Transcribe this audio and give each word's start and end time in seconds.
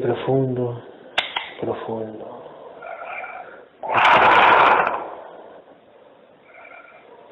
Profundo, 0.00 0.82
profundo. 1.60 2.42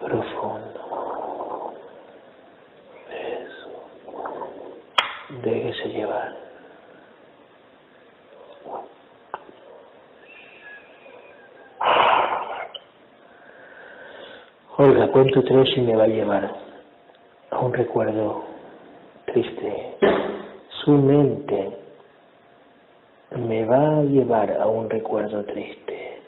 Profundo. 0.00 1.72
Eso. 3.10 3.70
Déjese 5.42 5.88
llevar. 5.88 6.36
Olga, 14.76 15.08
cuento 15.08 15.42
tres 15.42 15.70
y 15.74 15.80
me 15.80 15.96
va 15.96 16.04
a 16.04 16.08
llevar 16.08 16.54
a 17.50 17.58
un 17.60 17.72
recuerdo 17.72 18.44
triste. 19.24 19.96
Su 20.84 20.92
mente 20.92 21.77
me 23.36 23.64
va 23.64 23.98
a 23.98 24.02
llevar 24.02 24.50
a 24.52 24.66
un 24.66 24.88
recuerdo 24.88 25.44
triste. 25.44 26.22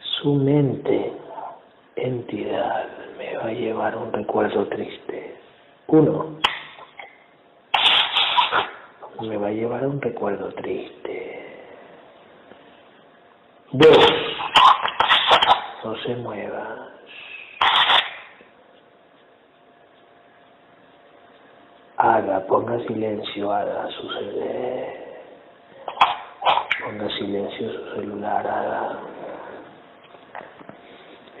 Su 0.00 0.34
mente, 0.34 1.12
entidad, 1.96 2.86
me 3.18 3.36
va 3.36 3.44
a 3.44 3.52
llevar 3.52 3.94
a 3.94 3.98
un 3.98 4.12
recuerdo 4.12 4.66
triste. 4.68 5.36
Uno, 5.88 6.38
me 9.20 9.36
va 9.36 9.48
a 9.48 9.52
llevar 9.52 9.84
a 9.84 9.88
un 9.88 10.00
recuerdo 10.00 10.52
triste. 10.54 10.98
Dos, 13.72 13.98
no 15.84 15.96
se 15.98 16.14
mueva. 16.16 16.88
Haga, 21.98 22.46
ponga 22.46 22.78
silencio, 22.86 23.52
haga 23.52 23.88
suceder. 23.90 24.97
Ponga 26.88 27.06
silencio 27.18 27.70
su 27.70 27.94
celular, 27.96 28.46
haga. 28.46 28.98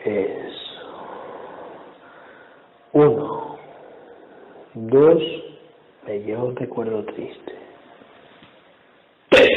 Eso. 0.04 0.82
Uno. 2.92 3.58
Dos. 4.74 5.22
Me 6.06 6.18
lleva 6.18 6.44
un 6.44 6.54
recuerdo 6.54 7.02
triste. 7.06 7.54
Tres. 9.30 9.48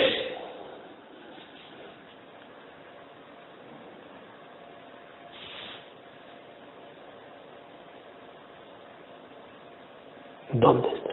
¿Dónde 10.54 10.88
estás? 10.88 11.12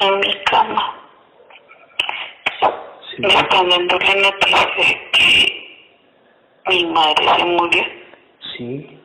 en 0.00 0.18
mi 0.20 0.34
cama. 0.44 0.94
La 3.22 3.42
noticia 3.42 4.66
de 4.76 5.10
que 5.12 6.70
mi 6.70 6.84
madre 6.86 7.26
se 7.36 7.44
murió. 7.44 7.82
Sí. 8.56 8.98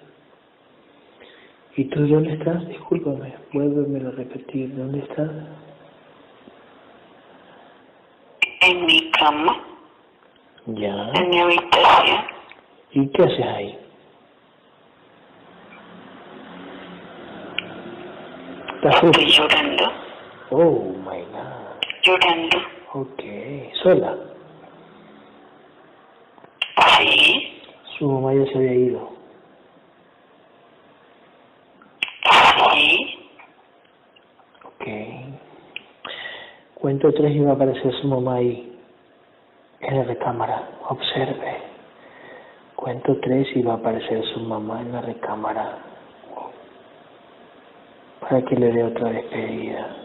¿Y 1.75 1.83
tú 1.85 2.07
dónde 2.07 2.33
estás? 2.33 2.65
Discúlpame, 2.69 3.33
vuélvemelo 3.51 4.09
a 4.09 4.11
repetir. 4.13 4.73
¿Dónde 4.75 4.99
estás? 4.99 5.29
En 8.61 8.85
mi 8.85 9.11
cama, 9.11 9.61
Ya. 10.67 11.11
en 11.15 11.29
mi 11.29 11.39
habitación. 11.39 12.25
¿Y 12.91 13.07
qué 13.09 13.23
haces 13.23 13.45
ahí? 13.45 13.79
¿Estás? 18.75 19.03
Estoy 19.03 19.25
llorando, 19.31 19.91
Oh, 20.51 20.93
my 21.03 21.21
God. 21.31 21.81
llorando. 22.03 22.74
Ok. 22.95 23.21
¿Sola? 23.83 24.15
Sí, 26.97 27.61
Su 27.97 28.09
mamá 28.09 28.33
ya 28.33 28.45
se 28.49 28.57
había 28.57 28.73
ido. 28.73 29.09
sí. 32.73 33.29
Ok. 34.63 34.85
Cuento 36.75 37.13
tres 37.13 37.35
y 37.35 37.39
va 37.41 37.51
a 37.51 37.55
aparecer 37.55 37.91
su 37.99 38.07
mamá 38.07 38.35
ahí. 38.35 38.79
En 39.81 39.97
la 39.97 40.03
recámara. 40.05 40.69
Observe. 40.87 41.57
Cuento 42.77 43.17
tres 43.19 43.49
y 43.57 43.61
va 43.61 43.73
a 43.73 43.75
aparecer 43.75 44.23
su 44.33 44.39
mamá 44.39 44.79
en 44.81 44.93
la 44.93 45.01
recámara. 45.01 45.79
Para 48.21 48.41
que 48.45 48.55
le 48.55 48.71
dé 48.71 48.83
otra 48.85 49.09
despedida. 49.09 50.04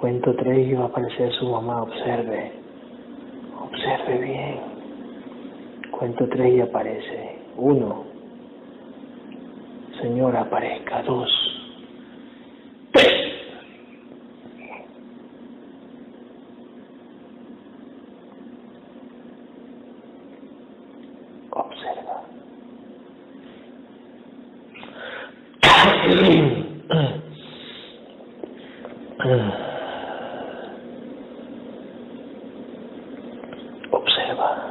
Cuento 0.00 0.34
tres 0.34 0.66
y 0.66 0.72
va 0.72 0.84
a 0.84 0.86
aparecer 0.86 1.30
su 1.34 1.46
mamá. 1.46 1.82
Observe. 1.82 2.52
Observe 3.60 4.18
bien. 4.18 4.60
Cuento 5.90 6.26
tres 6.28 6.54
y 6.54 6.60
aparece. 6.60 7.38
Uno. 7.56 8.04
Señora, 10.00 10.40
aparezca. 10.40 11.02
Dos. 11.02 11.30
Tres. 12.92 13.12
Observa. 21.50 22.22
Observa. 33.90 34.66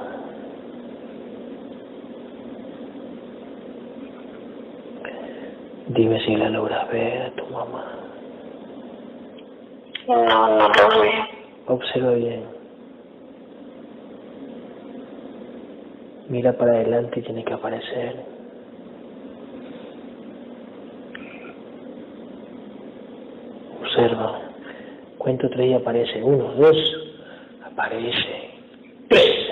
Dime 5.88 6.20
si 6.26 6.36
la 6.36 6.50
logras 6.50 6.90
ver 6.92 7.22
a 7.22 7.32
tu 7.32 7.46
mamá. 7.48 7.86
No, 10.08 10.16
no 10.26 10.68
lo 10.68 11.02
veo. 11.02 11.26
Observa 11.68 12.12
bien. 12.12 12.44
Y 17.16 17.22
tiene 17.22 17.44
que 17.44 17.54
aparecer. 17.54 18.24
Observa. 23.82 24.40
Cuento 25.18 25.50
tres 25.50 25.68
y 25.72 25.74
aparece. 25.74 26.24
Uno, 26.24 26.54
dos. 26.54 26.78
Aparece. 27.64 28.52
Tres. 29.10 29.50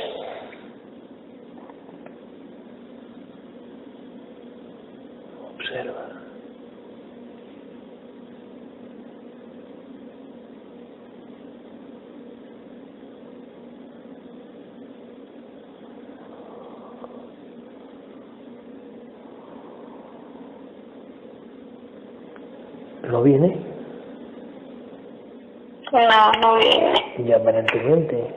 Observa. 5.56 6.18
¿No 23.09 23.24
viene? 23.24 23.57
No, 25.92 26.31
no 26.42 26.57
viene. 26.57 26.94
Llámala 27.19 27.59
en 27.59 27.65
tu 27.68 27.77
mente. 27.77 28.36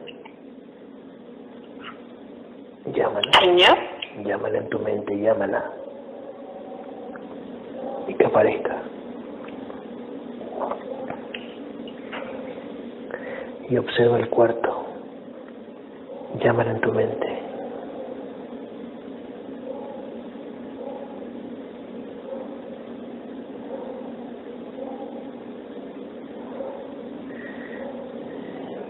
Llámala. 2.95 3.33
Señor, 3.41 3.79
Llámala 4.25 4.59
en 4.59 4.69
tu 4.69 4.79
mente, 4.81 5.19
llámala. 5.19 5.65
Y 8.09 8.15
que 8.15 8.27
aparezca. 8.27 8.77
Y 13.69 13.77
observa 13.77 14.19
el 14.19 14.29
cuarto. 14.31 14.85
Llámala 16.43 16.73
en 16.73 16.81
tu 16.81 16.93
mente. 16.93 17.30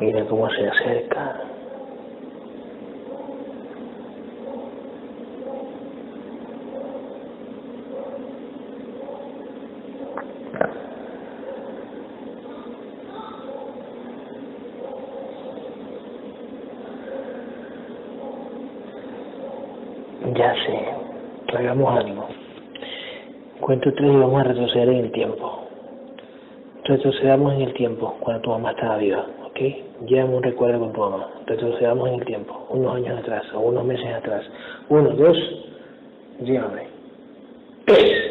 Mira 0.01 0.25
cómo 0.25 0.49
se 0.49 0.67
acerca. 0.67 1.37
Ya 20.35 20.55
sé. 20.65 21.59
Hagamos 21.59 21.99
ánimo. 21.99 22.27
Cuento 23.61 23.93
tres 23.93 24.11
y 24.11 24.17
vamos 24.17 24.41
a 24.41 24.45
retroceder 24.45 24.89
en 24.89 24.97
el 25.05 25.13
tiempo. 25.13 25.67
Retrocedamos 26.85 27.53
en 27.53 27.61
el 27.61 27.75
tiempo 27.75 28.17
cuando 28.21 28.41
tu 28.41 28.51
mamá 28.51 28.71
estaba 28.71 28.97
viva, 28.97 29.27
¿ok? 29.45 29.90
Llévame 30.07 30.37
un 30.37 30.43
recuerdo 30.43 30.81
con 30.81 30.93
tu 30.93 31.01
mamá. 31.01 31.29
Retrocedamos 31.47 32.09
en 32.09 32.15
el 32.15 32.25
tiempo, 32.25 32.67
unos 32.71 32.97
años 32.97 33.19
atrás 33.19 33.45
o 33.55 33.61
unos 33.61 33.85
meses 33.85 34.13
atrás. 34.15 34.45
Uno, 34.89 35.11
dos, 35.11 35.37
llévame. 36.41 36.89
Tres. 37.85 38.31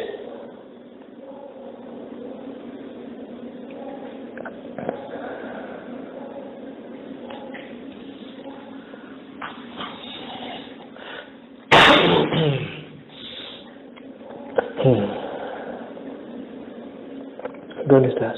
¿Dónde 17.86 18.08
estás? 18.08 18.36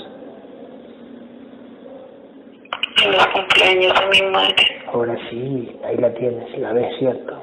En 3.05 3.12
los 3.12 3.26
cumpleaños 3.29 3.93
de 4.00 4.23
mi 4.23 4.31
madre. 4.31 4.82
Ahora 4.93 5.17
sí, 5.29 5.79
ahí 5.84 5.96
la 5.99 6.12
tienes, 6.14 6.58
la 6.58 6.72
ves, 6.72 6.96
¿cierto? 6.99 7.43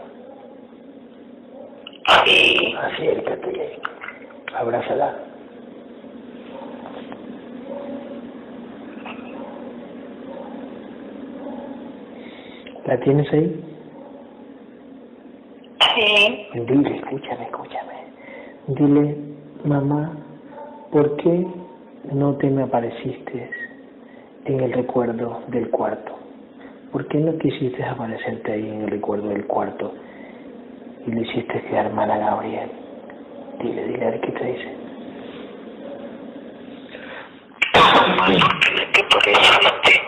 Sí. 2.25 2.75
Acércate, 2.77 3.79
abrázala. 4.57 5.15
¿La 12.99 13.05
tienes 13.05 13.31
ahí? 13.31 13.63
Sí. 15.95 16.47
Dile, 16.53 16.97
escúchame, 16.97 17.45
escúchame. 17.45 17.93
Dile, 18.67 19.15
mamá, 19.63 20.17
¿por 20.91 21.15
qué 21.15 21.47
no 22.11 22.35
te 22.35 22.49
me 22.49 22.63
apareciste 22.63 23.49
en 24.43 24.59
el 24.59 24.73
recuerdo 24.73 25.43
del 25.47 25.69
cuarto? 25.69 26.13
¿Por 26.91 27.07
qué 27.07 27.19
no 27.19 27.37
quisiste 27.37 27.81
aparecerte 27.85 28.51
ahí 28.51 28.67
en 28.67 28.81
el 28.81 28.89
recuerdo 28.89 29.29
del 29.29 29.45
cuarto 29.45 29.93
y 31.07 31.11
le 31.11 31.21
hiciste 31.21 31.61
quedar 31.69 31.93
mal 31.93 32.11
a 32.11 32.17
Gabriel? 32.17 32.69
Dile, 33.61 33.87
dile, 33.87 34.07
a 34.07 34.09
ver 34.09 34.19
qué 34.19 34.31
te 34.33 34.45
dice. 34.45 34.75
Mamá, 38.17 38.27
¿por 38.27 38.91
qué 38.91 39.03
por 39.09 39.29
eso 39.29 39.53
este? 39.61 40.01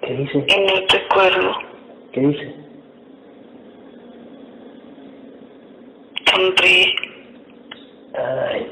¿Qué 0.00 0.14
dice? 0.14 0.46
Y 0.48 0.60
no 0.66 0.86
recuerdo. 0.88 1.77
¿Qué 2.12 2.20
dice? 2.20 2.54
Sonríe. 6.30 6.94
Ay, 8.14 8.66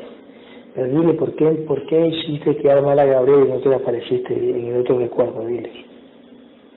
pero 0.74 0.86
dile, 0.88 1.14
¿por 1.14 1.34
qué, 1.36 1.44
¿por 1.66 1.86
qué 1.86 2.06
hiciste 2.06 2.56
quedar 2.56 2.82
mal 2.82 2.98
a 2.98 3.04
Gabriel 3.04 3.46
y 3.46 3.50
no 3.50 3.58
te 3.60 3.74
apareciste 3.74 4.32
en 4.34 4.66
el 4.66 4.80
otro 4.80 4.98
recuerdo? 4.98 5.46
Dile. 5.46 5.70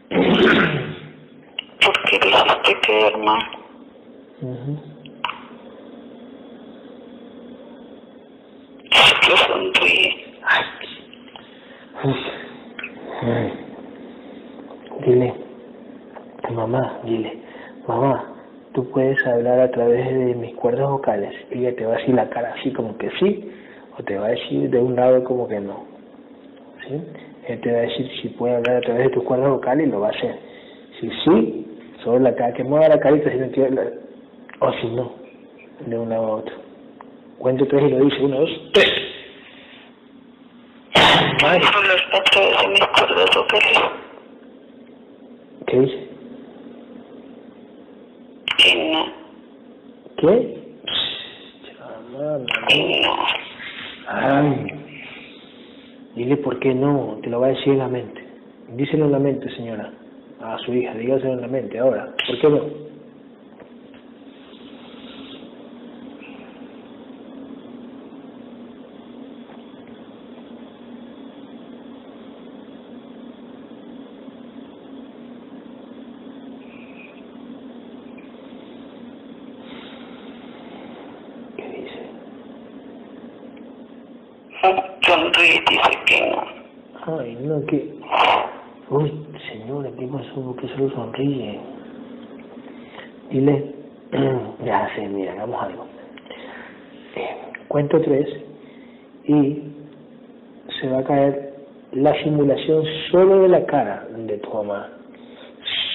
Porque 1.86 2.20
hiciste 2.30 2.80
quedar 2.82 3.18
mal. 3.20 3.44
Ujú. 4.42 4.78
Solo 9.22 9.38
sonríe. 9.48 10.26
Ay. 10.44 10.64
Uf. 12.04 12.18
Ay. 13.22 13.70
Dile, 15.06 15.34
a 16.44 16.52
mamá, 16.52 17.00
dile, 17.06 17.40
mamá, 17.88 18.34
hablar 19.34 19.60
a 19.60 19.72
través 19.72 20.06
de 20.06 20.36
mis 20.36 20.56
cuerdas 20.56 20.90
vocales 20.90 21.34
ella 21.52 21.76
te 21.76 21.86
va 21.86 21.96
a 21.96 21.98
decir 21.98 22.16
la 22.16 22.30
cara 22.30 22.54
así 22.60 22.72
como 22.72 22.98
que 22.98 23.10
sí, 23.20 23.52
o 23.98 24.04
te 24.04 24.18
va 24.18 24.28
a 24.28 24.30
decir 24.30 24.70
de 24.70 24.80
un 24.80 24.96
lado 24.96 25.24
como 25.24 25.48
que 25.48 25.60
no. 25.60 25.86
¿Sí? 26.88 27.02
Él 27.48 27.60
te 27.62 27.72
va 27.72 27.80
a 27.80 27.82
decir 27.82 28.08
si 28.22 28.30
puede 28.30 28.56
hablar 28.56 28.78
a 28.78 28.82
través 28.82 29.06
de 29.06 29.10
tus 29.10 29.24
cuerdas 29.24 29.50
vocales 29.50 29.88
y 29.88 29.90
lo 29.90 30.02
va 30.02 30.08
a 30.08 30.12
hacer. 30.12 30.36
Si 31.00 31.10
sí, 31.24 31.68
solo 32.04 32.20
la 32.20 32.36
cara, 32.36 32.54
que 32.54 32.64
mueva 32.64 32.88
la 32.88 33.00
carita 33.00 33.32
si 33.32 33.38
no 33.38 33.66
hablar. 33.66 33.94
O 34.60 34.74
si 34.74 34.88
no, 34.88 35.12
de 35.86 35.98
un 35.98 36.10
lado 36.10 36.26
a 36.26 36.36
otro. 36.36 36.56
Cuento 37.40 37.66
tres 37.68 37.84
y 37.84 37.90
lo 37.90 38.06
dice, 38.06 38.18
uno, 38.22 38.40
dos, 38.42 38.50
tres. 38.74 38.92
Solo 41.40 41.94
a 42.14 42.24
través 42.24 42.62
de 42.62 42.68
mis 42.68 42.88
cuerdas 42.88 43.30
vocales. 43.36 43.80
¿Qué 45.68 45.80
dice? 45.80 46.08
Que 48.58 48.92
no. 48.92 49.06
¿Qué? 50.18 50.60
Chamana, 51.78 52.46
Que 52.68 53.02
no. 53.02 53.16
Ay. 54.08 54.80
Dile 56.60 56.76
por 56.76 56.76
qué 56.76 56.76
no, 56.76 57.20
te 57.22 57.30
lo 57.30 57.40
va 57.40 57.48
a 57.48 57.50
decir 57.52 57.74
en 57.74 57.80
la 57.80 57.88
mente. 57.88 58.22
Díselo 58.76 59.06
en 59.06 59.12
la 59.12 59.20
mente, 59.20 59.50
señora. 59.56 59.92
A 60.42 60.58
su 60.60 60.74
hija, 60.74 60.94
dígaselo 60.94 61.34
en 61.34 61.42
la 61.42 61.48
mente. 61.48 61.80
Ahora, 61.80 62.14
¿por 62.28 62.40
qué 62.40 62.50
no? 62.50 62.79
3 98.10 98.28
y 99.26 99.62
se 100.80 100.88
va 100.90 101.00
a 101.00 101.04
caer 101.04 101.54
la 101.94 102.14
simulación 102.24 102.84
solo 103.12 103.44
de 103.44 103.50
la 103.50 103.66
cara 103.66 104.08
de 104.16 104.38
Thomas, 104.40 104.88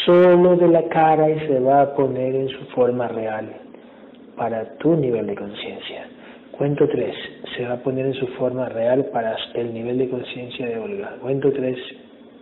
solo 0.04 0.56
de 0.56 0.68
la 0.68 0.88
cara 0.88 1.28
y 1.30 1.38
se 1.46 1.58
va 1.60 1.82
a 1.82 1.94
poner 1.94 2.34
en 2.34 2.48
su 2.48 2.64
forma 2.66 3.08
real 3.08 3.48
para 4.36 4.76
tu 4.78 4.94
nivel 4.94 5.26
de 5.26 5.34
conciencia. 5.34 6.06
Cuento 6.52 6.88
3, 6.88 7.14
se 7.56 7.66
va 7.66 7.74
a 7.74 7.82
poner 7.82 8.06
en 8.06 8.14
su 8.14 8.26
forma 8.38 8.68
real 8.68 9.06
para 9.06 9.36
el 9.54 9.74
nivel 9.74 9.98
de 9.98 10.08
conciencia 10.08 10.66
de 10.66 10.78
Olga. 10.78 11.16
Cuento 11.20 11.52
3 11.52 11.76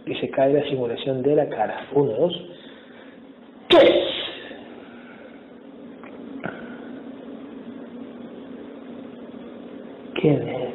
y 0.07 0.15
se 0.17 0.29
cae 0.31 0.53
la 0.53 0.65
simulación 0.69 1.23
de 1.23 1.37
la 1.37 1.49
cara. 1.49 1.87
1, 1.95 2.13
2, 2.13 2.45
3. 3.69 3.91
¿Quién 10.23 10.49
es? 10.49 10.75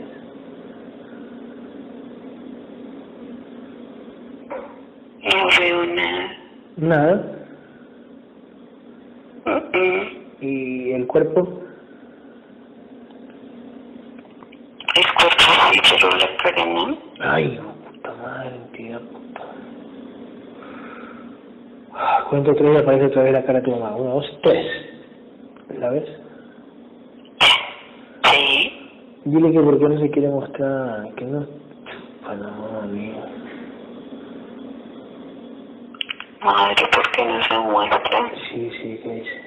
No 5.24 5.48
veo 5.58 5.86
nada. 5.86 6.38
Nada. 6.76 7.16
Mm, 9.46 9.78
mm. 9.78 10.08
¿Y 10.42 10.92
el 10.92 11.08
cuerpo? 11.08 11.62
El 14.96 15.14
cuerpo 15.14 15.44
sí, 15.72 15.80
pero 15.92 16.10
la 16.18 16.38
cara 16.44 16.66
no. 16.66 16.98
Ay, 17.22 17.58
puta 17.86 18.14
madre, 18.16 18.52
tía 18.76 19.00
puta. 19.00 19.44
Ah, 21.94 22.26
Cuento 22.30 22.54
tres 22.54 22.74
y 22.74 22.78
aparece 22.78 23.06
otra 23.06 23.24
vez 23.24 23.32
la 23.32 23.46
cara 23.46 23.60
de 23.60 23.66
tu 23.66 23.72
mamá. 23.72 23.96
Uno, 23.96 24.16
dos, 24.16 24.40
tres. 24.44 24.66
¿La 25.80 25.90
ves? 25.92 26.04
Sí. 28.26 28.67
Dile 29.28 29.52
que 29.52 29.60
por 29.60 29.78
qué 29.78 29.90
no 29.90 30.00
se 30.00 30.10
quiere 30.10 30.30
mostrar, 30.30 31.14
que 31.16 31.26
no... 31.26 31.46
Bueno, 32.26 32.80
amigo. 32.82 33.26
Madre, 36.42 36.86
¿por 36.94 37.12
qué 37.12 37.26
no 37.26 37.44
se 37.44 37.60
muestra? 37.60 38.32
Sí, 38.50 38.72
sí, 38.82 39.00
¿qué 39.04 39.14
dice? 39.16 39.42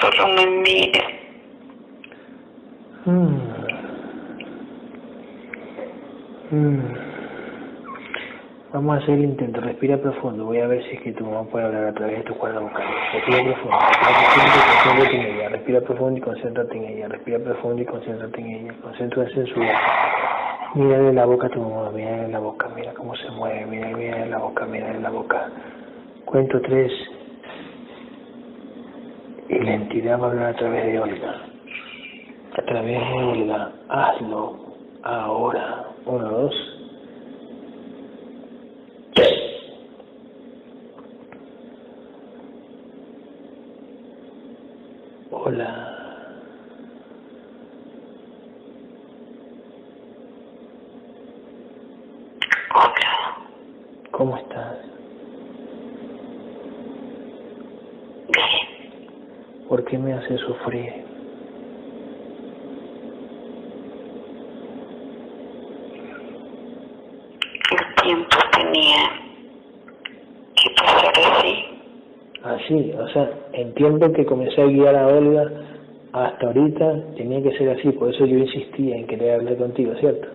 Solo 0.00 0.28
me 0.36 0.46
mira. 0.46 1.04
Mm. 3.04 3.36
Mm. 6.50 7.07
Vamos 8.70 8.96
a 8.96 9.02
hacer 9.02 9.14
el 9.14 9.24
intento, 9.24 9.62
respira 9.62 9.96
profundo, 9.96 10.44
voy 10.44 10.58
a 10.58 10.66
ver 10.66 10.84
si 10.84 10.96
es 10.96 11.00
que 11.00 11.12
tu 11.12 11.24
mamá 11.24 11.44
puede 11.44 11.64
hablar 11.64 11.84
a 11.86 11.92
través 11.94 12.18
de 12.18 12.24
tu 12.24 12.34
cuerda 12.34 12.60
vocal. 12.60 12.86
Respira 13.14 13.42
profundo, 13.42 13.78
concéntrate 13.80 15.16
en 15.16 15.26
ella, 15.26 15.48
respira 15.48 15.80
profundo 15.80 16.18
y 16.18 16.20
concéntrate 16.20 16.76
en 16.76 16.84
ella, 16.84 17.08
respira 17.08 17.38
profundo 17.38 17.82
y 17.82 17.86
concéntrate 17.86 18.40
en 18.42 18.46
ella, 18.46 18.74
concéntrate 18.82 19.40
en 19.40 19.46
su 19.46 19.54
boca. 19.54 19.80
Mírale 20.74 21.12
la 21.14 21.24
boca 21.24 21.46
a 21.46 21.50
tu 21.50 21.62
mamá, 21.62 21.90
mírale 21.92 22.28
la 22.28 22.38
boca, 22.40 22.68
mira 22.76 22.92
cómo 22.92 23.16
se 23.16 23.30
mueve, 23.30 23.64
mira, 23.64 23.88
mírale 23.88 24.26
la 24.26 24.38
boca, 24.38 24.66
mírale 24.66 25.00
la 25.00 25.10
boca. 25.10 25.48
Cuento 26.26 26.60
tres 26.60 26.92
Y 29.48 29.58
la 29.60 29.74
entidad 29.74 30.20
va 30.20 30.26
a 30.26 30.30
hablar 30.30 30.46
a 30.50 30.56
través 30.56 30.84
de 30.84 31.00
Olga. 31.00 31.34
A 32.52 32.62
través 32.66 33.00
de 33.00 33.24
Olga. 33.24 33.72
Hazlo 33.88 34.58
ahora. 35.02 35.86
Uno, 36.04 36.28
dos. 36.28 36.54
Hola. 45.30 45.94
Hola. 52.74 53.36
¿Cómo 54.10 54.36
estás? 54.36 54.76
Bien. 58.28 58.68
¿Por 60.28 60.36
qué 60.36 60.36
me 60.36 60.36
haces 60.36 60.40
sufrir? 60.40 60.92
El 67.70 68.02
tiempo 68.02 68.36
tenía 68.52 69.02
que 70.54 70.70
pasar 70.76 71.12
así. 71.16 71.54
Así, 72.42 72.92
o 72.98 73.08
sea, 73.08 73.30
entiendo 73.52 74.12
que 74.12 74.26
comencé 74.26 74.62
a 74.62 74.66
guiar 74.66 74.96
a 74.96 75.06
Olga 75.08 75.50
hasta 76.12 76.46
ahorita, 76.46 77.14
tenía 77.16 77.42
que 77.42 77.56
ser 77.58 77.70
así, 77.70 77.90
por 77.92 78.10
eso 78.14 78.26
yo 78.26 78.38
insistía 78.38 78.96
en 78.96 79.06
querer 79.06 79.40
hablar 79.40 79.56
contigo, 79.56 79.94
¿cierto? 80.00 80.28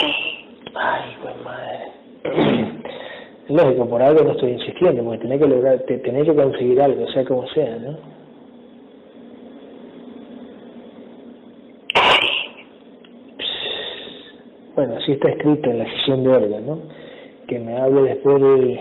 Sí. 0.00 0.12
Ay, 0.74 1.16
pues 1.22 1.34
madre. 1.44 1.86
Por 3.88 4.02
algo 4.02 4.24
no 4.24 4.32
estoy 4.32 4.52
insistiendo, 4.52 5.04
porque 5.04 5.18
tenés 5.22 5.40
que 5.40 5.48
lograr, 5.48 5.78
te, 5.80 5.98
tenés 5.98 6.24
que 6.24 6.34
conseguir 6.34 6.80
algo, 6.80 7.06
sea 7.08 7.24
como 7.24 7.46
sea, 7.48 7.76
¿no? 7.76 7.96
Bueno, 14.74 14.96
así 14.96 15.12
está 15.12 15.30
escrito 15.30 15.70
en 15.70 15.78
la 15.78 15.90
sesión 15.90 16.24
de 16.24 16.36
Olga, 16.36 16.60
¿no? 16.60 16.78
Que 17.46 17.58
me 17.58 17.76
hable 17.76 18.02
después 18.02 18.42
de 18.42 18.80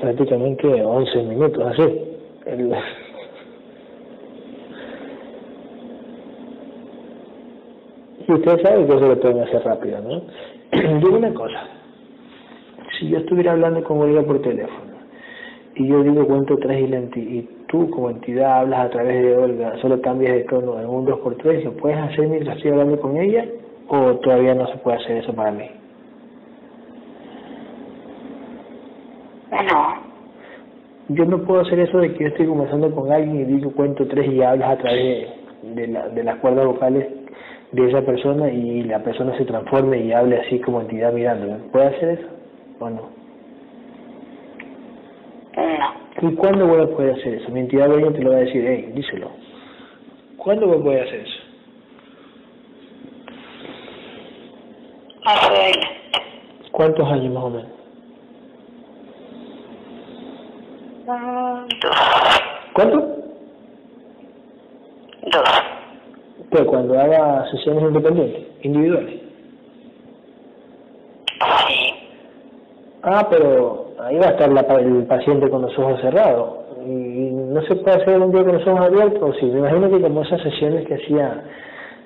prácticamente 0.00 0.66
11 0.68 1.22
minutos, 1.24 1.64
así. 1.66 2.00
Y 8.28 8.32
ustedes 8.32 8.62
saben 8.62 8.86
que 8.86 8.94
eso 8.94 9.08
lo 9.08 9.18
pueden 9.18 9.40
hacer 9.40 9.60
rápido, 9.64 10.00
¿no? 10.02 10.22
Digo 11.00 11.16
una 11.16 11.34
cosa, 11.34 11.66
si 13.00 13.08
yo 13.08 13.18
estuviera 13.18 13.52
hablando 13.52 13.82
con 13.82 13.98
Olga 13.98 14.22
por 14.22 14.40
teléfono 14.42 14.90
y 15.74 15.88
yo 15.88 16.02
digo 16.02 16.26
cuento 16.26 16.56
tres 16.58 16.82
y, 16.82 16.86
la 16.88 16.98
enti- 17.00 17.16
y 17.28 17.48
tú 17.68 17.88
como 17.90 18.10
entidad 18.10 18.60
hablas 18.60 18.86
a 18.86 18.90
través 18.90 19.22
de 19.22 19.36
Olga, 19.36 19.76
solo 19.80 20.00
cambias 20.02 20.34
de 20.34 20.44
tono 20.44 20.78
en 20.78 20.86
un 20.88 21.06
dos 21.06 21.18
por 21.20 21.36
tres, 21.36 21.64
¿lo 21.64 21.72
puedes 21.72 21.96
hacer 21.98 22.28
mientras 22.28 22.56
estoy 22.56 22.72
hablando 22.72 23.00
con 23.00 23.16
ella 23.16 23.46
o 23.88 24.14
todavía 24.16 24.54
no 24.54 24.66
se 24.68 24.76
puede 24.78 24.98
hacer 24.98 25.16
eso 25.18 25.32
para 25.34 25.50
mí? 25.52 25.64
No. 29.50 30.10
Yo 31.08 31.24
no 31.24 31.38
puedo 31.44 31.62
hacer 31.62 31.80
eso 31.80 31.98
de 31.98 32.12
que 32.14 32.22
yo 32.24 32.28
estoy 32.28 32.46
conversando 32.46 32.90
con 32.94 33.10
alguien 33.10 33.40
y 33.40 33.44
digo 33.44 33.72
cuento 33.72 34.06
tres 34.06 34.28
y 34.30 34.42
hablas 34.42 34.70
a 34.70 34.76
través 34.78 35.28
de, 35.62 35.74
de, 35.74 35.86
la- 35.88 36.08
de 36.08 36.22
las 36.24 36.36
cuerdas 36.36 36.66
vocales 36.66 37.06
de 37.72 37.88
esa 37.88 38.02
persona 38.02 38.50
y 38.50 38.82
la 38.84 39.00
persona 39.02 39.36
se 39.38 39.44
transforme 39.44 39.98
y 40.04 40.12
hable 40.12 40.38
así 40.38 40.58
como 40.60 40.80
entidad 40.80 41.12
mirándome. 41.12 41.58
¿Puede 41.72 41.86
hacer 41.86 42.08
eso 42.10 42.26
o 42.80 42.90
no? 42.90 43.10
No. 45.56 46.28
¿Y 46.30 46.34
cuándo 46.34 46.66
voy 46.66 46.82
a 46.82 46.86
poder 46.86 47.14
hacer 47.14 47.34
eso? 47.34 47.50
Mi 47.50 47.60
entidad 47.60 47.88
dueña 47.88 48.12
te 48.12 48.22
lo 48.22 48.30
va 48.30 48.36
a 48.36 48.40
decir, 48.40 48.64
hey, 48.66 48.92
díselo. 48.94 49.30
¿Cuándo 50.36 50.66
voy 50.66 50.78
a 50.78 50.82
poder 50.82 51.06
hacer 51.06 51.20
eso? 51.20 51.40
Adelante. 55.24 55.86
¿Cuántos 56.72 57.12
años 57.12 57.34
más 57.34 57.44
o 57.44 57.50
menos? 57.50 57.70
Dos. 61.06 61.92
¿Cuánto? 62.72 62.98
Dos. 65.32 65.62
Pues 66.50 66.64
cuando 66.64 66.98
haga 66.98 67.50
sesiones 67.50 67.84
independientes, 67.84 68.46
individuales. 68.62 69.20
Sí. 71.66 71.94
Ah, 73.12 73.26
pero 73.28 73.86
ahí 74.04 74.16
va 74.18 74.26
a 74.26 74.30
estar 74.30 74.48
la, 74.52 74.60
el 74.78 75.04
paciente 75.06 75.50
con 75.50 75.62
los 75.62 75.76
ojos 75.78 76.00
cerrados. 76.00 76.58
Y 76.86 77.30
no 77.32 77.60
se 77.62 77.74
puede 77.76 77.96
hacer 78.02 78.20
un 78.20 78.30
día 78.30 78.44
con 78.44 78.54
los 78.54 78.66
ojos 78.68 78.86
abiertos. 78.86 79.36
Sí, 79.40 79.46
me 79.46 79.58
imagino 79.58 79.90
que 79.90 80.00
como 80.00 80.22
esas 80.22 80.40
sesiones 80.42 80.86
que 80.86 80.94
hacía 80.94 81.42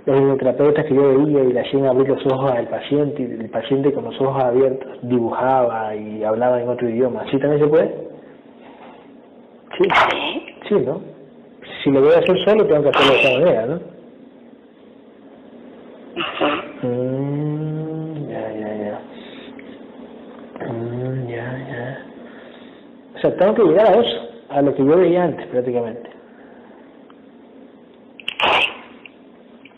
los 0.06 0.18
hipnoterapeutas 0.18 0.84
que 0.87 0.94
yo 0.94 1.02
veía 1.18 1.44
y 1.44 1.52
le 1.52 1.61
hacían 1.61 1.87
abrir 1.87 2.08
los 2.08 2.25
ojos 2.26 2.50
al 2.52 2.68
paciente 2.68 3.23
y 3.23 3.25
el 3.42 3.50
paciente 3.50 3.92
con 3.92 4.04
los 4.04 4.18
ojos 4.20 4.42
abiertos 4.42 4.88
dibujaba 5.02 5.94
y 5.94 6.25
hablaba 6.25 6.61
en 6.62 6.68
otro 6.70 6.88
idioma. 6.88 7.23
¿Así 7.23 7.38
también 7.38 7.61
se 7.62 7.68
puede? 7.68 7.94
Sí, 9.78 9.84
Sí. 10.11 10.46
sí, 10.68 10.75
¿no? 10.87 11.00
Si 11.82 11.90
lo 11.90 12.00
voy 12.00 12.12
a 12.14 12.18
hacer 12.18 12.37
solo, 12.46 12.64
tengo 12.66 12.82
que 12.82 12.88
hacerlo 12.90 13.12
de 13.12 13.20
esa 13.20 13.38
manera, 13.40 13.66
¿no? 13.66 13.80
Mm, 16.82 18.28
ya, 18.28 18.52
ya, 18.52 18.70
ya. 18.84 18.99
Mm, 20.73 21.26
ya, 21.28 21.46
ya. 21.68 22.06
O 23.13 23.13
sea, 23.25 23.37
tengo 23.37 23.54
que 23.54 23.62
llegar 23.62 23.87
a 23.87 24.00
eso, 24.00 24.28
a 24.50 24.62
lo 24.62 24.75
que 24.75 24.85
yo 24.85 24.97
veía 24.97 25.25
antes 25.25 25.47
prácticamente. 25.47 26.11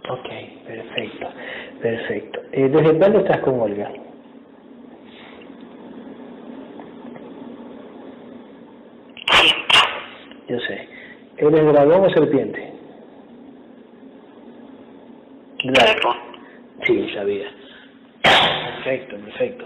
Ok, 0.08 0.28
perfecto, 0.66 1.28
perfecto. 1.80 2.40
Eh, 2.52 2.68
¿Desde 2.68 2.98
cuándo 2.98 3.18
estás 3.20 3.40
con 3.40 3.60
Olga? 3.60 3.90
Yo 10.48 10.60
sé. 10.60 10.88
¿Eres 11.38 11.66
dragón 11.66 12.04
o 12.04 12.10
serpiente? 12.10 12.72
Dragón. 15.64 15.96
Dragón. 16.00 16.16
Sí, 16.86 17.10
sabía. 17.14 17.46
Perfecto, 18.84 19.16
perfecto. 19.16 19.64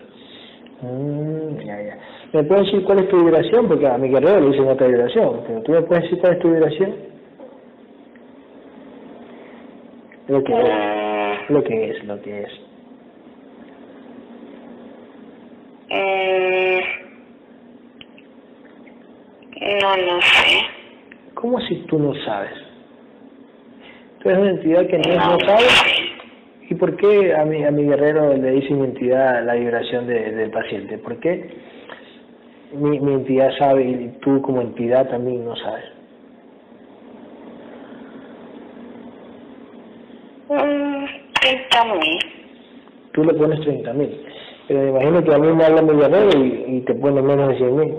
Mm, 0.80 1.58
ya, 1.58 1.82
ya. 1.82 1.98
¿Me 2.32 2.44
puedes 2.44 2.66
decir 2.66 2.84
cuál 2.84 3.00
es 3.00 3.08
tu 3.08 3.24
vibración? 3.24 3.66
Porque 3.66 3.86
a 3.86 3.98
mi 3.98 4.08
guerrero 4.08 4.40
le 4.40 4.50
dicen 4.50 4.68
otra 4.68 4.86
vibración, 4.86 5.42
pero 5.46 5.62
tú 5.62 5.72
me 5.72 5.82
puedes 5.82 6.04
decir 6.04 6.18
cuál 6.20 6.32
es 6.34 6.38
tu 6.38 6.50
vibración. 6.50 6.94
Lo 10.28 10.44
que 10.44 10.52
es, 10.52 11.50
lo 11.50 11.64
que 11.64 11.90
es, 11.90 12.04
lo 12.04 12.22
que 12.22 12.42
es. 12.42 12.50
mm, 15.90 16.80
No, 19.82 19.96
no 19.96 20.20
sé. 20.22 20.60
¿Cómo 21.34 21.60
si 21.62 21.74
tú 21.86 21.98
no 21.98 22.14
sabes? 22.24 22.52
Tú 24.22 24.28
eres 24.28 24.40
una 24.42 24.50
entidad 24.52 24.86
que 24.86 24.98
no, 24.98 25.14
No 25.16 25.30
no 25.32 25.40
sabe. 25.40 25.60
sé. 25.62 26.02
¿Y 26.70 26.74
por 26.76 26.96
qué 26.96 27.34
a 27.34 27.44
mi, 27.44 27.64
a 27.64 27.70
mi 27.72 27.84
guerrero 27.84 28.34
le 28.36 28.50
dice 28.52 28.72
mi 28.74 28.84
entidad 28.84 29.44
la 29.44 29.54
vibración 29.54 30.06
de- 30.06 30.30
del 30.32 30.50
paciente? 30.50 30.98
¿Por 30.98 31.18
qué 31.18 31.50
mi, 32.72 33.00
mi 33.00 33.12
entidad 33.14 33.50
sabe 33.58 33.82
y 33.84 34.08
tú 34.20 34.40
como 34.42 34.60
entidad 34.60 35.08
también 35.08 35.44
no 35.44 35.56
sabes? 35.56 35.84
Mm, 40.48 41.04
Treinta 41.40 41.84
mil. 41.84 42.18
Tú 43.12 43.24
le 43.24 43.34
pones 43.34 43.60
30 43.60 43.92
mil, 43.92 44.20
pero 44.68 44.80
me 44.80 44.90
imagino 44.90 45.24
que 45.24 45.34
a 45.34 45.38
mí 45.38 45.48
me 45.52 45.64
habla 45.64 45.82
mi 45.82 45.98
guerrero 46.00 46.38
y, 46.38 46.76
y 46.76 46.80
te 46.82 46.94
pone 46.94 47.20
menos 47.22 47.48
de 47.48 47.56
100 47.56 47.76
mil. 47.76 47.94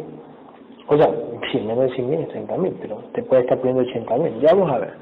O 0.88 0.98
sea, 0.98 1.10
sí, 1.52 1.60
menos 1.60 1.90
de 1.90 1.96
100 1.96 2.10
mil 2.10 2.20
es 2.20 2.30
30 2.30 2.58
mil, 2.58 2.74
pero 2.82 2.98
te 3.14 3.24
puede 3.24 3.42
estar 3.42 3.58
poniendo 3.58 3.84
80 3.90 4.18
mil. 4.18 4.40
Ya 4.42 4.54
vamos 4.54 4.72
a 4.72 4.80
ver. 4.80 4.94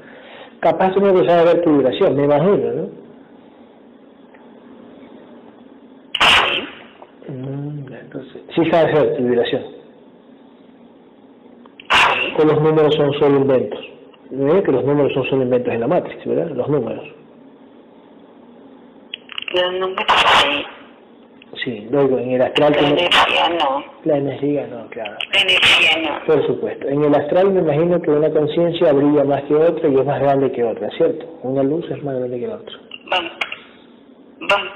Capaz 0.60 0.92
tú 0.92 1.00
no 1.00 1.24
sabes 1.24 1.54
ver 1.54 1.62
tu 1.64 1.76
vibración, 1.76 2.16
me 2.16 2.24
imagino, 2.24 2.56
¿no? 2.56 2.88
Sí. 6.20 7.32
Mm, 7.32 7.86
tu 9.16 9.22
vibración. 9.22 9.62
Sí. 11.90 12.34
O 12.38 12.44
los 12.44 12.60
números 12.60 12.94
son 12.94 13.12
solo 13.14 13.36
inventos. 13.38 13.80
¿Ven 14.30 14.62
que 14.62 14.72
los 14.72 14.84
números 14.84 15.12
son 15.12 15.24
solo 15.28 15.42
inventos 15.42 15.74
en 15.74 15.80
la 15.80 15.88
Matrix, 15.88 16.24
¿verdad? 16.24 16.50
Los 16.54 16.68
números. 16.68 17.04
Los 19.54 19.72
números 19.74 20.06
sí. 20.42 20.64
Sí, 21.64 21.88
luego 21.90 22.18
en 22.18 22.30
el 22.30 22.42
astral... 22.42 22.72
La 22.72 22.88
energía 22.88 23.48
no. 23.58 23.84
La 24.04 24.16
energía, 24.16 24.66
no, 24.68 24.88
claro. 24.88 25.16
La 25.34 25.40
energía 25.40 25.90
no. 26.02 26.24
Por 26.24 26.46
supuesto. 26.46 26.88
En 26.88 27.04
el 27.04 27.14
astral 27.14 27.50
me 27.50 27.60
imagino 27.60 28.00
que 28.00 28.10
una 28.10 28.30
conciencia 28.30 28.92
brilla 28.92 29.24
más 29.24 29.42
que 29.42 29.56
otra 29.56 29.88
y 29.88 29.94
es 29.94 30.06
más 30.06 30.20
grande 30.20 30.52
que 30.52 30.62
otra, 30.62 30.88
¿cierto? 30.96 31.26
Una 31.42 31.62
luz 31.64 31.84
es 31.90 32.02
más 32.04 32.16
grande 32.16 32.38
que 32.38 32.46
la 32.46 32.54
otra. 32.54 32.78
Van, 33.10 33.30
van. 34.48 34.68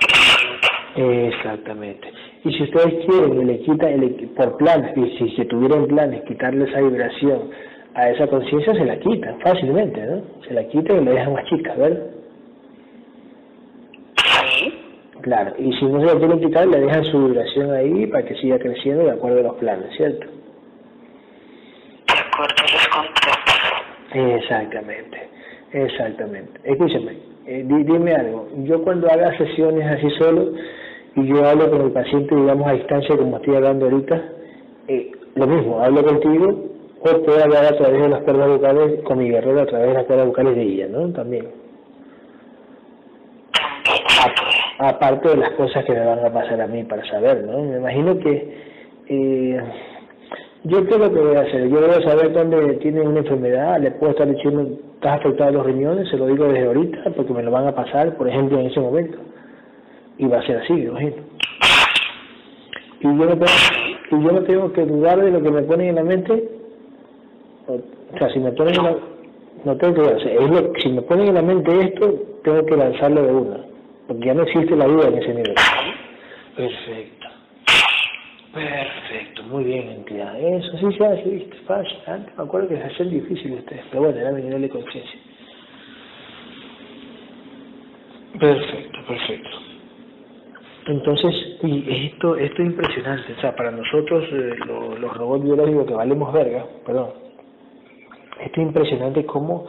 Exactamente. 0.96 2.08
Y 2.44 2.52
si 2.52 2.62
ustedes 2.64 3.06
quieren 3.06 3.40
y 3.40 3.44
le 3.44 3.58
quitan, 3.60 4.00
por 4.36 4.56
planes, 4.58 4.96
y 4.96 5.16
si 5.16 5.30
se 5.36 5.46
tuvieran 5.46 5.86
planes, 5.86 6.22
quitarle 6.24 6.64
esa 6.66 6.80
vibración 6.80 7.50
a 7.94 8.10
esa 8.10 8.26
conciencia, 8.26 8.74
se 8.74 8.84
la 8.84 8.98
quitan 8.98 9.40
fácilmente, 9.40 10.00
¿no? 10.04 10.22
Se 10.46 10.52
la 10.52 10.64
quitan 10.68 11.02
y 11.02 11.04
la 11.06 11.10
dejan 11.12 11.32
más 11.32 11.44
chica, 11.46 11.74
¿verdad? 11.74 12.02
Sí. 14.16 14.74
Claro, 15.22 15.54
y 15.58 15.72
si 15.72 15.84
no 15.86 16.00
se 16.00 16.06
la 16.06 16.18
quieren 16.18 16.40
quitar, 16.40 16.66
le 16.66 16.80
dejan 16.80 17.04
su 17.04 17.26
vibración 17.28 17.70
ahí 17.72 18.06
para 18.08 18.24
que 18.26 18.34
siga 18.36 18.58
creciendo 18.58 19.04
de 19.04 19.12
acuerdo 19.12 19.40
a 19.40 19.42
los 19.44 19.54
planes, 19.54 19.86
¿cierto? 19.96 20.26
De 20.26 22.20
acuerdo 22.30 22.54
a 22.58 22.72
los 22.72 22.88
contratos. 22.88 23.54
Exactamente, 24.12 25.18
exactamente. 25.72 26.60
Escúchame, 26.64 27.12
eh, 27.46 27.64
di- 27.66 27.84
dime 27.84 28.12
algo. 28.14 28.48
Yo 28.64 28.82
cuando 28.82 29.10
haga 29.10 29.34
sesiones 29.38 29.86
así 29.86 30.10
solo 30.18 30.52
y 31.16 31.26
yo 31.26 31.46
hablo 31.46 31.70
con 31.70 31.82
el 31.82 31.92
paciente, 31.92 32.34
digamos, 32.34 32.66
a 32.66 32.72
distancia, 32.72 33.16
como 33.16 33.36
estoy 33.36 33.54
hablando 33.54 33.86
ahorita, 33.86 34.22
eh, 34.88 35.12
lo 35.36 35.46
mismo, 35.46 35.80
hablo 35.80 36.04
contigo 36.04 36.74
o 37.00 37.22
puedo 37.22 37.42
hablar 37.42 37.66
a 37.66 37.76
través 37.76 38.02
de 38.02 38.08
las 38.08 38.22
cuerdas 38.22 38.48
vocales 38.48 39.02
con 39.04 39.18
mi 39.18 39.28
guerrero 39.28 39.60
a 39.60 39.66
través 39.66 39.88
de 39.88 39.94
las 39.94 40.04
cuerdas 40.04 40.26
vocales 40.26 40.56
de 40.56 40.62
ella, 40.62 40.88
¿no? 40.88 41.12
También. 41.12 41.48
Aparte 44.78 45.28
de 45.28 45.36
las 45.36 45.50
cosas 45.50 45.84
que 45.84 45.92
me 45.92 46.04
van 46.04 46.24
a 46.24 46.32
pasar 46.32 46.60
a 46.60 46.66
mí 46.66 46.82
para 46.84 47.04
saber, 47.08 47.44
¿no? 47.44 47.62
Me 47.62 47.76
imagino 47.76 48.18
que 48.18 48.56
eh, 49.08 49.60
yo 50.64 50.86
qué 50.86 50.98
lo 50.98 51.12
que 51.12 51.20
voy 51.20 51.36
a 51.36 51.40
hacer, 51.40 51.68
yo 51.68 51.80
voy 51.80 51.90
a 51.90 52.08
saber 52.08 52.32
dónde 52.32 52.74
tiene 52.76 53.02
una 53.02 53.20
enfermedad, 53.20 53.78
le 53.80 53.90
puedo 53.92 54.12
estar 54.12 54.26
diciendo, 54.26 54.66
estás 54.94 55.20
afectado 55.20 55.50
a 55.50 55.52
los 55.52 55.66
riñones, 55.66 56.08
se 56.08 56.16
lo 56.16 56.26
digo 56.26 56.46
desde 56.46 56.66
ahorita, 56.66 57.10
porque 57.14 57.34
me 57.34 57.42
lo 57.42 57.50
van 57.50 57.68
a 57.68 57.74
pasar, 57.74 58.16
por 58.16 58.28
ejemplo, 58.28 58.58
en 58.58 58.66
ese 58.66 58.80
momento. 58.80 59.18
Y 60.18 60.26
va 60.26 60.38
a 60.38 60.46
ser 60.46 60.58
así, 60.58 60.72
me 60.72 60.84
imagino. 60.84 61.16
Y 63.00 63.04
yo 63.04 63.12
no 63.12 63.26
tengo, 63.26 63.46
y 64.10 64.24
yo 64.24 64.32
no 64.32 64.42
tengo 64.42 64.72
que 64.72 64.84
dudar 64.86 65.20
de 65.20 65.30
lo 65.30 65.42
que 65.42 65.50
me 65.50 65.62
ponen 65.62 65.88
en 65.88 65.94
la 65.96 66.04
mente, 66.04 66.48
o, 67.66 68.18
sea, 68.18 68.30
si 68.30 68.38
me 68.38 68.52
ponen 68.52 68.74
en 68.76 68.84
la, 68.84 68.96
no 69.64 69.76
tengo 69.76 69.94
que 69.94 70.00
dudar, 70.00 70.14
o 70.14 70.20
sea, 70.20 70.32
es 70.32 70.50
lo, 70.50 70.72
si 70.76 70.88
me 70.88 71.02
ponen 71.02 71.28
en 71.28 71.34
la 71.34 71.42
mente 71.42 71.80
esto, 71.80 72.14
tengo 72.44 72.64
que 72.64 72.76
lanzarlo 72.76 73.22
de 73.22 73.32
una, 73.32 73.64
porque 74.06 74.26
ya 74.26 74.34
no 74.34 74.42
existe 74.42 74.76
la 74.76 74.86
duda 74.86 75.08
en 75.08 75.18
ese 75.18 75.34
nivel. 75.34 75.54
Perfecto. 76.56 77.24
Perfecto, 78.54 79.42
muy 79.44 79.64
bien, 79.64 79.90
entidad. 79.90 80.40
Eso 80.40 80.78
sí 80.78 80.96
se 80.96 81.04
hace, 81.04 81.28
viste, 81.28 81.56
fácil. 81.66 81.98
Antes 82.06 82.36
me 82.38 82.44
acuerdo 82.44 82.68
que 82.68 82.76
se 82.76 82.84
hacían 82.84 83.10
difícil 83.10 83.52
ustedes, 83.54 83.82
pero 83.90 84.04
bueno, 84.04 84.18
era 84.20 84.30
mi 84.30 84.42
nivel 84.42 84.62
de 84.62 84.68
conciencia. 84.68 85.20
Perfecto, 88.38 88.98
perfecto. 89.08 89.73
Entonces, 90.86 91.34
y 91.62 92.06
esto, 92.12 92.36
esto 92.36 92.62
es 92.62 92.68
impresionante, 92.68 93.32
o 93.32 93.40
sea, 93.40 93.56
para 93.56 93.70
nosotros, 93.70 94.24
eh, 94.32 94.54
lo- 94.66 94.98
los 94.98 95.16
robots 95.16 95.42
biológicos 95.44 95.86
que 95.86 95.94
valemos 95.94 96.32
verga, 96.32 96.66
perdón, 96.84 97.10
esto 98.40 98.60
es 98.60 98.66
impresionante 98.66 99.24
cómo, 99.24 99.66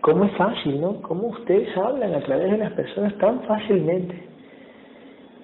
cómo 0.00 0.24
es 0.24 0.32
fácil, 0.32 0.80
¿no? 0.80 1.00
Cómo 1.02 1.28
ustedes 1.28 1.76
hablan 1.76 2.14
a 2.14 2.20
través 2.20 2.50
de 2.50 2.58
las 2.58 2.72
personas 2.72 3.16
tan 3.18 3.42
fácilmente. 3.44 4.24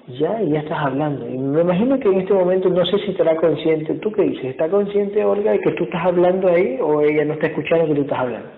Ya, 0.08 0.40
ya 0.42 0.60
estás 0.60 0.78
hablando. 0.86 1.28
Y 1.28 1.36
me 1.36 1.60
imagino 1.62 1.98
que 1.98 2.08
en 2.08 2.20
este 2.20 2.32
momento 2.32 2.68
no 2.68 2.84
sé 2.86 2.98
si 3.00 3.10
estará 3.10 3.36
consciente. 3.36 3.94
¿Tú 3.94 4.10
qué 4.12 4.22
dices? 4.22 4.44
¿Está 4.46 4.68
consciente, 4.68 5.24
Olga, 5.24 5.52
de 5.52 5.60
que 5.60 5.72
tú 5.72 5.84
estás 5.84 6.04
hablando 6.06 6.48
ahí 6.48 6.78
o 6.80 7.00
ella 7.02 7.24
no 7.24 7.34
está 7.34 7.48
escuchando 7.48 7.86
que 7.88 7.94
tú 7.94 8.00
estás 8.02 8.18
hablando? 8.20 8.48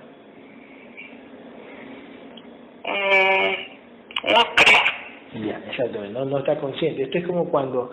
Mm, 2.85 4.33
no 4.33 4.41
creo. 4.57 4.88
Ya, 5.35 5.61
exactamente, 5.69 6.15
no, 6.15 6.25
no 6.25 6.39
está 6.39 6.57
consciente. 6.59 7.03
Esto 7.03 7.19
es 7.19 7.27
como 7.27 7.45
cuando, 7.51 7.91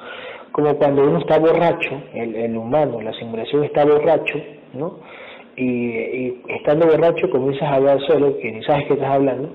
como 0.51 0.75
cuando 0.77 1.03
uno 1.03 1.19
está 1.19 1.37
borracho, 1.37 2.01
el, 2.13 2.35
el 2.35 2.55
humano, 2.55 3.01
la 3.01 3.11
simulación 3.13 3.65
está 3.65 3.83
borracho, 3.85 4.39
¿no? 4.73 4.99
Y, 5.57 5.65
y 5.65 6.43
estando 6.49 6.87
borracho 6.87 7.29
comienzas 7.29 7.69
a 7.69 7.75
hablar 7.75 7.99
solo, 8.07 8.37
que 8.37 8.51
ni 8.51 8.63
sabes 8.63 8.87
que 8.87 8.93
estás 8.93 9.09
hablando, 9.09 9.49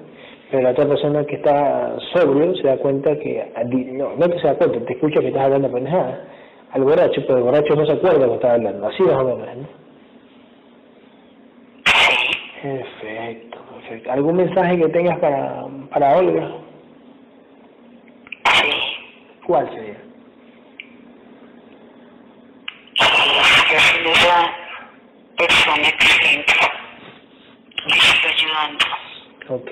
pero 0.50 0.62
la 0.62 0.70
otra 0.70 0.86
persona 0.86 1.24
que 1.24 1.36
está 1.36 1.96
sobrio 2.14 2.54
se 2.56 2.66
da 2.66 2.76
cuenta 2.78 3.18
que, 3.18 3.50
no, 3.92 4.14
no 4.16 4.28
te 4.28 4.38
se 4.40 4.46
da 4.46 4.56
cuenta, 4.56 4.84
te 4.84 4.92
escucha 4.92 5.20
que 5.20 5.28
estás 5.28 5.44
hablando 5.44 5.72
pendejada 5.72 6.24
al 6.72 6.82
borracho, 6.82 7.22
pero 7.26 7.38
el 7.38 7.44
borracho 7.44 7.74
no 7.76 7.86
se 7.86 7.92
acuerda 7.92 8.26
que 8.28 8.34
está 8.34 8.54
hablando, 8.54 8.86
así 8.86 9.02
más 9.02 9.14
o 9.14 9.24
menos, 9.24 9.56
¿no? 9.56 9.80
Perfecto, 12.62 13.58
perfecto. 13.74 14.12
¿Algún 14.12 14.36
mensaje 14.36 14.78
que 14.78 14.88
tengas 14.88 15.18
para, 15.18 15.64
para 15.90 16.18
Olga? 16.18 16.50
¿Cuál 19.50 19.68
sería? 19.70 19.96
Que 23.68 24.08
una 24.08 24.56
persona 25.36 25.88
excelente. 25.88 26.52
Me 27.84 27.96
está 27.96 28.28
ayudando. 28.28 28.84
Ok. 29.48 29.70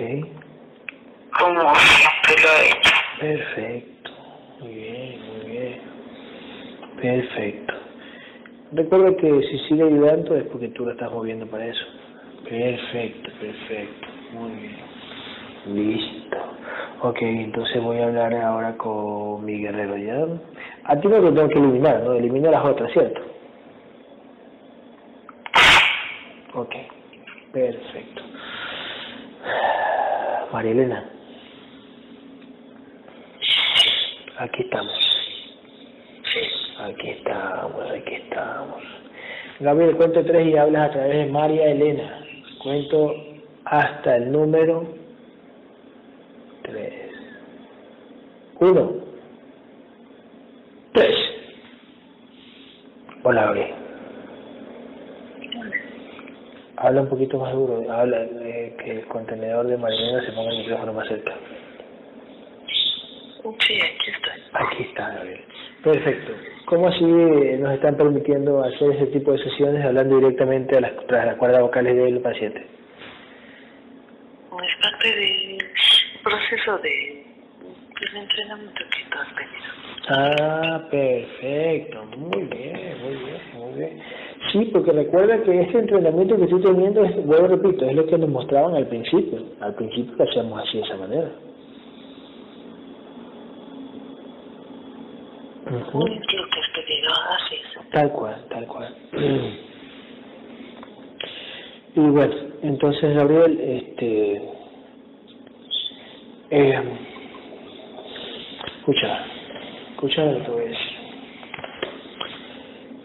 Como 1.38 1.74
siempre 1.76 2.42
lo 2.42 2.48
he 2.58 2.66
hecho. 2.66 2.90
Perfecto. 3.20 4.10
Muy 4.58 4.74
bien, 4.74 5.26
muy 5.28 5.46
bien. 5.48 5.80
Perfecto. 7.00 7.74
Recuerda 8.72 9.16
que 9.16 9.42
si 9.48 9.58
sigue 9.68 9.84
ayudando 9.84 10.34
es 10.34 10.42
porque 10.46 10.70
tú 10.70 10.86
lo 10.86 10.90
estás 10.90 11.12
moviendo 11.12 11.46
para 11.46 11.66
eso. 11.66 11.86
Perfecto, 12.48 13.30
perfecto. 13.40 14.08
Muy 14.32 14.50
bien. 14.54 14.97
Listo. 15.68 16.36
Ok, 17.02 17.18
entonces 17.22 17.82
voy 17.82 17.98
a 17.98 18.06
hablar 18.06 18.34
ahora 18.34 18.76
con 18.76 19.44
mi 19.44 19.58
guerrero, 19.60 19.96
¿ya? 19.96 20.26
A 20.84 20.98
ti 20.98 21.06
no 21.06 21.20
te 21.20 21.30
tengo 21.32 21.48
que 21.48 21.58
eliminar, 21.58 22.02
¿no? 22.02 22.14
Elimina 22.14 22.50
las 22.50 22.64
otras, 22.64 22.90
¿cierto? 22.92 23.20
Ok, 26.54 26.74
perfecto. 27.52 28.22
María 30.52 30.72
Elena. 30.72 31.10
Aquí 34.38 34.62
estamos. 34.62 34.92
Aquí 36.80 37.10
estamos, 37.10 37.90
aquí 37.90 38.14
estamos. 38.14 38.82
Gabriel, 39.60 39.96
cuento 39.96 40.24
tres 40.24 40.46
y 40.46 40.56
hablas 40.56 40.88
a 40.88 40.92
través 40.92 41.16
de 41.16 41.26
María 41.26 41.70
Elena. 41.70 42.24
Cuento 42.62 43.14
hasta 43.64 44.16
el 44.16 44.32
número 44.32 44.97
tres. 46.68 46.92
Uno. 48.60 48.92
Tres. 50.92 51.14
Hola, 53.22 53.44
Gabriel. 53.46 53.74
Habla 56.76 57.00
un 57.00 57.08
poquito 57.08 57.38
más 57.38 57.52
duro. 57.52 57.90
Habla 57.90 58.22
eh, 58.22 58.76
que 58.78 58.90
el 58.92 59.06
contenedor 59.06 59.66
de 59.66 59.76
María 59.76 59.98
Elena 59.98 60.24
se 60.24 60.32
ponga 60.32 60.50
el 60.50 60.58
micrófono 60.58 60.92
más 60.92 61.08
cerca. 61.08 61.34
Sí, 63.42 63.74
aquí 63.74 64.10
estoy. 64.10 64.42
Aquí 64.52 64.82
está, 64.84 65.08
Gabriel. 65.14 65.40
Perfecto. 65.82 66.32
¿Cómo 66.66 66.88
así 66.88 67.04
eh, 67.04 67.56
nos 67.58 67.72
están 67.72 67.96
permitiendo 67.96 68.62
hacer 68.62 68.92
ese 68.92 69.06
tipo 69.06 69.32
de 69.32 69.38
sesiones 69.38 69.84
hablando 69.84 70.16
directamente 70.16 70.76
a 70.76 70.80
las, 70.82 70.92
tras 71.06 71.26
las 71.26 71.36
cuerdas 71.36 71.62
vocales 71.62 71.96
del 71.96 72.20
paciente? 72.20 72.60
Es 74.62 74.82
parte 74.82 75.08
del 75.08 75.57
proceso 76.28 76.78
de, 76.78 77.24
del 78.00 78.16
entrenamiento 78.16 78.80
que 78.90 79.10
tú 79.10 79.18
has 79.18 79.34
tenido. 79.34 79.68
Ah, 80.10 80.88
perfecto. 80.90 82.04
Muy 82.16 82.44
bien, 82.44 83.02
muy 83.02 83.16
bien, 83.16 83.40
muy 83.54 83.78
bien. 83.78 84.02
Sí, 84.52 84.70
porque 84.72 84.92
recuerda 84.92 85.42
que 85.42 85.60
este 85.60 85.78
entrenamiento 85.78 86.36
que 86.36 86.44
estoy 86.44 86.62
teniendo, 86.62 87.04
es, 87.04 87.26
vuelvo 87.26 87.48
repito, 87.48 87.84
es 87.84 87.94
lo 87.94 88.06
que 88.06 88.18
nos 88.18 88.30
mostraban 88.30 88.74
al 88.74 88.86
principio. 88.86 89.42
Al 89.60 89.74
principio 89.74 90.14
lo 90.16 90.24
hacíamos 90.24 90.62
así 90.62 90.78
de 90.78 90.84
esa 90.84 90.96
manera. 90.96 91.30
Ujú. 95.66 96.06
Lo 96.06 96.20
que 96.20 96.60
has 96.60 96.70
pedido 96.74 97.10
haces. 97.30 97.90
Tal 97.92 98.12
cual, 98.12 98.44
tal 98.48 98.66
cual. 98.66 98.94
Y 101.94 102.00
bueno, 102.00 102.34
entonces 102.62 103.14
Gabriel, 103.14 103.60
este, 103.60 104.57
eh, 106.50 106.82
escucha, 108.78 109.18
escucha 109.90 110.24
lo 110.24 110.56
que. 110.56 110.72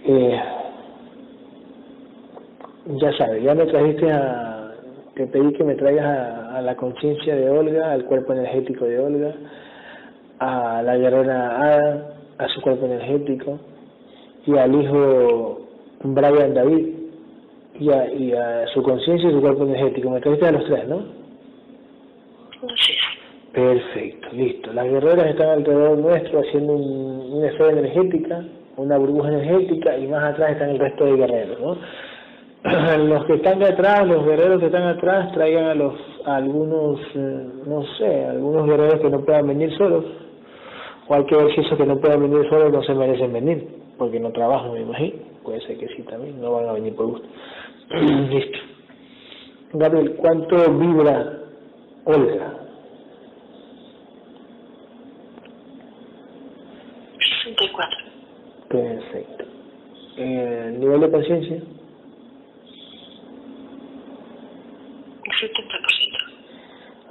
Eh, 0.06 0.42
ya 2.98 3.14
sabes, 3.18 3.44
ya 3.44 3.56
me 3.56 3.66
trajiste 3.66 4.12
a, 4.12 4.74
te 5.16 5.28
pedí 5.28 5.54
que 5.54 5.64
me 5.64 5.76
traigas 5.76 6.06
a, 6.06 6.58
a 6.58 6.62
la 6.62 6.76
conciencia 6.76 7.36
de 7.36 7.50
Olga, 7.50 7.94
al 7.94 8.06
cuerpo 8.06 8.34
energético 8.34 8.86
de 8.86 9.00
Olga, 9.00 9.34
a 10.40 10.82
la 10.84 10.98
guerrera 10.98 11.62
Ada, 11.62 12.16
a 12.38 12.48
su 12.50 12.62
cuerpo 12.62 12.86
energético, 12.86 13.60
y 14.46 14.58
al 14.58 14.76
hijo 14.76 15.62
Brian 16.04 16.54
David 16.54 16.88
y 17.80 17.90
a, 17.92 18.12
y 18.12 18.34
a 18.34 18.68
su 18.74 18.84
conciencia 18.84 19.30
y 19.30 19.34
su 19.34 19.42
cuerpo 19.42 19.64
energético. 19.64 20.10
Me 20.10 20.20
trajiste 20.20 20.48
a 20.48 20.52
los 20.52 20.66
tres, 20.66 20.88
¿no? 20.88 21.23
Perfecto, 23.54 24.30
listo. 24.32 24.74
Las 24.74 24.86
guerreras 24.86 25.28
están 25.28 25.50
alrededor 25.50 26.00
nuestro 26.00 26.40
haciendo 26.40 26.74
un, 26.74 27.34
una 27.34 27.48
esfera 27.48 27.72
energética, 27.72 28.44
una 28.78 28.98
burbuja 28.98 29.30
energética 29.30 29.96
y 29.96 30.08
más 30.08 30.34
atrás 30.34 30.54
están 30.54 30.72
el 30.72 30.80
resto 30.80 31.06
de 31.06 31.18
guerreros, 31.18 31.60
¿no? 31.60 31.78
los 32.98 33.26
que 33.26 33.34
están 33.36 33.60
de 33.60 33.66
atrás, 33.66 34.08
los 34.08 34.26
guerreros 34.26 34.60
que 34.60 34.66
están 34.66 34.84
atrás, 34.84 35.32
traigan 35.34 35.66
a 35.66 35.76
los 35.76 35.94
a 36.26 36.38
algunos, 36.38 37.00
eh, 37.14 37.48
no 37.68 37.84
sé, 37.98 38.26
algunos 38.26 38.66
guerreros 38.66 39.00
que 39.02 39.10
no 39.10 39.24
puedan 39.24 39.48
venir 39.48 39.72
solos. 39.78 40.06
O 41.08 41.14
hay 41.14 41.26
que 41.26 41.36
que 41.36 41.86
no 41.86 42.00
puedan 42.00 42.22
venir 42.22 42.50
solos 42.50 42.72
no 42.72 42.82
se 42.82 42.96
merecen 42.96 43.34
venir, 43.34 43.68
porque 44.00 44.20
no 44.20 44.32
trabajan, 44.32 44.74
me 44.74 44.82
imagino. 44.82 45.18
Puede 45.44 45.62
ser 45.68 45.78
que 45.78 45.90
sí 45.90 46.02
también, 46.04 46.42
no 46.42 46.54
van 46.54 46.70
a 46.70 46.74
venir 46.74 46.96
por 46.96 47.06
gusto. 47.06 47.28
Listo. 48.30 48.60
Gabriel, 49.74 50.16
¿cuánto 50.16 50.56
vibra 50.72 51.40
Olga? 52.06 52.63
Perfecto. 58.74 59.46
Eh, 60.18 60.76
¿Nivel 60.80 61.02
de 61.02 61.12
conciencia? 61.12 61.58
70%. 61.58 61.64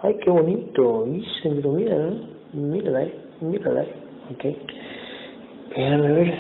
Ay, 0.03 0.17
qué 0.25 0.31
bonito. 0.31 1.05
Dice, 1.07 1.51
pero 1.55 1.71
mira. 1.71 2.11
Mírala 2.53 2.99
ahí, 2.99 3.15
mírala 3.41 3.83
ahí. 3.83 3.93
Ok. 4.33 4.45
Déjame 5.77 6.13
ver. 6.13 6.35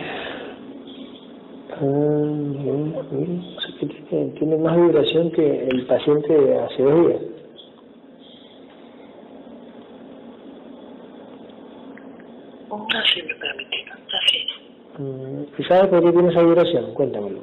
Ah. 1.71 1.83
O 1.85 3.61
sea 3.61 3.79
que 3.79 3.87
tiene, 3.87 4.33
tiene 4.33 4.57
más 4.57 4.77
vibración 4.77 5.31
que 5.31 5.69
el 5.69 5.87
paciente 5.87 6.59
hace 6.59 6.83
dos 6.83 7.07
días. 7.07 7.23
Así 12.95 13.23
me 13.23 13.35
permitido, 13.37 13.95
así 14.13 14.37
es. 14.39 14.63
Mm, 14.99 15.45
¿Y 15.62 15.64
sabes 15.66 15.90
por 15.90 16.03
qué 16.03 16.11
tiene 16.11 16.29
esa 16.29 16.42
vibración? 16.42 16.92
Cuéntamelo. 16.94 17.38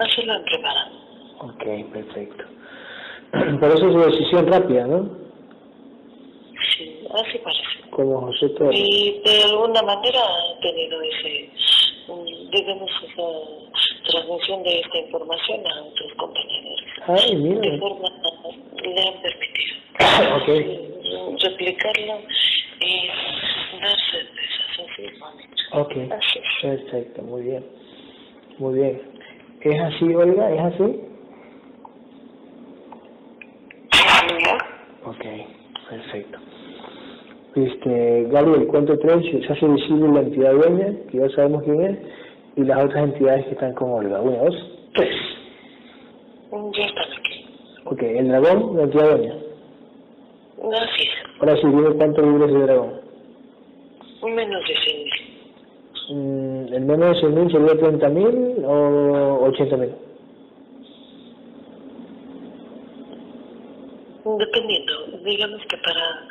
Así 0.00 0.22
lo 0.22 0.32
han 0.32 0.44
preparado. 0.44 0.90
Ok, 1.38 1.92
perfecto. 1.92 2.44
Por 3.60 3.70
eso 3.70 3.86
es 3.86 3.92
su 3.92 3.98
decisión 4.10 4.46
rápida, 4.48 4.86
¿no? 4.88 5.08
Sí, 6.76 7.06
así 7.14 7.38
parece. 7.38 7.90
Como 7.90 8.22
José 8.22 8.48
Torres. 8.50 8.76
Y 8.76 9.20
de 9.24 9.44
alguna 9.44 9.82
manera 9.82 10.18
ha 10.20 10.60
tenido 10.60 11.00
ese, 11.02 11.48
digamos, 12.50 12.90
esa 13.04 14.10
transmisión 14.10 14.64
de 14.64 14.80
esta 14.80 14.98
información 14.98 15.60
a 15.64 15.82
otros 15.82 16.12
compañeros. 16.16 16.80
Ay, 17.06 17.36
De 17.36 17.40
mira. 17.40 17.78
forma 17.78 18.08
le 18.82 19.00
han 19.00 19.22
permitido 19.22 19.76
Ok, 20.36 21.40
replicarlo 21.42 22.14
y 22.80 23.06
dar 23.80 23.96
ok. 25.72 25.92
Así 26.10 26.38
es. 26.38 26.44
Perfecto, 26.62 27.22
muy 27.22 27.42
bien. 27.42 27.64
Muy 28.58 28.74
bien. 28.74 29.02
¿Es 29.60 29.80
así, 29.80 30.14
Olga? 30.14 30.50
¿Es 30.50 30.60
así? 30.60 31.00
Ok, 35.04 35.24
perfecto. 35.88 36.38
Este, 37.54 38.24
Gabriel, 38.30 38.66
cuento 38.66 38.98
tres, 38.98 39.24
se 39.46 39.52
hace 39.52 39.66
visible 39.66 40.12
la 40.12 40.20
entidad 40.20 40.52
dueña, 40.52 40.94
que 41.10 41.18
ya 41.18 41.28
sabemos 41.30 41.62
quién 41.62 41.80
es, 41.82 41.98
y 42.56 42.64
las 42.64 42.84
otras 42.84 43.04
entidades 43.04 43.46
que 43.46 43.52
están 43.52 43.74
con 43.74 43.92
Olga. 43.92 44.20
Una, 44.20 44.38
dos, 44.38 44.54
tres. 44.94 45.16
Ya 46.72 46.86
están 46.86 47.12
aquí. 47.18 47.46
Ok, 47.84 48.02
el 48.02 48.28
dragón, 48.28 48.76
la 48.76 48.82
entidad 48.82 49.16
dueña. 49.16 49.34
Es. 49.34 51.08
Ahora 51.40 51.56
sí, 51.56 51.66
dime 51.66 51.94
cuánto 51.94 52.22
libres 52.22 52.52
de 52.52 52.60
dragón. 52.60 53.05
Menos 54.22 54.62
de 54.66 54.74
100 54.74 54.96
mil. 55.04 55.12
Mm, 56.08 56.74
¿El 56.74 56.84
menos 56.84 57.20
de 57.20 57.28
100.000 57.28 57.50
sería 57.52 57.74
30.000 57.74 58.64
o 58.64 59.48
80.000? 59.50 59.94
Dependiendo, 64.38 64.92
digamos 65.24 65.60
que 65.68 65.76
para 65.78 66.28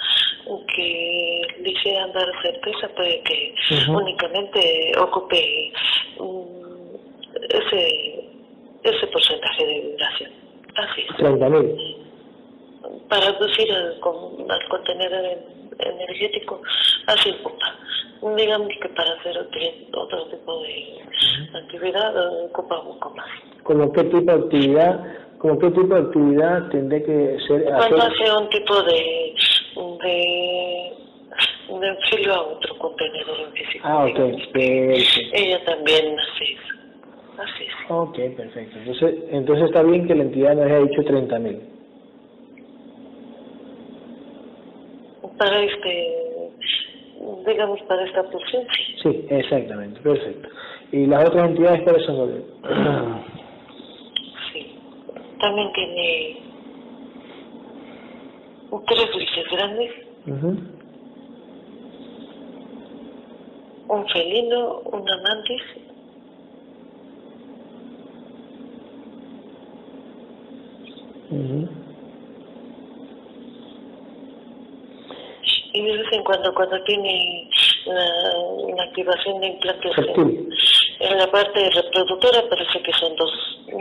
que 0.76 1.42
le 1.62 1.72
hicieran 1.72 2.12
dar 2.14 2.28
certeza 2.42 2.88
puede 2.96 3.22
que 3.24 3.56
Ujú. 3.72 3.98
únicamente 3.98 4.92
ocupe 5.00 5.72
mm, 6.20 6.96
ese 7.50 8.30
ese 8.84 9.08
porcentaje 9.08 9.66
de 9.66 9.80
vibración. 9.82 10.32
Así 10.76 11.02
es. 11.02 11.08
30.000. 11.18 11.98
Para 13.10 13.32
reducir 13.32 13.72
al, 13.72 13.94
al 14.50 14.68
contenedor 14.70 15.26
en- 15.26 15.65
energético, 15.80 16.62
así 17.08 17.32
ocupa. 17.32 17.76
Digamos 18.36 18.70
que 18.82 18.90
para 18.90 19.12
hacer 19.14 19.38
otro, 19.38 19.62
otro 20.02 20.26
tipo 20.30 20.62
de 20.64 21.60
actividad 21.60 22.16
eh, 22.16 22.46
ocupa 22.50 22.80
un 22.80 22.94
poco 22.94 23.10
más. 23.12 23.28
¿Como 23.64 23.92
qué 23.92 24.04
tipo 24.06 24.32
de 24.32 24.44
actividad, 24.44 25.04
como 25.38 25.60
qué 25.60 25.72
tipo 25.72 25.96
de 25.96 26.02
actividad 26.02 26.70
tendré 26.70 27.04
que 27.04 27.38
ser, 27.48 27.66
Cuando 27.66 27.98
hace 27.98 28.32
un 28.32 28.50
tipo 28.50 28.82
de, 28.84 29.36
de, 30.04 30.94
de 31.80 31.90
auxilio 31.90 32.34
a 32.34 32.42
otro 32.42 32.78
contenedor 32.78 33.40
en 33.42 33.52
físico. 33.54 33.88
Ah, 33.88 34.06
ok, 34.06 34.16
perfecto. 34.16 34.60
Ella 35.34 35.64
también 35.66 36.16
hace 36.20 36.54
eso. 36.54 36.76
Así 37.38 37.64
es. 37.64 37.74
Ok, 37.90 38.16
perfecto. 38.38 38.78
Entonces, 38.80 39.16
entonces 39.30 39.66
está 39.66 39.84
bien 39.84 40.08
que 40.08 40.16
la 40.16 40.24
entidad 40.24 40.56
nos 40.56 40.66
haya 40.66 40.80
dicho 40.80 41.02
30.000. 41.02 41.75
Para 45.38 45.62
este, 45.64 46.52
digamos, 47.46 47.82
para 47.84 48.06
esta 48.06 48.24
función, 48.26 48.66
sí. 49.04 49.26
Exactamente, 49.30 50.00
perfecto. 50.02 50.50
¿Y 50.92 51.06
las 51.08 51.28
otras 51.28 51.50
entidades 51.50 51.82
cuáles 51.84 52.06
son? 52.06 52.18
Gabriel? 52.18 52.46
sí. 54.54 54.78
También 55.40 55.72
tiene 55.74 56.36
tres 58.88 59.10
luces 59.14 59.46
grandes, 59.52 59.92
Ujú. 60.28 60.58
un 63.88 64.08
felino, 64.10 64.80
un 64.92 65.10
amantis 65.10 65.62
Ujú. 71.30 71.85
Y 75.76 75.82
de 75.84 75.98
vez 75.98 76.08
en 76.12 76.24
cuando, 76.24 76.54
cuando 76.54 76.82
tiene 76.84 77.50
la, 77.86 78.38
una 78.40 78.84
activación 78.84 79.40
de 79.42 79.48
implantes 79.48 79.92
en, 79.98 80.50
en 81.00 81.18
la 81.18 81.28
parte 81.30 81.70
reproductora, 81.70 82.42
parece 82.50 82.82
que 82.82 82.94
son 82.94 83.16
dos, 83.18 83.32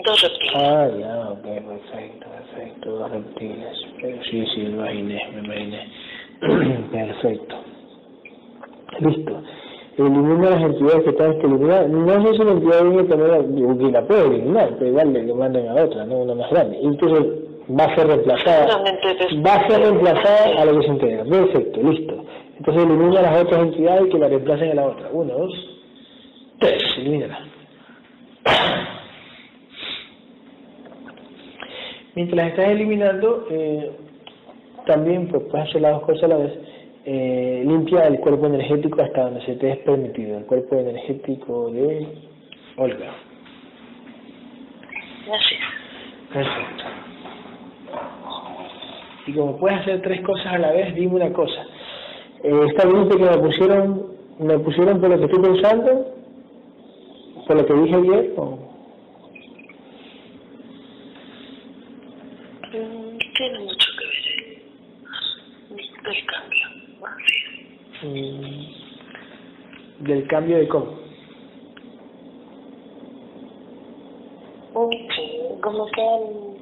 dos 0.05 0.23
reptiles. 0.23 0.55
Ah, 0.57 0.89
ya, 0.99 1.31
ok, 1.31 1.43
perfecto, 1.43 2.27
perfecto, 2.31 2.91
dos 2.91 3.11
reptiles. 3.11 3.79
Eh, 4.03 4.21
Sí, 4.31 4.45
sí, 4.55 4.61
me 4.63 4.71
imaginé, 4.71 5.31
me 5.33 5.45
imaginé. 5.45 5.89
perfecto. 6.93 7.55
Listo. 9.01 9.43
Elimina 9.97 10.51
las 10.51 10.63
entidades 10.63 11.05
que 11.05 11.11
están 11.11 11.39
que 11.39 11.47
eliminar. 11.47 11.89
No 11.89 12.27
sé 12.27 12.33
si 12.37 12.45
la 12.45 12.51
entidad 12.51 12.85
viene 12.85 13.07
que 13.07 13.91
la 13.93 14.03
puede 14.03 14.27
eliminar, 14.27 14.71
pero 14.79 14.91
igual 14.91 15.13
le, 15.13 15.23
le 15.23 15.35
mandan 15.35 15.69
a 15.69 15.85
otra, 15.85 16.05
no 16.05 16.17
una 16.17 16.35
más 16.35 16.51
grande. 16.51 16.79
Entonces 16.83 17.44
va 17.71 17.85
a 17.85 17.95
ser 17.95 18.07
reemplazada. 18.07 18.83
Después- 18.85 19.45
Va 19.47 19.55
a 19.55 19.69
ser 19.69 19.81
reemplazada 19.81 20.61
a 20.61 20.65
lo 20.65 20.79
que 20.81 20.87
se 20.87 20.93
integra. 20.93 21.25
Perfecto, 21.25 21.81
listo. 21.83 22.25
Entonces 22.59 22.85
elimina 22.85 23.23
las 23.23 23.43
otras 23.43 23.63
entidades 23.63 24.11
que 24.13 24.19
la 24.19 24.29
reemplacen 24.29 24.71
a 24.71 24.75
la 24.75 24.87
otra. 24.87 25.09
Uno, 25.13 25.35
dos, 25.35 25.53
tres, 26.61 26.83
elimínala. 26.99 27.39
Mientras 32.15 32.49
estás 32.49 32.69
eliminando, 32.69 33.47
eh, 33.51 33.91
también 34.87 35.27
pues, 35.29 35.43
puedes 35.51 35.69
hacer 35.69 35.81
las 35.83 35.93
dos 35.95 36.03
cosas 36.03 36.25
a 36.25 36.29
la 36.29 36.37
vez. 36.37 36.53
Eh, 37.07 37.63
limpia 37.67 38.07
el 38.07 38.19
cuerpo 38.21 38.47
energético 38.47 39.03
hasta 39.03 39.25
donde 39.25 39.45
se 39.45 39.57
te 39.57 39.73
es 39.73 39.79
permitido, 39.79 40.39
el 40.39 40.45
cuerpo 40.47 40.77
energético 40.77 41.71
de 41.71 42.07
Olga. 42.77 43.13
Es. 45.27 46.33
Perfecto. 46.33 46.85
Y 49.27 49.33
como 49.33 49.57
puedes 49.59 49.81
hacer 49.81 50.03
tres 50.03 50.21
cosas 50.23 50.47
a 50.47 50.59
la 50.59 50.73
vez, 50.73 50.95
dime 50.95 51.15
una 51.15 51.33
cosa. 51.33 51.67
Eh, 52.43 52.61
¿Está 52.69 52.87
bien 52.87 53.09
que 53.09 53.17
me 53.17 53.39
pusieron, 53.39 54.07
me 54.39 54.59
pusieron 54.59 55.01
por 55.01 55.09
lo 55.11 55.19
que 55.19 55.25
estoy 55.25 55.43
pensando? 55.43 56.15
¿Por 57.47 57.57
lo 57.57 57.67
que 57.67 57.75
dije 57.75 57.95
ayer? 57.95 58.35
o? 58.37 58.59
Tiene 62.71 63.59
mucho 63.61 63.89
que 63.99 64.05
ver 64.07 64.27
eh, 64.39 65.91
el 66.05 66.27
cambio. 66.27 66.67
Así. 67.07 68.07
Mm, 68.07 70.05
del 70.05 70.27
cambio 70.27 70.59
de 70.59 70.69
cómo. 70.69 71.05
Sí, 75.15 75.41
como 75.63 75.87
que 75.93 76.03
han 76.03 76.55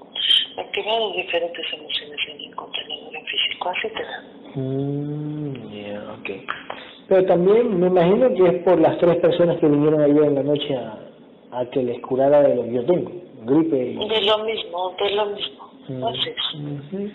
activar 0.58 1.12
diferentes 1.14 1.72
emociones 1.72 2.20
en 2.28 2.40
el 2.40 2.54
contenedor 2.56 3.16
en 3.16 3.26
físico, 3.26 3.51
así 3.70 3.88
da. 3.88 4.60
Mm, 4.60 5.70
yeah, 5.70 6.16
okay. 6.20 6.46
Pero 7.08 7.24
también 7.26 7.78
me 7.80 7.86
imagino 7.88 8.28
que 8.34 8.46
es 8.56 8.62
por 8.64 8.80
las 8.80 8.98
tres 8.98 9.16
personas 9.16 9.58
que 9.58 9.66
vinieron 9.66 10.00
ayer 10.00 10.24
en 10.24 10.34
la 10.34 10.42
noche 10.42 10.76
a, 10.76 10.98
a 11.52 11.64
que 11.66 11.82
les 11.82 12.00
curara 12.00 12.42
de 12.42 12.54
lo 12.56 12.62
que 12.64 12.72
yo 12.74 12.84
tengo, 12.84 13.10
gripe 13.44 13.76
y... 13.92 14.08
De 14.08 14.20
lo 14.22 14.38
mismo, 14.44 14.94
de 14.98 15.14
lo 15.14 15.26
mismo. 15.26 15.70
Mm, 15.88 16.04
Así 16.04 16.28
es. 16.28 16.54
ujú. 16.60 17.10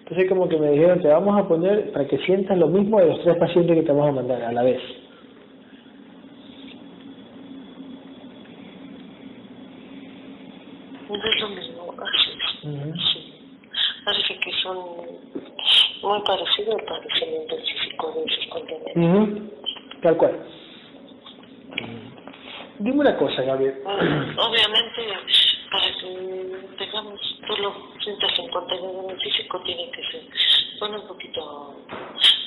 Entonces 0.00 0.28
como 0.28 0.48
que 0.48 0.58
me 0.58 0.70
dijeron, 0.72 1.00
te 1.00 1.08
vamos 1.08 1.38
a 1.40 1.48
poner 1.48 1.90
para 1.92 2.06
que 2.06 2.18
sientas 2.18 2.58
lo 2.58 2.66
mismo 2.68 2.98
de 3.00 3.06
los 3.06 3.22
tres 3.22 3.36
pacientes 3.36 3.76
que 3.76 3.82
te 3.82 3.92
vamos 3.92 4.08
a 4.08 4.12
mandar 4.12 4.42
a 4.42 4.52
la 4.52 4.62
vez. 4.62 4.80
De 11.08 11.40
lo 11.40 11.48
mismo, 11.50 11.94
así 11.98 12.30
es. 12.30 12.64
Ujú. 12.64 12.94
Sí. 13.12 13.34
Parece 14.04 14.38
que 14.40 14.52
son 14.62 14.76
muy 16.02 16.20
parecidos 16.22 16.74
al 16.80 16.84
padecimiento 16.84 17.56
físico 17.58 18.12
de 18.16 18.24
esos 18.32 18.46
contenedores. 18.48 18.96
Ujú, 18.96 19.50
Tal 20.02 20.16
cual. 20.16 20.38
Dime 22.78 22.98
una 23.00 23.16
cosa, 23.16 23.42
Gabriel. 23.42 23.80
Bueno, 23.84 24.34
obviamente, 24.48 25.02
para 25.70 25.86
que 26.00 26.76
tengamos, 26.78 27.20
tú 27.46 27.56
lo 27.62 27.72
sientas 28.02 28.36
en 28.38 28.48
contenedor 28.50 29.20
físico, 29.20 29.60
tiene 29.64 29.88
que 29.92 30.02
ser 30.10 30.22
con 30.80 30.94
un 30.94 31.06
poquito 31.06 31.74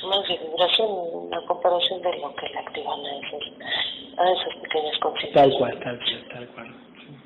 más 0.09 0.27
de 0.27 0.37
vibración 0.37 1.33
a 1.33 1.45
comparación 1.47 2.01
de 2.01 2.17
lo 2.19 2.35
que 2.35 2.49
le 2.49 2.59
activan 2.59 2.99
a 3.05 3.15
esas, 3.15 4.19
a 4.19 4.31
esas 4.31 4.61
pequeñas. 4.61 4.99
Tal 5.33 5.53
cual, 5.57 5.79
tal 5.79 5.97
cual, 5.99 6.27
tal 6.33 6.47
cual. 6.49 6.75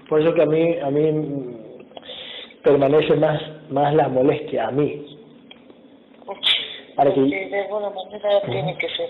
Por 0.08 0.22
eso 0.22 0.34
que 0.36 0.42
a 0.44 0.46
mí, 0.46 0.78
a 0.78 0.90
mí 0.92 1.58
permanece 2.64 3.16
más, 3.16 3.42
más 3.72 3.94
la 3.96 4.08
molestia, 4.08 4.68
a 4.68 4.72
mí. 4.72 5.06
Sí, 6.44 6.94
Para 6.96 7.12
que- 7.14 7.22
de 7.22 7.62
alguna 7.62 7.90
manera 7.90 8.42
tiene 8.42 8.78
que 8.78 8.88
ser 8.90 9.10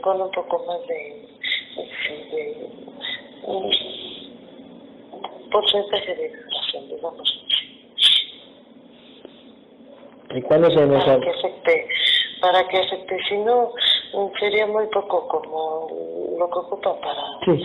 con 0.00 0.20
un 0.20 0.30
poco 0.30 0.64
más 0.66 0.86
de, 0.86 1.26
sí, 1.74 2.36
de 2.36 2.68
un 3.46 3.70
porcentaje 5.50 6.14
de 6.14 6.28
vibración, 6.28 6.88
digamos. 6.88 7.36
¿Y 10.34 10.42
cuándo 10.42 10.70
se 10.70 10.86
me 10.86 10.98
para 10.98 11.18
que 11.20 11.30
afecte, 11.30 11.88
para 12.40 12.68
que 12.68 12.78
afecte, 12.78 13.18
si 13.28 13.36
no 13.38 13.72
sería 14.38 14.66
muy 14.66 14.86
poco 14.88 15.26
como 15.28 15.88
lo 16.38 16.48
que 16.50 16.58
ocupa 16.58 17.00
para, 17.00 17.22
Sí, 17.44 17.64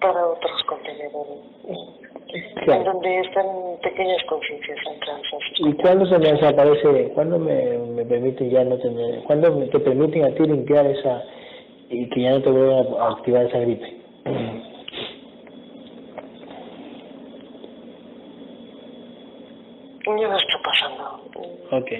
para 0.00 0.26
otros 0.28 0.62
contenedores, 0.68 1.38
en 1.66 2.64
claro. 2.64 2.84
donde 2.92 3.20
están 3.20 3.46
pequeñas 3.82 4.22
conciencias 4.28 4.78
centradas. 4.88 5.22
¿Y 5.58 5.72
cuándo 5.74 6.06
se 6.06 6.18
me 6.20 6.32
desaparece, 6.32 7.10
cuándo 7.14 7.38
me, 7.40 7.76
me 7.78 8.04
permiten 8.04 8.50
ya 8.50 8.62
no 8.64 8.78
tener, 8.78 9.22
cuándo 9.24 9.52
me- 9.56 9.66
te 9.66 9.80
permiten 9.80 10.24
a 10.24 10.34
ti 10.34 10.44
limpiar 10.44 10.86
esa 10.86 11.24
y 11.90 12.08
que 12.08 12.20
ya 12.22 12.30
no 12.32 12.42
te 12.42 12.50
vuelvan 12.50 12.86
a 13.00 13.08
activar 13.08 13.46
esa 13.46 13.58
gripe? 13.58 14.00
Ya 20.06 20.28
me 20.28 20.36
está 20.36 20.58
pasando. 20.62 21.04
Ok, 21.70 21.90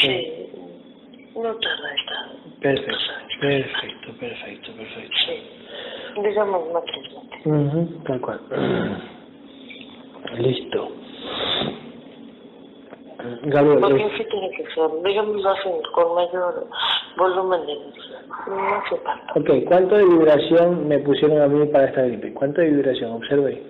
Sí, 0.00 0.50
no 1.34 1.56
tarda 1.56 1.94
esta. 1.94 2.14
perfecto, 2.60 2.96
perfecto, 3.40 4.12
perfecto, 4.18 4.72
perfecto. 4.74 5.16
Sí, 5.26 6.22
digamos. 6.22 6.62
Ujú, 7.44 8.02
tal 8.04 8.20
cual. 8.20 8.40
Listo. 10.38 11.00
Gabriel, 13.44 13.80
Porque 13.80 14.04
es- 14.06 14.12
sí 14.16 14.24
tiene 14.30 14.50
que 14.50 14.64
ser, 14.72 14.88
digamos, 15.04 15.42
lo 15.42 15.50
hacen 15.50 15.72
con 15.92 16.14
mayor 16.14 16.66
volumen 17.16 17.66
de 17.66 17.72
energía. 17.72 18.20
No 18.46 18.74
hace 18.76 18.96
falta. 18.98 19.32
ok, 19.34 19.50
¿cuánto 19.66 19.96
de 19.96 20.04
vibración 20.04 20.86
me 20.86 20.98
pusieron 21.00 21.42
a 21.42 21.48
mí 21.48 21.66
para 21.66 21.86
esta 21.86 22.02
gripe? 22.02 22.32
¿Cuánto 22.34 22.60
de 22.60 22.70
vibración? 22.70 23.12
Observe. 23.12 23.62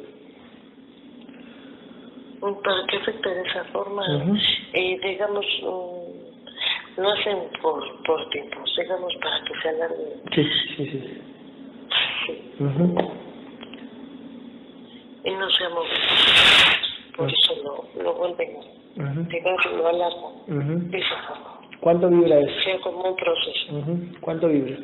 para 2.40 2.86
que 2.86 2.96
afecte 2.98 3.28
de 3.28 3.42
esa 3.42 3.64
forma, 3.72 4.02
Ujú. 4.16 4.36
eh, 4.72 4.98
digamos, 5.02 5.44
mm, 5.62 7.00
lo 7.00 7.10
hacen 7.10 7.38
por, 7.60 7.82
por 8.04 8.28
tiempos, 8.30 8.74
digamos, 8.78 9.12
para 9.16 9.44
que 9.44 9.54
se 9.60 9.68
alargue. 9.68 10.22
Sí, 10.34 10.44
sí, 10.76 10.86
sí. 10.86 11.22
Sí. 12.26 12.52
Ujú. 12.60 12.94
Y 15.24 15.30
no 15.32 15.50
se 15.50 15.68
movido. 15.68 15.94
Por 17.16 17.28
eso 17.28 17.54
lo, 17.96 18.02
lo 18.04 18.14
vuelven, 18.14 18.56
Lo 18.98 19.88
alargan 19.88 20.32
Ujú. 20.48 20.90
de 20.90 20.98
esa 20.98 21.16
forma. 21.28 21.60
¿Cuánto 21.80 22.08
vibra 22.08 22.38
eso? 22.40 22.60
Sea 22.64 22.80
como 22.80 23.02
un 23.10 23.16
proceso. 23.16 23.76
Ujú. 23.76 24.12
¿Cuánto 24.20 24.48
vibra? 24.48 24.76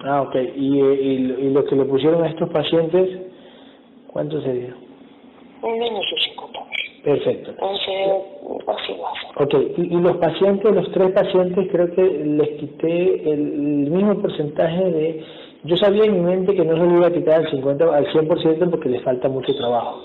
Ah, 0.00 0.22
ok. 0.22 0.34
¿Y, 0.56 0.80
eh, 0.80 0.94
y, 1.02 1.18
lo- 1.18 1.38
y 1.38 1.50
lo 1.50 1.64
que 1.64 1.76
le 1.76 1.84
pusieron 1.84 2.24
a 2.24 2.28
estos 2.28 2.48
pacientes, 2.50 3.32
cuánto 4.06 4.40
sería? 4.42 4.74
Menos 5.62 6.04
de 6.10 6.20
50 6.24 6.60
mil. 6.60 6.69
Perfecto. 7.04 7.52
Ok, 9.36 9.54
y, 9.78 9.82
y 9.96 10.00
los 10.00 10.16
pacientes, 10.16 10.74
los 10.74 10.90
tres 10.92 11.12
pacientes, 11.12 11.68
creo 11.70 11.90
que 11.94 12.02
les 12.02 12.48
quité 12.58 13.30
el, 13.30 13.40
el 13.40 13.90
mismo 13.90 14.20
porcentaje 14.20 14.84
de... 14.84 15.24
Yo 15.64 15.76
sabía 15.76 16.04
en 16.04 16.14
mi 16.14 16.20
mente 16.20 16.54
que 16.54 16.64
no 16.64 16.74
se 16.76 16.84
lo 16.84 16.96
iba 16.98 17.06
a 17.08 17.12
quitar 17.12 17.40
al 17.40 17.50
50, 17.50 17.84
al 17.84 18.06
100% 18.06 18.70
porque 18.70 18.88
les 18.88 19.02
falta 19.02 19.28
mucho 19.28 19.54
trabajo. 19.56 20.02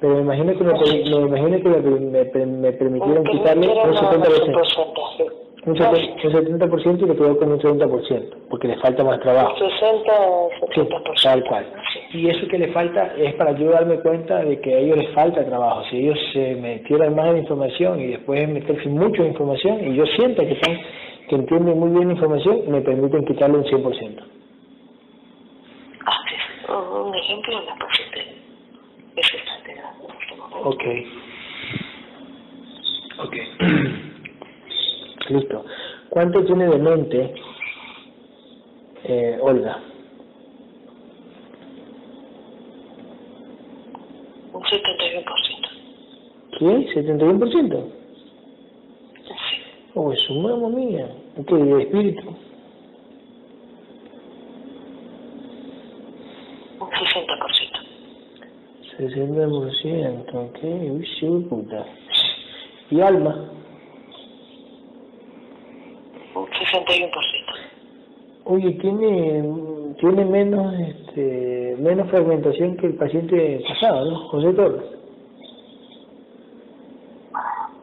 Pero 0.00 0.14
me 0.16 0.20
imagino 0.20 0.56
que 0.56 0.64
me, 0.64 0.72
me 0.72 1.26
imagino 1.26 1.62
que 1.62 1.68
me, 1.68 2.24
me, 2.24 2.46
me 2.46 2.72
permitieron 2.72 3.24
quitarle 3.24 3.68
un 3.68 3.94
70%. 3.94 5.47
Un 5.68 5.74
70%, 5.76 6.24
un 6.24 6.30
70% 6.60 7.02
y 7.02 7.06
le 7.08 7.14
quedó 7.14 7.36
con 7.38 7.52
un 7.52 7.58
30%, 7.58 8.48
porque 8.48 8.68
les 8.68 8.80
falta 8.80 9.04
más 9.04 9.20
trabajo. 9.20 9.54
60, 9.58 10.12
Sí, 10.74 10.80
70%. 10.80 11.22
tal 11.22 11.44
cual. 11.44 11.66
Sí. 11.92 12.18
Y 12.20 12.28
eso 12.30 12.48
que 12.48 12.58
le 12.58 12.68
falta 12.72 13.12
es 13.18 13.34
para 13.34 13.52
yo 13.52 13.70
darme 13.70 13.98
cuenta 14.00 14.42
de 14.44 14.58
que 14.62 14.74
a 14.74 14.78
ellos 14.78 14.96
les 14.96 15.10
falta 15.10 15.44
trabajo. 15.44 15.82
Si 15.90 15.98
ellos 15.98 16.18
se 16.32 16.54
metieran 16.54 17.14
más 17.14 17.28
en 17.32 17.38
información 17.38 18.00
y 18.00 18.06
después 18.06 18.48
meterse 18.48 18.88
mucho 18.88 19.22
en 19.22 19.28
información 19.32 19.92
y 19.92 19.94
yo 19.96 20.06
siento 20.16 20.42
que 20.42 20.52
están, 20.52 20.78
que 21.28 21.34
entienden 21.34 21.78
muy 21.78 21.90
bien 21.90 22.08
la 22.08 22.14
información, 22.14 22.62
me 22.68 22.80
permiten 22.80 23.26
quitarle 23.26 23.58
un 23.58 23.64
100%. 23.64 24.22
Ah, 26.06 26.16
sí. 26.30 26.72
Un 26.72 27.14
ejemplo, 27.14 27.60
la 27.60 27.74
paciente 27.76 28.20
es 29.16 29.26
esta 29.34 29.72
edad 29.72 29.92
en 30.02 30.10
este 30.18 30.34
momento. 30.36 30.68
Ok. 30.70 30.84
Ok. 33.26 33.36
Listo. 35.28 35.64
¿Cuánto 36.08 36.44
tiene 36.44 36.68
de 36.68 36.78
mente 36.78 37.34
eh, 39.04 39.38
Olga? 39.40 39.78
Un 44.52 44.62
71%. 44.62 45.68
¿Qué? 46.58 46.66
¿71%? 46.94 47.84
Sí. 49.22 49.32
Oh, 49.94 50.12
es 50.12 50.20
su 50.20 50.34
mamá 50.34 50.68
mía. 50.68 51.08
Ok, 51.36 51.52
de 51.52 51.82
espíritu. 51.82 52.28
Un 56.80 56.90
60%. 56.90 57.78
60%, 58.98 60.34
ok, 60.34 60.58
uy, 60.64 61.06
sí, 61.20 61.26
puta. 61.48 61.86
¿Y 62.90 63.00
alma? 63.00 63.48
Un 66.34 66.46
61%. 66.72 67.68
Oye, 68.44 68.72
tiene, 68.80 69.44
tiene 70.00 70.24
menos, 70.24 70.74
este, 70.80 71.76
menos 71.80 72.08
fragmentación 72.08 72.76
que 72.76 72.86
el 72.86 72.94
paciente 72.94 73.62
pasado, 73.68 74.10
¿no? 74.10 74.16
José 74.28 74.52
Torres. 74.54 74.82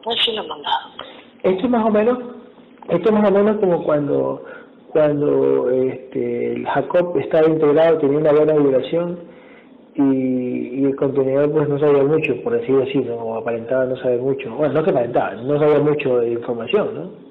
Así 0.06 0.32
lo 0.32 0.42
he 0.42 0.48
mandado. 0.48 0.88
Esto 1.42 1.64
es 1.64 1.70
más 1.70 1.84
o 1.84 1.90
menos, 1.90 2.18
esto 2.88 3.08
es 3.08 3.12
más 3.12 3.30
o 3.30 3.32
menos 3.32 3.56
como 3.58 3.84
cuando, 3.84 4.44
cuando 4.88 5.70
este, 5.70 6.52
el 6.54 6.66
Jacob 6.66 7.16
estaba 7.18 7.48
integrado, 7.48 7.98
tenía 7.98 8.18
una 8.18 8.32
buena 8.32 8.54
vibración 8.54 9.18
y, 9.94 10.80
y 10.80 10.84
el 10.84 10.96
contenedor 10.96 11.52
pues 11.52 11.68
no 11.68 11.78
sabía 11.78 12.04
mucho, 12.04 12.42
por 12.42 12.52
decirlo 12.54 12.82
así, 12.84 12.98
¿no? 12.98 13.14
O 13.14 13.38
aparentaba 13.38 13.84
no 13.86 13.96
saber 13.96 14.20
mucho. 14.20 14.54
Bueno, 14.54 14.74
no 14.74 14.84
que 14.84 14.90
aparentaba, 14.90 15.34
no 15.34 15.58
sabía 15.58 15.78
mucho 15.78 16.18
de 16.18 16.32
información, 16.32 16.94
¿no? 16.94 17.25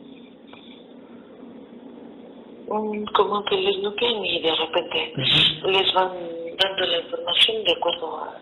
Como 3.14 3.44
que 3.46 3.56
les 3.56 3.78
nuclean 3.80 4.26
y 4.26 4.42
de 4.42 4.56
repente 4.56 5.14
les 5.16 5.94
van 5.94 6.12
dando 6.60 6.86
la 6.86 7.00
información 7.00 7.64
de 7.64 7.72
acuerdo 7.72 8.18
a, 8.18 8.38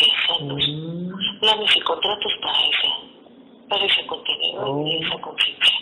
esa 0.00 0.44
luz. 0.44 0.68
Mm, 0.68 1.40
Planes 1.40 1.76
y 1.76 1.80
contratos 1.80 2.32
para 2.42 2.58
esa, 2.68 3.68
para 3.68 3.84
ese 3.84 4.06
contenido 4.06 4.86
y 4.86 5.04
esa 5.04 5.20
conciencia. 5.20 5.72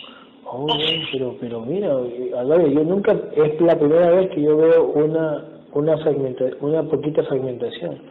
Oh, 0.45 0.67
pero, 1.11 1.35
pero 1.39 1.61
mira, 1.61 1.87
yo 1.87 2.83
nunca, 2.83 3.13
es 3.35 3.61
la 3.61 3.79
primera 3.79 4.11
vez 4.11 4.29
que 4.31 4.41
yo 4.41 4.57
veo 4.57 4.83
una, 4.83 5.45
una, 5.73 5.97
fragmenta, 5.99 6.45
una 6.59 6.83
poquita 6.83 7.23
fragmentación. 7.23 8.01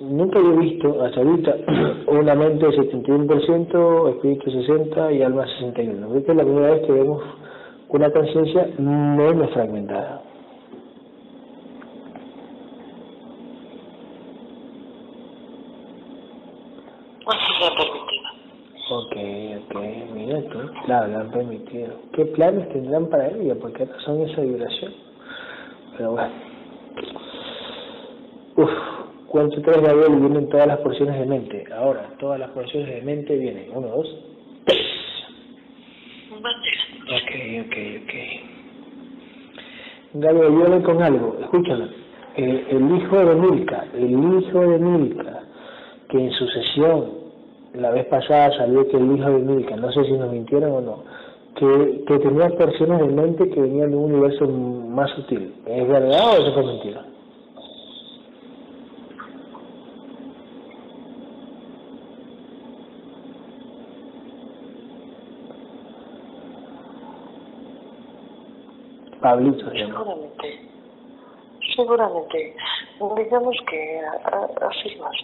Nunca 0.00 0.38
he 0.40 0.58
visto 0.58 1.02
hasta 1.02 1.20
ahorita 1.20 1.56
una 2.08 2.34
mente 2.34 2.66
de 2.66 2.90
71%, 2.90 4.10
espíritu 4.10 4.50
60 4.50 5.12
y 5.12 5.22
alma 5.22 5.46
61. 5.46 6.08
Creo 6.08 6.24
que 6.24 6.30
es 6.32 6.36
la 6.36 6.44
primera 6.44 6.70
vez 6.72 6.86
que 6.86 6.92
vemos 6.92 7.22
una 7.94 8.10
conciencia 8.10 8.66
menos 8.76 9.52
fragmentada. 9.52 10.20
Ok, 18.90 19.16
ok, 19.62 19.80
mira 20.12 20.42
tú, 20.50 20.58
claro, 20.84 21.06
le 21.06 21.14
han 21.14 21.30
permitido. 21.30 21.94
¿Qué 22.12 22.24
planes 22.26 22.68
tendrán 22.70 23.06
para 23.06 23.28
ella? 23.28 23.54
¿Por 23.54 23.72
qué 23.72 23.84
razón 23.84 24.28
esa 24.28 24.40
vibración? 24.40 24.92
Pero 25.96 26.10
bueno. 26.12 26.34
Uf, 28.56 28.70
¿cuánto 29.28 29.62
tres 29.62 29.80
Gabriel 29.80 30.20
vienen 30.20 30.48
todas 30.48 30.66
las 30.66 30.78
porciones 30.78 31.18
de 31.18 31.26
mente? 31.26 31.64
Ahora, 31.72 32.10
todas 32.18 32.40
las 32.40 32.50
porciones 32.50 32.88
de 32.88 33.02
mente 33.02 33.36
vienen. 33.36 33.70
Uno, 33.72 33.86
dos, 33.88 34.06
tres. 34.64 34.82
Ok, 37.04 37.30
ok, 37.66 37.76
ok. 38.02 38.14
Gabriel, 40.14 40.52
yo 40.52 40.82
con 40.82 41.02
algo, 41.02 41.36
escúchame. 41.42 41.88
El, 42.36 42.66
el 42.70 42.96
hijo 42.96 43.16
de 43.18 43.34
Milka, 43.34 43.84
el 43.94 44.10
hijo 44.10 44.60
de 44.60 44.78
Milka, 44.78 45.42
que 46.08 46.18
en 46.18 46.32
sucesión 46.32 47.10
la 47.74 47.90
vez 47.90 48.06
pasada 48.06 48.56
salió 48.56 48.88
que 48.88 48.96
el 48.96 49.16
hijo 49.16 49.30
de 49.30 49.38
Milka, 49.38 49.76
no 49.76 49.92
sé 49.92 50.04
si 50.04 50.12
nos 50.12 50.32
mintieron 50.32 50.72
o 50.72 50.80
no, 50.80 51.04
que, 51.56 52.04
que 52.06 52.18
tenía 52.20 52.48
personas 52.56 53.00
de 53.00 53.08
mente 53.08 53.50
que 53.50 53.60
venían 53.60 53.90
de 53.90 53.96
un 53.96 54.12
universo 54.14 54.46
más 54.46 55.10
sutil. 55.10 55.52
¿Es 55.66 55.86
verdad 55.86 56.38
o 56.38 56.42
eso 56.42 56.54
fue 56.54 56.64
mentira? 56.64 57.04
Pablito. 69.24 69.70
Seguramente. 69.70 70.60
Seguramente. 71.74 72.56
Digamos 73.16 73.56
que 73.70 74.00
así 74.60 74.96
más. 75.00 75.16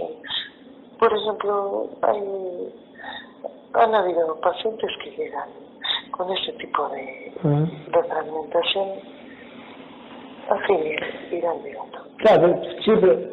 Por 0.99 1.13
ejemplo, 1.13 1.91
hay, 2.01 2.73
han 3.75 3.95
habido 3.95 4.41
pacientes 4.41 4.91
que 5.05 5.11
llegan 5.11 5.51
con 6.13 6.33
este 6.33 6.53
tipo 6.55 6.89
de, 6.89 7.31
de 7.45 8.05
fragmentación 8.09 8.89
así 10.49 11.37
irán 11.37 11.63
llegando. 11.63 11.99
Claro, 12.17 12.59
sí, 12.83 12.93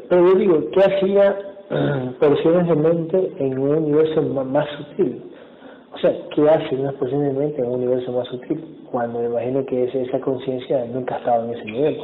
pero, 0.10 0.28
yo 0.28 0.36
digo, 0.36 0.70
¿qué 0.72 0.82
hacía 0.82 1.40
uh, 1.70 2.12
porciones 2.20 2.68
de 2.68 2.76
mente 2.76 3.32
en 3.40 3.58
un 3.58 3.70
universo 3.70 4.22
más, 4.22 4.68
sutil? 4.78 5.32
O 5.98 6.00
sea, 6.00 6.14
¿qué 6.30 6.48
hace 6.48 6.76
unas 6.76 6.94
porciones 6.94 7.34
de 7.34 7.40
mente 7.40 7.60
en 7.60 7.70
un 7.70 7.76
universo 7.82 8.12
más 8.12 8.28
sutil? 8.28 8.64
Cuando 8.92 9.20
me 9.20 9.26
imagino 9.26 9.66
que 9.66 9.86
esa, 9.86 9.98
esa 9.98 10.20
conciencia 10.20 10.86
nunca 10.86 11.16
ha 11.16 11.18
estado 11.18 11.46
en 11.46 11.56
ese 11.56 11.66
nivel. 11.66 12.00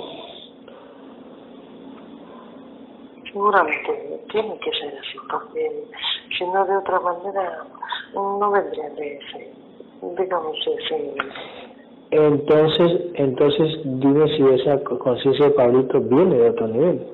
Seguramente 3.32 4.20
tiene 4.32 4.58
que 4.58 4.72
ser 4.72 4.98
así, 4.98 5.18
porque 5.30 5.86
si 6.36 6.44
no 6.46 6.66
de 6.66 6.78
otra 6.78 7.00
manera 7.02 7.66
no 8.16 8.50
vendría 8.50 8.90
de 8.90 9.18
ese, 9.18 9.54
digamos, 10.18 10.58
ese 10.80 11.14
entonces, 12.10 13.02
entonces 13.16 13.80
dime 13.84 14.28
si 14.38 14.44
esa 14.44 14.84
conciencia 14.84 15.46
de 15.46 15.52
Pablito 15.52 16.00
viene 16.00 16.36
de 16.36 16.50
otro 16.50 16.68
nivel. 16.68 17.08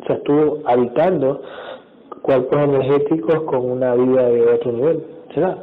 O 0.00 0.06
sea, 0.06 0.16
estuvo 0.16 0.62
habitando 0.66 1.42
cuerpos 2.22 2.58
energéticos 2.58 3.42
con 3.42 3.70
una 3.70 3.94
vida 3.94 4.28
de 4.28 4.46
otro 4.46 4.72
nivel. 4.72 5.15
¿Será? 5.32 5.56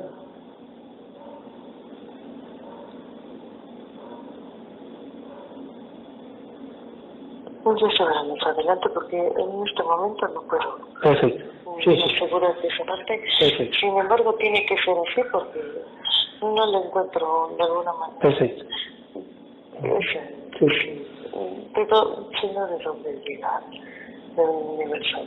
Pues 7.64 7.80
ya 7.82 7.90
sabremos 7.98 8.40
adelante 8.46 8.90
porque 8.90 9.18
en 9.18 9.68
este 9.68 9.84
momento 9.84 10.28
no 10.28 10.42
puedo. 10.44 10.80
Perfecto. 11.02 11.46
Sí, 11.84 11.96
sí. 11.96 12.16
asegurar 12.16 12.62
de 12.62 12.68
esa 12.68 12.84
parte. 12.84 13.22
Perfecto. 13.40 13.78
Sin 13.80 13.98
embargo, 13.98 14.36
tiene 14.36 14.66
que 14.66 14.76
ser 14.78 14.96
así 14.98 15.22
porque 15.32 15.62
no 16.42 16.66
lo 16.66 16.86
encuentro 16.86 17.56
de 17.58 17.64
alguna 17.64 17.94
manera. 17.94 18.20
Perfecto. 18.20 18.66
Sí. 20.60 20.66
sí. 20.82 21.08
Pero 21.74 22.30
si 22.40 22.48
no 22.48 22.68
de 22.68 22.84
dónde 22.84 23.22
llegar 23.26 23.64
de 24.36 24.42
un 24.44 24.76
universo. 24.76 25.18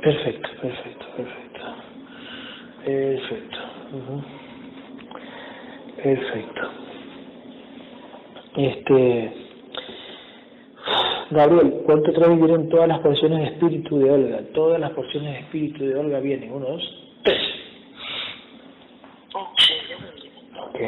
Perfecto, 0.00 0.48
perfecto, 0.60 1.06
perfecto. 1.16 1.51
Perfecto. 2.84 3.58
Perfecto. 6.02 6.62
Este 8.56 9.42
Gabriel, 11.32 11.82
¿cuánto 11.86 12.12
trae 12.12 12.36
vienen 12.36 12.68
todas 12.68 12.88
las 12.88 12.98
porciones 12.98 13.38
de 13.38 13.44
espíritu 13.46 13.98
de 13.98 14.10
Olga? 14.10 14.40
Todas 14.52 14.78
las 14.78 14.90
porciones 14.90 15.32
de 15.32 15.38
espíritu 15.40 15.84
de 15.84 15.96
Olga 15.96 16.20
vienen. 16.20 16.52
Uno, 16.52 16.66
dos, 16.66 17.12
tres. 17.22 17.40
Ok. 19.34 20.80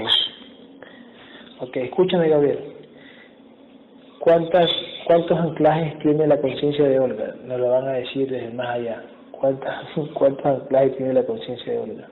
Ok, 1.61 1.77
escúchame, 1.77 2.29
Gabriel. 2.29 2.59
¿Cuántas, 4.19 4.71
¿Cuántos 5.07 5.39
anclajes 5.39 5.99
tiene 6.01 6.27
la 6.27 6.39
conciencia 6.39 6.85
de 6.85 7.01
Olga? 7.01 7.35
Nos 7.47 7.61
lo 7.61 7.71
van 7.71 7.89
a 7.89 7.93
decir 7.93 8.29
desde 8.29 8.51
más 8.51 8.69
allá. 8.69 9.03
¿Cuántas, 9.45 9.85
¿Cuántos 10.15 10.47
anclajes 10.47 10.97
tiene 10.97 11.13
la 11.13 11.27
conciencia 11.27 11.71
de 11.71 11.79
Olga? 11.79 12.09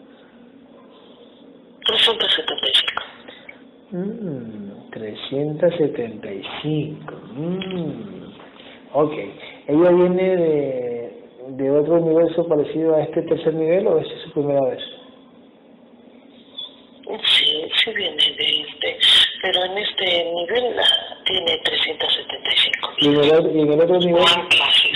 375. 1.87 3.03
Mmm, 3.93 4.91
375. 4.91 7.15
Mmm. 7.33 8.35
Ok. 8.93 9.15
¿Ella 9.67 9.91
viene 9.93 10.37
de, 10.37 11.25
de 11.49 11.71
otro 11.71 12.03
universo 12.03 12.47
parecido 12.47 12.97
a 12.97 13.03
este 13.03 13.23
tercer 13.23 13.55
nivel 13.55 13.87
o 13.87 13.99
es 13.99 14.09
su 14.25 14.33
primera 14.33 14.61
vez? 14.69 14.83
Sí, 17.25 17.67
sí 17.83 17.95
viene 17.95 18.17
de 18.17 18.61
este, 18.61 18.99
pero 19.41 19.65
en 19.65 19.79
este 19.79 20.33
nivel 20.35 20.77
tiene 21.25 21.57
375. 21.65 22.93
¿Y 22.99 23.09
en 23.09 23.15
el 23.15 23.33
otro, 23.33 23.51
y 23.51 23.61
en 23.61 23.73
el 23.73 23.81
otro 23.81 23.99
nivel? 23.99 24.23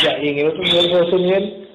Ya, 0.03 0.19
¿y 0.19 0.29
en 0.29 0.39
el 0.39 0.49
otro 0.49 0.63
nivel 0.63 0.91
de 0.91 1.01
ese 1.01 1.17
nivel? 1.17 1.67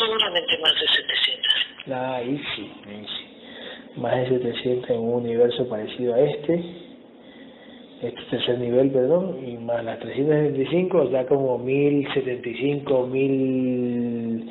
Seguramente 0.00 0.56
más 0.62 0.72
de 0.80 0.86
700. 1.90 1.96
Ahí 1.96 2.40
sí, 2.56 2.70
ahí 2.88 3.04
sí. 3.04 4.00
Más 4.00 4.16
de 4.16 4.26
700 4.28 4.90
en 4.90 4.98
un 4.98 5.14
universo 5.14 5.68
parecido 5.68 6.14
a 6.14 6.20
este 6.20 6.80
este 8.02 8.22
tercer 8.30 8.58
nivel, 8.58 8.90
perdón, 8.90 9.46
y 9.46 9.58
más 9.58 9.84
las 9.84 9.98
375, 9.98 11.08
da 11.08 11.26
como 11.26 11.58
1075, 11.58 13.06
1000, 13.06 14.50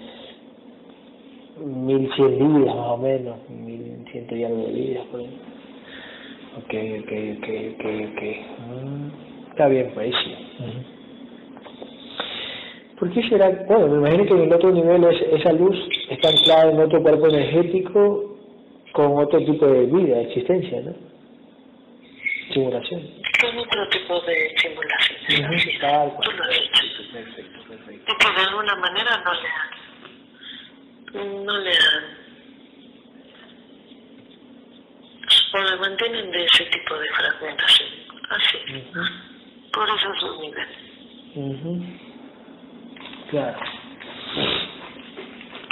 1100 1.65 2.39
líneas 2.39 2.75
más 2.75 2.87
o 2.89 2.97
menos, 2.97 3.37
1100 3.49 4.37
y 4.37 4.43
algo 4.43 4.63
de 4.67 4.71
líneas 4.71 5.05
por 5.07 5.21
ahí. 5.21 5.39
Ok, 6.57 6.73
ok, 6.99 7.11
ok, 7.37 7.47
ok, 7.73 7.85
ok. 8.11 8.21
Mm, 8.67 9.49
está 9.49 9.67
bien, 9.67 9.91
pues 9.95 10.13
sí. 10.23 10.35
¿Por 12.99 13.09
qué 13.13 13.23
será? 13.29 13.49
Bueno, 13.67 13.87
me 13.87 13.97
imagino 13.99 14.25
que 14.25 14.33
en 14.33 14.41
el 14.41 14.53
otro 14.53 14.71
nivel 14.71 15.05
es, 15.05 15.21
esa 15.39 15.53
luz 15.53 15.77
está 16.09 16.29
anclada 16.29 16.71
en 16.71 16.81
otro 16.81 17.01
cuerpo 17.01 17.29
energético 17.29 18.37
con 18.91 19.17
otro 19.17 19.39
tipo 19.39 19.67
de 19.67 19.85
vida, 19.85 20.19
existencia, 20.21 20.81
¿no? 20.81 20.93
Simulación. 22.53 23.01
Con 23.39 23.57
otro 23.57 23.87
tipo 23.89 24.19
de 24.21 24.53
simulación. 24.57 25.59
Sí, 25.59 25.79
tal, 25.79 26.11
Tú 26.21 26.31
lo 26.31 26.43
has 26.43 26.49
hecho. 26.49 26.83
Perfecto, 27.13 27.59
perfecto. 27.69 28.05
Porque 28.05 28.41
de 28.41 28.47
alguna 28.47 28.75
manera 28.75 29.23
no 29.23 29.33
le 29.33 29.47
han, 31.23 31.45
no 31.45 31.57
le 31.57 31.71
han, 31.71 32.19
o 35.53 35.57
le 35.57 35.77
mantienen 35.77 36.31
de 36.31 36.45
ese 36.45 36.65
tipo 36.65 36.95
de 36.95 37.07
fragmentación. 37.09 37.89
Así. 38.29 38.57
Por 39.71 39.89
eso 39.89 40.13
es 40.13 40.23
un 40.23 40.41
nivel. 40.41 42.08
Claro. 43.29 43.59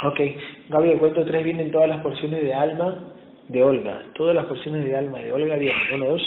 Ok. 0.04 0.20
Gabriel, 0.68 0.98
cuento 0.98 1.24
tres 1.24 1.42
vienen 1.42 1.72
todas 1.72 1.88
las 1.88 2.00
porciones 2.02 2.42
de 2.42 2.54
alma 2.54 3.14
de 3.48 3.64
Olga. 3.64 4.04
Todas 4.14 4.34
las 4.36 4.46
porciones 4.46 4.84
de 4.84 4.96
alma 4.96 5.18
de 5.18 5.32
Olga 5.32 5.56
vienen. 5.56 5.82
Uno, 5.94 6.06
dos, 6.06 6.22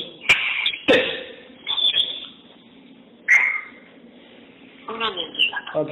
tres. 0.87 1.03
Una 4.89 5.09
mentira. 5.09 5.57
Ok. 5.75 5.91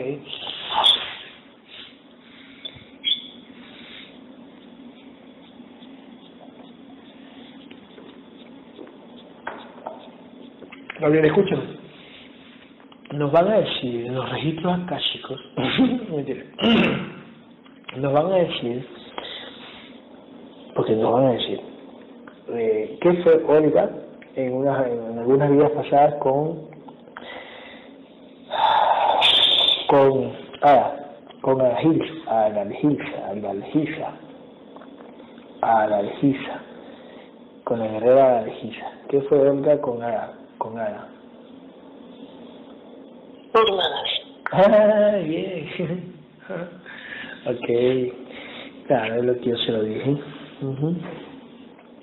Gabriel, 11.00 11.26
escúchame. 11.26 11.79
Nos 13.20 13.34
van 13.34 13.50
a 13.50 13.58
decir 13.58 14.06
en 14.06 14.16
los 14.16 14.30
registros 14.30 14.80
mentira, 16.10 16.42
nos 17.98 18.14
van 18.14 18.32
a 18.32 18.36
decir, 18.36 18.88
porque 20.74 20.96
nos 20.96 21.12
van 21.12 21.26
a 21.26 21.32
decir, 21.32 21.60
eh, 22.54 22.98
qué 23.02 23.14
fue 23.16 23.44
Olga 23.46 23.90
en, 24.38 24.54
unas, 24.54 24.88
en 24.88 25.20
algunas 25.20 25.52
vidas 25.52 25.70
pasadas 25.72 26.16
con, 26.22 26.62
con, 29.90 30.32
ah, 30.62 30.94
con 31.42 31.60
analgisa, 31.60 32.46
analgisa, 32.46 33.32
analgisa, 33.32 34.14
analgisa, 35.62 36.62
con 37.66 37.80
la 37.80 37.88
guerrera 37.88 38.40
analgisa. 38.40 38.86
¿Qué 39.10 39.20
fue 39.24 39.40
Olga 39.40 39.78
con 39.82 40.02
Ada? 40.02 40.36
Con 40.58 40.80
Ada. 40.80 41.19
Hermanas. 43.54 44.10
Ah, 44.52 45.18
bien. 45.24 46.14
ok. 47.46 48.88
Claro, 48.88 49.16
es 49.16 49.24
lo 49.24 49.36
que 49.36 49.50
yo 49.50 49.58
se 49.58 49.72
lo 49.72 49.84
dije. 49.84 50.18
Ujú. 50.62 50.96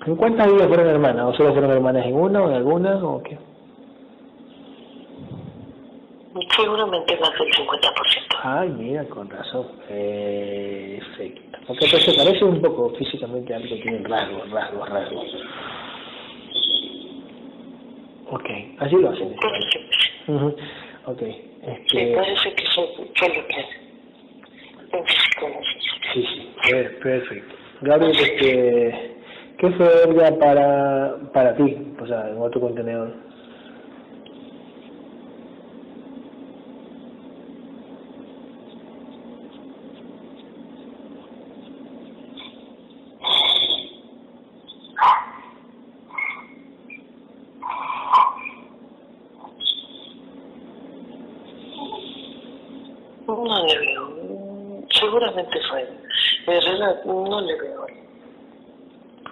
¿En 0.05 0.15
cuántas 0.15 0.51
vidas 0.51 0.67
fueron 0.67 0.87
hermanas? 0.87 1.25
¿O 1.25 1.33
solo 1.33 1.51
fueron 1.53 1.71
hermanas 1.71 2.05
en 2.05 2.15
una 2.15 2.41
o 2.41 2.49
en 2.49 2.55
alguna? 2.55 2.95
¿O 3.03 3.21
qué? 3.23 3.37
Seguramente 6.55 7.17
más 7.19 7.31
del 7.31 7.51
50%. 7.51 8.37
Ay, 8.43 8.69
mira, 8.69 9.03
con 9.05 9.29
razón. 9.29 9.67
Perfecto. 9.87 11.57
Porque 11.67 11.87
pues 11.89 12.03
se 12.03 12.13
parece 12.13 12.45
un 12.45 12.61
poco 12.61 12.91
físicamente 12.91 13.53
algo 13.53 13.67
que 13.67 13.81
tiene 13.81 14.07
rasgos, 14.07 14.49
rasgos, 14.51 14.89
rasgos. 14.89 15.25
Ok, 18.29 18.49
así 18.79 18.95
lo 18.95 19.09
hacen. 19.09 19.35
Parece 19.35 19.69
que 19.69 20.86
sí. 21.07 21.13
Ok, 21.13 21.19
Sí, 21.19 21.97
este, 21.97 22.15
parece 22.15 22.53
que 22.53 22.63
fue, 22.75 22.87
fue 23.15 23.29
lo 23.29 23.47
que 23.47 23.65
sí, 26.13 26.25
sí, 26.25 26.53
per- 26.69 26.99
perfecto. 26.99 27.55
Gabriel, 27.81 28.15
este, 28.19 29.15
¿qué 29.57 29.69
fue 29.71 30.03
Olga 30.05 30.37
para, 30.37 31.17
para 31.33 31.55
ti? 31.55 31.93
O 32.01 32.07
sea, 32.07 32.29
en 32.29 32.37
otro 32.41 32.61
contenedor. 32.61 33.13
No 53.27 53.65
le 53.65 53.79
veo. 53.79 54.83
Seguramente 54.91 55.59
fue. 55.69 55.87
Herrera 56.47 57.01
no 57.05 57.41
le 57.41 57.55
veo. 57.59 57.87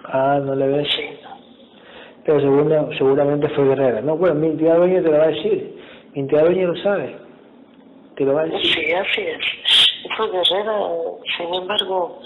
Ah, 0.04 0.38
no 0.42 0.54
le 0.54 0.66
ves. 0.68 0.88
Sí. 0.92 1.18
Seguramente 2.96 3.48
fue 3.50 3.64
Guerrera. 3.64 4.00
No, 4.00 4.16
bueno, 4.16 4.34
mi 4.34 4.48
entidad 4.48 4.76
dueña 4.76 5.02
te 5.02 5.10
lo 5.10 5.18
va 5.18 5.24
a 5.24 5.28
decir. 5.28 5.76
Mi 6.14 6.20
entidad 6.20 6.44
dueña 6.44 6.66
lo 6.66 6.76
sabe. 6.82 7.16
Te 8.16 8.24
lo 8.24 8.34
va 8.34 8.42
a 8.42 8.44
decir. 8.46 8.74
Sí, 8.74 8.92
así 8.92 9.20
es. 9.22 10.16
Fue 10.16 10.30
Guerrera, 10.30 10.78
sin 11.36 11.54
embargo, 11.54 12.20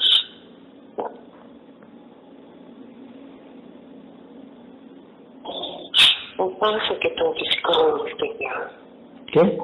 me 6.39 6.55
parece 6.57 6.99
que 6.99 7.11
tengo 7.11 7.35
que 7.35 7.45
psicólogo. 7.51 8.05
¿Qué? 9.33 9.59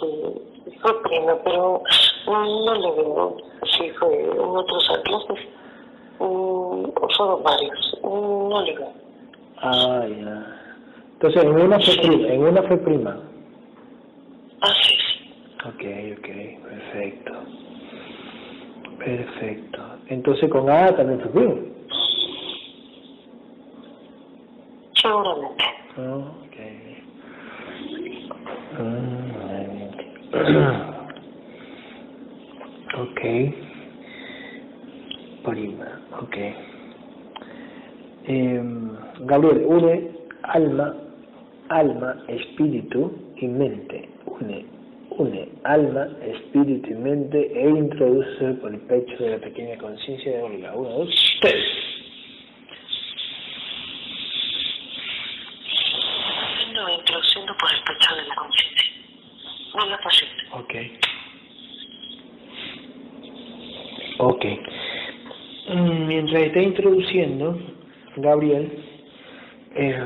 Sí, 0.00 0.72
fue 0.80 1.02
prima, 1.02 1.36
pero 1.44 1.82
no 2.26 2.74
le 2.74 3.02
veo. 3.02 3.36
Sí, 3.76 3.90
fue 3.98 4.22
en 4.22 4.38
otros 4.38 4.90
atlases. 4.90 5.48
Mm, 6.18 6.84
fueron 7.16 7.42
varios. 7.42 7.98
No 8.02 8.62
le 8.62 8.74
veo. 8.74 8.99
Ah, 9.62 10.06
ya. 10.06 10.60
Entonces, 11.14 11.44
en 11.44 11.50
una 11.50 11.78
fue 11.78 11.96
prima. 11.96 12.28
En 12.28 12.42
una 12.42 12.62
fue 12.62 12.78
prima. 12.78 13.20
Así 14.60 14.94
es. 14.94 15.66
Ok, 15.66 15.84
ok, 16.18 16.28
perfecto. 16.68 17.32
Perfecto. 18.98 19.82
Entonces 20.08 20.50
con 20.50 20.68
Ada 20.68 20.96
también 20.96 21.20
fue 21.20 21.30
primo. 21.30 21.58
Seguramente. 24.94 25.64
Ah, 25.96 26.32
ok. 26.44 26.56
Mm, 28.78 29.40
ok. 33.00 33.20
Prima, 35.44 36.00
ok. 36.20 36.36
Em, 38.26 38.90
Gabriel, 39.20 39.64
une 39.66 40.10
alma, 40.42 40.94
alma, 41.68 42.16
espíritu 42.28 43.12
y 43.36 43.46
mente. 43.46 44.08
Une, 44.26 44.64
une 45.18 45.48
alma, 45.64 46.08
espíritu 46.22 46.90
y 46.90 46.94
mente 46.94 47.50
e 47.54 47.68
introduce 47.70 48.54
por 48.60 48.72
el 48.72 48.80
pecho 48.80 49.16
de 49.22 49.30
la 49.30 49.38
pequeña 49.38 49.76
conciencia 49.78 50.32
de 50.32 50.42
Olga. 50.42 50.72
Uno, 50.74 50.88
dos, 50.90 51.38
tres. 51.40 51.64
Haciendo 56.54 56.88
introduciendo 56.88 57.52
por 57.58 57.72
el 57.72 57.82
pecho 57.82 58.14
de 58.16 58.22
la 58.28 58.34
conciencia. 58.34 58.90
No 59.74 59.86
la 59.86 59.98
paciente. 59.98 60.42
Ok. 60.52 60.74
Ok. 64.18 64.44
Mm, 65.68 66.06
Mientras 66.06 66.42
esté 66.42 66.62
introduciendo, 66.62 67.58
Gabriel, 68.16 68.70
eh, 69.76 70.04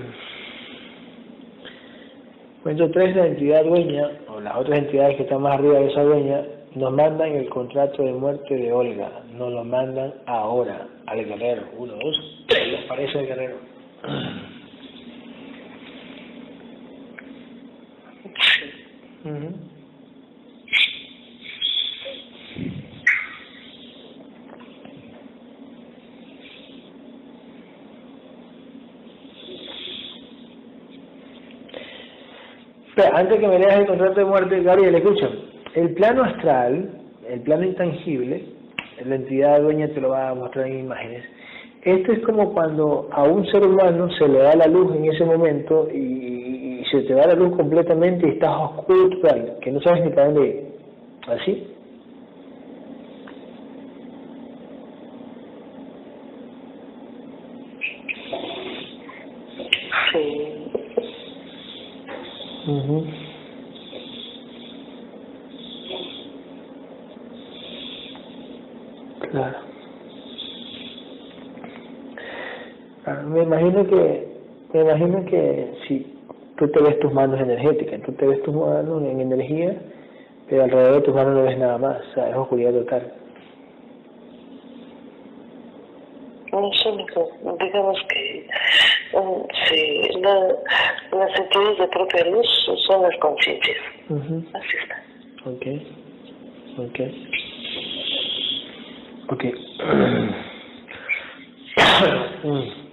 cuento 2.62 2.90
tres, 2.90 3.16
la 3.16 3.26
entidad 3.26 3.64
dueña, 3.64 4.10
o 4.28 4.40
las 4.40 4.56
otras 4.56 4.78
entidades 4.78 5.16
que 5.16 5.22
están 5.22 5.42
más 5.42 5.54
arriba 5.54 5.78
de 5.78 5.90
esa 5.90 6.02
dueña, 6.02 6.42
nos 6.74 6.92
mandan 6.92 7.32
el 7.32 7.48
contrato 7.48 8.02
de 8.02 8.12
muerte 8.12 8.56
de 8.56 8.72
Olga. 8.72 9.22
Nos 9.32 9.52
lo 9.52 9.64
mandan 9.64 10.12
ahora 10.26 10.88
al 11.06 11.24
guerrero. 11.24 11.62
Uno, 11.78 11.94
dos, 11.94 12.44
tres, 12.48 12.68
le 12.68 12.78
aparece 12.84 13.20
el 13.20 13.26
guerrero. 13.26 13.56
Ujú. 19.24 19.83
Antes 33.14 33.38
que 33.38 33.46
me 33.46 33.60
leas 33.60 33.78
el 33.78 33.86
contrato 33.86 34.14
de 34.18 34.24
muerte, 34.24 34.62
Gabriel, 34.62 34.96
escucha. 34.96 35.28
El 35.74 35.94
plano 35.94 36.24
astral, 36.24 36.90
el 37.28 37.40
plano 37.42 37.62
intangible, 37.64 38.44
la 39.04 39.14
entidad 39.14 39.60
dueña 39.60 39.86
te 39.88 40.00
lo 40.00 40.10
va 40.10 40.30
a 40.30 40.34
mostrar 40.34 40.66
en 40.66 40.80
imágenes. 40.80 41.24
Esto 41.82 42.12
es 42.12 42.18
como 42.20 42.52
cuando 42.52 43.08
a 43.12 43.22
un 43.22 43.46
ser 43.46 43.64
humano 43.64 44.10
se 44.18 44.26
le 44.26 44.40
da 44.40 44.56
la 44.56 44.66
luz 44.66 44.96
en 44.96 45.04
ese 45.04 45.24
momento 45.24 45.88
y, 45.92 46.82
se 46.90 47.02
te 47.02 47.14
da 47.14 47.28
la 47.28 47.34
luz 47.34 47.56
completamente 47.56 48.26
y 48.26 48.30
estás 48.32 48.50
oscuro 48.50 49.10
que 49.60 49.70
no 49.70 49.80
sabes 49.80 50.04
ni 50.04 50.10
para 50.10 50.26
dónde 50.26 50.48
ir. 50.48 50.64
¿Así? 51.28 51.66
Sí. 60.12 60.54
Ujú. 62.66 63.04
Claro. 69.30 69.58
Ah, 73.04 73.22
Me 73.26 73.44
imagino 73.84 73.88
que, 73.88 74.26
me 74.72 74.80
imagino 74.80 75.24
que 75.26 75.74
si 75.86 76.14
tú 76.56 76.68
te 76.68 76.82
ves 76.82 76.98
tus 77.00 77.12
manos 77.12 77.40
energéticas, 77.40 78.00
tú 78.02 78.12
te 78.12 78.26
ves 78.26 78.42
tus 78.42 78.54
manos 78.54 79.02
en 79.02 79.20
energía, 79.20 79.76
pero 80.48 80.64
alrededor 80.64 80.94
de 80.96 81.00
tus 81.02 81.14
manos 81.14 81.34
no 81.34 81.42
ves 81.42 81.58
nada 81.58 81.78
más, 81.78 81.98
o 81.98 82.14
sea, 82.14 82.30
es 82.30 82.36
oscuridad 82.36 82.72
total. 82.72 83.12
No 86.52 86.72
sé, 86.72 86.92
Nico, 86.92 87.30
digamos 87.60 87.98
que 88.08 88.48
um, 89.14 89.42
sí, 89.68 90.08
la, 90.20 90.48
las 91.18 91.40
entidades 91.40 91.78
de 91.78 91.88
propia 91.88 92.24
luz 92.26 92.46
son 92.86 93.02
las 93.02 93.16
conciencias. 93.18 93.76
Ujú. 94.08 94.44
Así 94.54 94.76
está. 94.82 95.02
ok, 95.50 95.66
ok, 96.78 97.00
ok. 99.30 99.44
Mm. 102.44 102.83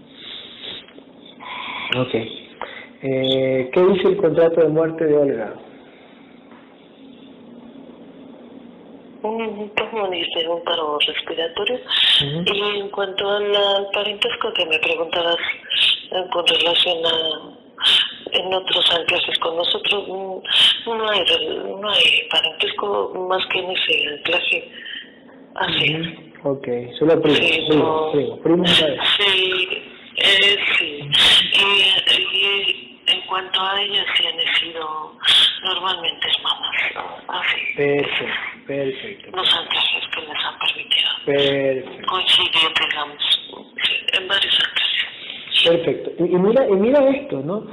Ok. 1.97 2.15
Eh, 3.03 3.69
¿Qué 3.73 3.81
dice 3.81 4.07
el 4.09 4.17
contrato 4.17 4.61
de 4.61 4.67
muerte 4.67 5.05
de 5.05 5.17
Olga? 5.17 5.55
Un, 9.23 9.71
dice, 10.11 10.47
un 10.47 10.63
paro 10.63 10.97
respiratorio. 10.99 11.79
Y 12.45 12.79
en 12.79 12.89
cuanto 12.89 13.29
al 13.29 13.87
parentesco 13.93 14.53
que 14.53 14.65
me 14.65 14.79
preguntabas 14.79 15.37
eh, 16.11 16.25
con 16.31 16.45
relación 16.47 16.97
a 17.05 17.61
en 18.31 18.53
otros 18.53 18.91
anclajes 18.91 19.39
con 19.39 19.57
nosotros, 19.57 20.07
mm, 20.07 20.89
no 20.89 21.09
hay, 21.09 21.23
no 21.81 21.89
hay 21.89 22.27
parentesco 22.29 23.27
más 23.29 23.45
que 23.47 23.59
en 23.59 23.71
ese 23.71 24.07
anclaje. 24.09 24.71
Así. 25.55 26.31
Ok, 26.43 26.67
solo 26.97 27.21
primo, 27.21 27.35
sí, 27.35 27.65
primo, 27.67 28.11
primo, 28.11 28.37
primo 28.41 28.65
Sí, 28.65 29.67
eh, 30.17 30.57
sí. 30.79 30.90
Y, 31.61 32.15
y, 32.15 33.01
en 33.07 33.21
cuanto 33.21 33.61
a 33.61 33.81
ella, 33.81 34.05
sí 34.15 34.25
han 34.25 34.59
sido 34.59 35.17
normalmente 35.63 36.27
mamás, 36.43 37.15
así. 37.27 37.75
Perfecto, 37.75 38.25
perfecto. 38.67 39.37
Los 39.37 39.55
anclajes 39.55 40.03
que 40.13 40.21
les 40.21 40.45
han 40.45 40.59
permitido. 40.59 41.09
Perfecto. 41.25 42.07
Coincidir, 42.07 42.73
digamos, 42.89 43.39
en 44.13 44.27
varios 44.27 44.59
anclajes. 44.59 45.69
Perfecto. 45.69 46.23
Y, 46.23 46.35
y, 46.35 46.35
mira, 46.37 46.67
y 46.67 46.73
mira 46.73 47.09
esto, 47.09 47.41
¿no? 47.41 47.65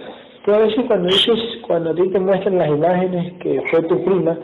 Tú 0.45 0.55
a 0.55 0.59
veces 0.59 0.85
cuando 0.87 1.09
dices, 1.09 1.39
cuando 1.63 1.91
a 1.91 1.95
ti 1.95 2.11
te 2.11 2.19
muestran 2.19 2.59
las 2.59 2.69
imágenes 2.69 3.35
que 3.41 3.61
fue 3.71 3.83
tu 3.83 4.05
prima, 4.05 4.39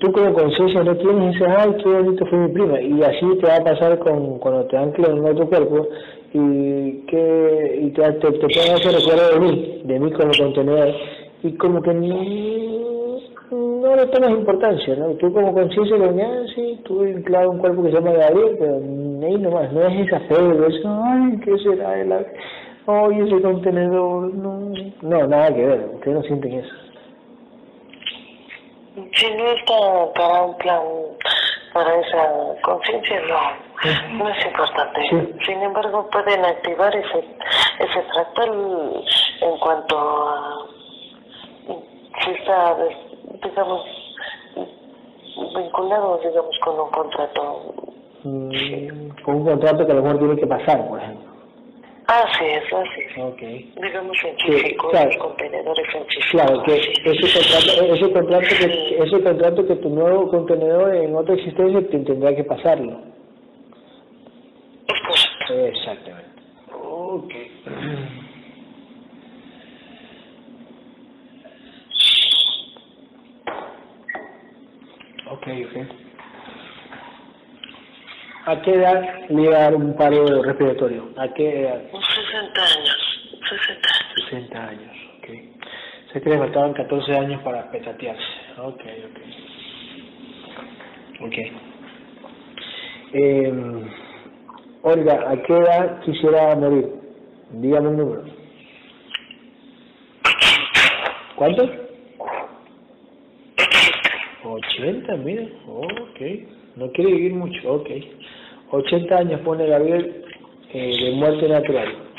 tú 0.00 0.12
como 0.12 0.32
conciencia 0.32 0.82
no 0.82 0.96
tienes 0.96 1.34
dices, 1.34 1.48
ay, 1.56 1.76
qué 1.82 1.88
bonito 1.88 2.26
fue 2.26 2.38
mi 2.38 2.48
prima. 2.52 2.80
Y 2.80 3.02
así 3.02 3.26
te 3.40 3.46
va 3.46 3.56
a 3.56 3.64
pasar 3.64 3.98
con 4.00 4.38
cuando 4.38 4.64
te 4.66 4.76
anclan 4.76 5.18
en 5.18 5.24
otro 5.24 5.48
cuerpo 5.48 5.88
y 6.32 7.06
que 7.06 7.80
y 7.82 7.90
te, 7.90 8.02
te, 8.12 8.32
te 8.32 8.46
pueden 8.48 8.74
hacer 8.74 8.92
recuerdo 8.92 9.34
de 9.34 9.40
mí, 9.40 9.82
de 9.84 10.00
mí 10.00 10.10
como 10.12 10.30
contenedor. 10.36 10.94
Y 11.44 11.52
como 11.52 11.80
que 11.80 11.94
no, 11.94 13.20
no 13.50 13.96
le 13.96 14.06
tomas 14.06 14.30
importancia, 14.30 14.96
¿no? 14.96 15.10
Tú 15.14 15.32
como 15.32 15.54
conciencia 15.54 15.96
dices, 15.96 16.22
ah, 16.22 16.42
sí, 16.54 16.80
tuve 16.84 17.14
anclado 17.14 17.50
un 17.52 17.58
cuerpo 17.58 17.82
que 17.84 17.90
se 17.90 17.94
llama 17.94 18.12
Gabriel, 18.12 18.56
pero 18.58 18.74
ahí 18.74 19.38
nomás, 19.38 19.72
no 19.72 19.82
es 19.82 20.06
esa 20.06 20.20
fe, 20.20 20.34
eso, 20.34 21.02
ay, 21.04 21.38
¿qué 21.44 21.56
será 21.58 21.90
de 21.92 22.04
la... 22.04 22.26
Ay, 22.86 23.20
ese 23.20 23.40
contenedor, 23.42 24.34
no, 24.34 24.72
no, 25.02 25.26
nada 25.26 25.54
que 25.54 25.64
ver, 25.64 25.90
ustedes 25.94 26.16
no 26.16 26.22
sienten 26.22 26.52
eso. 26.54 26.87
Si 29.14 29.34
no 29.34 29.44
está 29.52 30.12
para 30.14 30.42
un 30.42 30.56
plan, 30.58 30.82
para 31.72 32.00
esa 32.00 32.60
conciencia, 32.62 33.20
no, 33.28 34.18
no 34.18 34.28
es 34.28 34.46
importante. 34.46 35.00
Sin 35.44 35.62
embargo, 35.62 36.08
pueden 36.10 36.44
activar 36.44 36.94
ese, 36.94 37.24
ese 37.78 38.02
fractal 38.12 39.04
en 39.40 39.58
cuanto 39.58 39.98
a 39.98 40.66
si 42.24 42.30
está, 42.32 42.76
digamos, 43.42 43.84
vinculado, 45.56 46.18
digamos, 46.18 46.58
con 46.64 46.80
un 46.80 46.90
contrato. 46.90 47.74
Mm, 48.24 49.22
con 49.22 49.34
un 49.36 49.44
contrato 49.44 49.86
que 49.86 49.92
a 49.92 49.94
lo 49.94 50.02
mejor 50.02 50.18
tiene 50.18 50.36
que 50.36 50.46
pasar, 50.46 50.88
por 50.88 51.00
ejemplo. 51.00 51.27
Así 52.08 52.42
es, 52.42 52.64
así 52.72 53.00
es. 53.02 53.18
Okay. 53.18 53.70
Digamos 53.82 54.16
científicos, 54.18 54.90
claro. 54.90 55.10
los 55.10 55.18
contenedores 55.18 55.90
científicos. 55.92 56.30
Claro, 56.30 56.62
que 56.62 56.76
ese 56.76 57.38
contrato, 57.38 57.94
ese 57.94 58.12
contrato, 58.12 58.46
que, 58.48 58.98
ese 58.98 59.22
contrato 59.22 59.66
que 59.66 59.76
tu 59.76 59.90
nuevo 59.90 60.28
contenedor 60.30 60.94
en 60.94 61.14
otra 61.14 61.34
existencia 61.34 61.86
te 61.86 61.98
tendrá 61.98 62.34
que 62.34 62.44
pasarlo. 62.44 62.98
Es 64.88 65.00
correcto. 65.06 65.66
Exactamente. 65.66 66.30
Ok. 66.72 67.34
Ok, 75.30 75.46
ok. 75.46 76.07
¿A 78.48 78.62
qué 78.62 78.76
edad 78.76 79.28
le 79.28 79.42
iba 79.42 79.56
a 79.56 79.60
dar 79.60 79.74
un 79.74 79.94
paro 79.94 80.42
respiratorio? 80.42 81.10
¿A 81.18 81.28
qué 81.34 81.60
edad? 81.60 81.82
60 81.90 82.62
años. 82.62 82.96
60 83.46 83.88
años. 83.90 84.24
60 84.30 84.68
años, 84.68 84.96
ok. 85.18 85.26
Sé 86.10 86.22
que 86.22 86.30
le 86.30 86.38
faltaban 86.38 86.72
14 86.72 87.14
años 87.14 87.42
para 87.42 87.70
petatearse. 87.70 88.22
Ok, 88.56 88.80
ok. 89.04 89.20
Ok. 91.26 91.36
Eh, 93.12 93.52
Olga, 94.80 95.30
¿a 95.30 95.42
qué 95.42 95.52
edad 95.52 96.00
quisiera 96.00 96.56
morir? 96.56 96.88
Dígame 97.50 97.88
un 97.88 97.96
número. 97.98 98.24
¿Cuánto? 101.36 101.70
80, 104.42 105.16
mira. 105.18 105.42
Ok. 105.66 106.20
No 106.76 106.90
quiere 106.92 107.12
vivir 107.12 107.34
mucho, 107.34 107.74
ok. 107.74 107.90
80 108.70 109.16
años 109.16 109.40
pone 109.42 109.66
Gabriel 109.66 110.24
eh, 110.70 111.04
de 111.04 111.10
muerte 111.12 111.48
natural. 111.48 112.12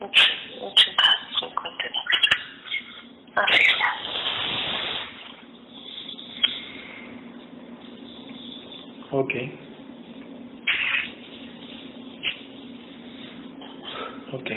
80, 0.00 1.04
50 1.40 1.84
Así 3.34 3.62
está. 3.62 3.94
Ok. 9.10 9.34
Ok. 14.32 14.50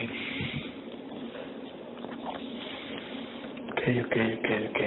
Ok, 3.69 3.81
ok, 4.05 4.15
ok, 4.37 4.49
ok. 4.69 4.79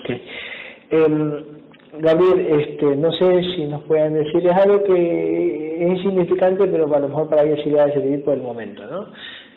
Ok. 0.00 0.10
Eh, 0.90 1.63
Gabriel, 2.00 2.60
este, 2.60 2.96
no 2.96 3.12
sé 3.12 3.42
si 3.54 3.64
nos 3.64 3.82
pueden 3.84 4.14
decir, 4.14 4.46
es 4.46 4.56
algo 4.56 4.82
que 4.84 5.76
es 5.80 5.90
insignificante, 5.90 6.66
pero 6.66 6.92
a 6.94 6.98
lo 6.98 7.08
mejor 7.08 7.28
para 7.28 7.42
ella 7.42 7.62
sí 7.62 7.70
le 7.70 7.76
va 7.76 7.84
a 7.84 7.92
servir 7.92 8.24
por 8.24 8.34
el 8.34 8.42
momento, 8.42 8.84
¿no? 8.86 9.06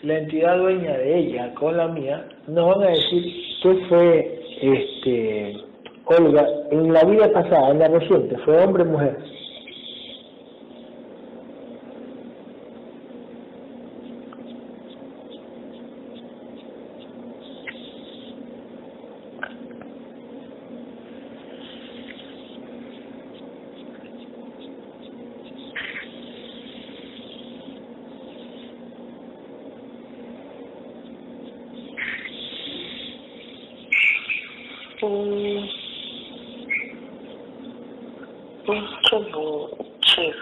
La 0.04 0.20
entidad 0.20 0.58
dueña 0.58 0.98
de 0.98 1.18
ella 1.18 1.54
con 1.56 1.76
la 1.76 1.88
mía 1.88 2.28
nos 2.48 2.76
van 2.76 2.88
a 2.88 2.92
decir 2.92 3.34
qué 3.64 3.76
fue 3.90 4.40
este 4.62 5.58
Olga 6.06 6.48
en 6.72 6.94
la 6.94 7.04
vida 7.04 7.32
pasada, 7.32 7.72
en 7.72 7.80
la 7.80 7.88
reciente, 7.90 8.38
fue 8.46 8.64
hombre 8.64 8.84
o 8.84 8.86
mujer. 8.86 9.18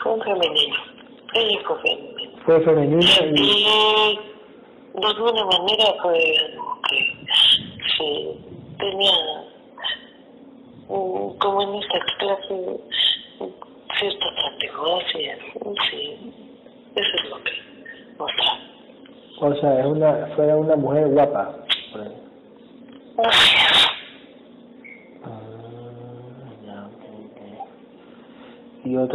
Fue 0.05 0.13
un 0.13 0.21
femenino. 0.21 0.75
Ella 1.33 1.59
fue 1.65 1.81
femenino. 1.81 2.37
Fue 2.45 2.61
femenino 2.61 3.01
y... 3.01 3.39
y 3.41 4.19
de 4.93 5.07
alguna 5.07 5.45
manera 5.45 5.93
fue 6.03 6.13
que 6.89 7.17
sí, 7.97 8.39
tenía 8.77 9.11
como 10.87 11.61
en 11.63 11.75
esta 11.81 11.99
clase 12.19 12.79
así 13.89 15.25
es, 15.25 15.39
sí, 15.89 16.33
eso 16.95 17.15
es 17.23 17.29
lo 17.29 17.43
que 17.43 17.51
mostraba. 18.19 18.59
O 19.41 19.55
sea, 19.55 19.79
es 19.79 19.85
una, 19.87 20.27
fue 20.35 20.53
una 20.53 20.75
mujer 20.75 21.07
guapa. 21.07 21.55
Por 21.91 22.01
ahí. 22.01 22.15
Así 23.17 23.55
es. 23.55 23.85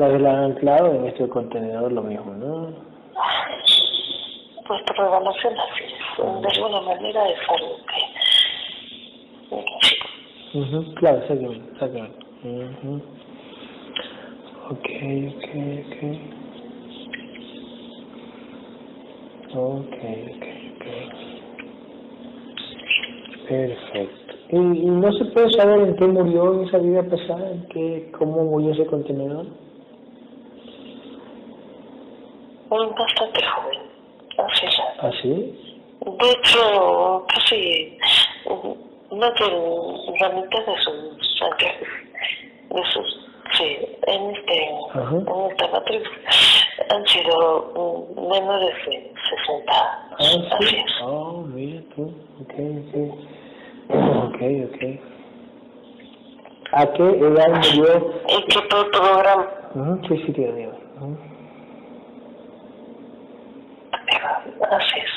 La 0.09 0.31
han 0.31 0.45
anclado 0.53 0.95
en 0.95 1.07
este 1.07 1.29
contenedor 1.29 1.93
lo 1.93 2.03
mismo, 2.03 2.33
¿no? 2.35 2.73
Pues 4.67 4.83
programación 4.97 5.55
así 5.59 5.85
es, 5.85 5.93
de 6.43 6.49
alguna 6.49 6.81
manera 6.83 7.27
es 7.29 7.39
algo 7.49 7.77
que... 7.87 8.01
Uh 10.59 10.65
-huh, 10.65 10.95
claro, 10.95 11.19
exactamente, 11.19 11.73
exactamente. 11.73 12.19
Uh 12.45 12.71
-huh. 12.83 13.01
Ok, 14.71 14.89
ok, 15.37 15.49
ok. 15.87 15.97
Ok, 19.53 19.99
ok, 20.31 20.45
ok. 20.75 20.85
Perfecto. 23.49 24.35
¿Y, 24.51 24.57
y 24.57 24.87
no 24.87 25.13
se 25.13 25.25
puede 25.27 25.51
saber 25.53 25.81
en 25.81 25.97
qué 25.97 26.07
murió 26.07 26.55
en 26.55 26.69
esa 26.69 26.79
vida 26.79 27.03
pasada? 27.03 27.51
¿En 27.51 27.67
qué, 27.69 28.11
¿Cómo 28.17 28.45
murió 28.45 28.71
ese 28.73 28.87
contenedor? 28.87 29.47
Bastante 32.71 33.41
joven, 33.43 33.81
así 34.39 34.67
es. 34.67 34.77
¿Ah, 35.01 35.11
sí? 35.21 35.31
De 36.01 36.33
más 39.13 39.35
de 39.35 39.47
la 40.21 40.29
mitad 40.31 40.67
de 40.67 40.77
sus 40.85 41.41
de 42.71 42.83
sus, 42.93 43.29
sí, 43.59 43.77
en, 44.07 44.31
este, 44.31 44.69
Ajá. 44.95 45.17
en 45.17 45.51
esta 45.51 45.69
matriz 45.69 46.03
han 46.91 47.07
sido 47.09 48.07
menores 48.17 48.75
de 48.87 49.13
60 49.47 49.73
Ah, 49.73 50.17
Así 50.19 50.67
sí. 50.69 50.77
es. 50.77 50.93
Oh, 51.03 51.43
mira 51.43 51.83
tú. 51.97 52.03
Ok, 52.41 52.55
ok. 52.87 52.95
Ok, 53.91 54.41
ok. 54.67 55.01
¿A 56.73 56.87
qué 56.93 57.03
edad 57.03 57.49
murió? 57.75 58.15
Y 58.29 58.43
que 58.45 58.61
todo 58.69 58.85
el 58.85 58.91
programa 58.91 59.51
Ujú, 59.75 60.07
Sí, 60.09 60.23
sí, 60.27 60.33
tío, 60.33 60.53
digo. 60.55 60.73
Así 64.71 65.01
es. 65.01 65.11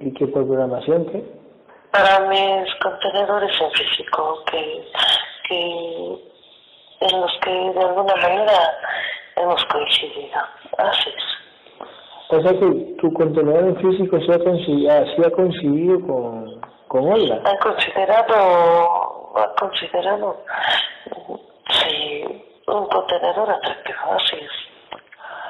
¿Y 0.00 0.12
qué 0.14 0.26
por 0.26 0.44
programación 0.46 1.06
qué? 1.06 1.35
Contenedores 2.82 3.60
en 3.60 3.70
físico, 3.72 4.44
que, 4.50 4.90
que 5.48 5.56
en 7.00 7.20
los 7.20 7.32
que 7.42 7.50
de 7.50 7.80
alguna 7.80 8.14
manera 8.16 8.52
hemos 9.36 9.64
coincidido. 9.66 10.40
Así 10.78 11.10
es. 11.10 11.36
O 12.28 12.40
sea 12.40 12.52
que 12.52 12.96
tu 13.00 13.12
contenedor 13.12 13.64
en 13.64 13.76
físico 13.76 14.20
se 14.20 14.34
ha 14.34 14.38
coincidido, 14.38 15.06
sí 15.14 15.22
ha 15.24 15.30
coincidido 15.30 16.00
con, 16.00 16.60
con 16.88 17.12
Olga. 17.12 17.40
Han 17.44 17.58
considerado, 17.58 19.32
han 19.36 19.54
considerado, 19.58 20.44
sí, 21.70 22.24
un 22.66 22.86
contenedor 22.86 23.50
atractivo. 23.50 23.98
Así 24.10 24.36
es. 24.36 24.50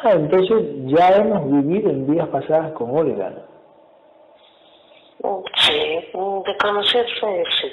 Ah, 0.02 0.12
entonces 0.12 0.62
ya 0.84 1.08
hemos 1.16 1.50
vivido 1.50 1.90
en 1.90 2.06
vidas 2.06 2.28
pasadas 2.28 2.72
con 2.72 2.96
Olga. 2.96 3.32
Sí, 5.56 6.10
de 6.56 6.68
conocerse, 6.68 7.44
sí. 7.60 7.72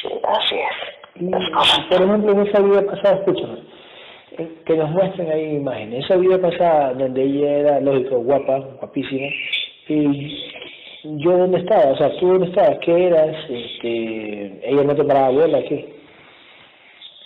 Sí, 0.00 0.08
así 0.24 0.56
es. 0.56 1.88
Por 1.88 2.02
ejemplo, 2.02 2.32
en 2.32 2.46
esa 2.46 2.60
vida 2.60 2.82
pasada, 2.82 3.16
escúchame, 3.16 3.58
eh, 4.38 4.48
que 4.66 4.76
nos 4.76 4.90
muestren 4.90 5.30
ahí 5.30 5.56
imágenes. 5.56 6.04
Esa 6.04 6.16
vida 6.16 6.38
pasada, 6.40 6.94
donde 6.94 7.22
ella 7.22 7.50
era, 7.50 7.80
lógico, 7.80 8.16
guapa, 8.18 8.58
guapísima, 8.80 9.28
y 9.88 10.50
yo 11.04 11.36
dónde 11.36 11.58
estaba, 11.58 11.92
o 11.92 11.96
sea, 11.96 12.10
tú 12.18 12.28
dónde 12.28 12.48
estabas, 12.48 12.78
qué 12.80 13.06
eras, 13.06 13.36
este, 13.48 14.70
ella 14.70 14.82
no 14.84 14.94
te 14.96 15.04
paraba 15.04 15.30
bola, 15.30 15.62
¿qué? 15.62 15.94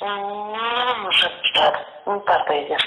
No 0.00 0.54
a 0.54 1.10
citar 1.42 1.86
un 2.06 2.24
par 2.24 2.44
de 2.48 2.60
ellas. 2.60 2.80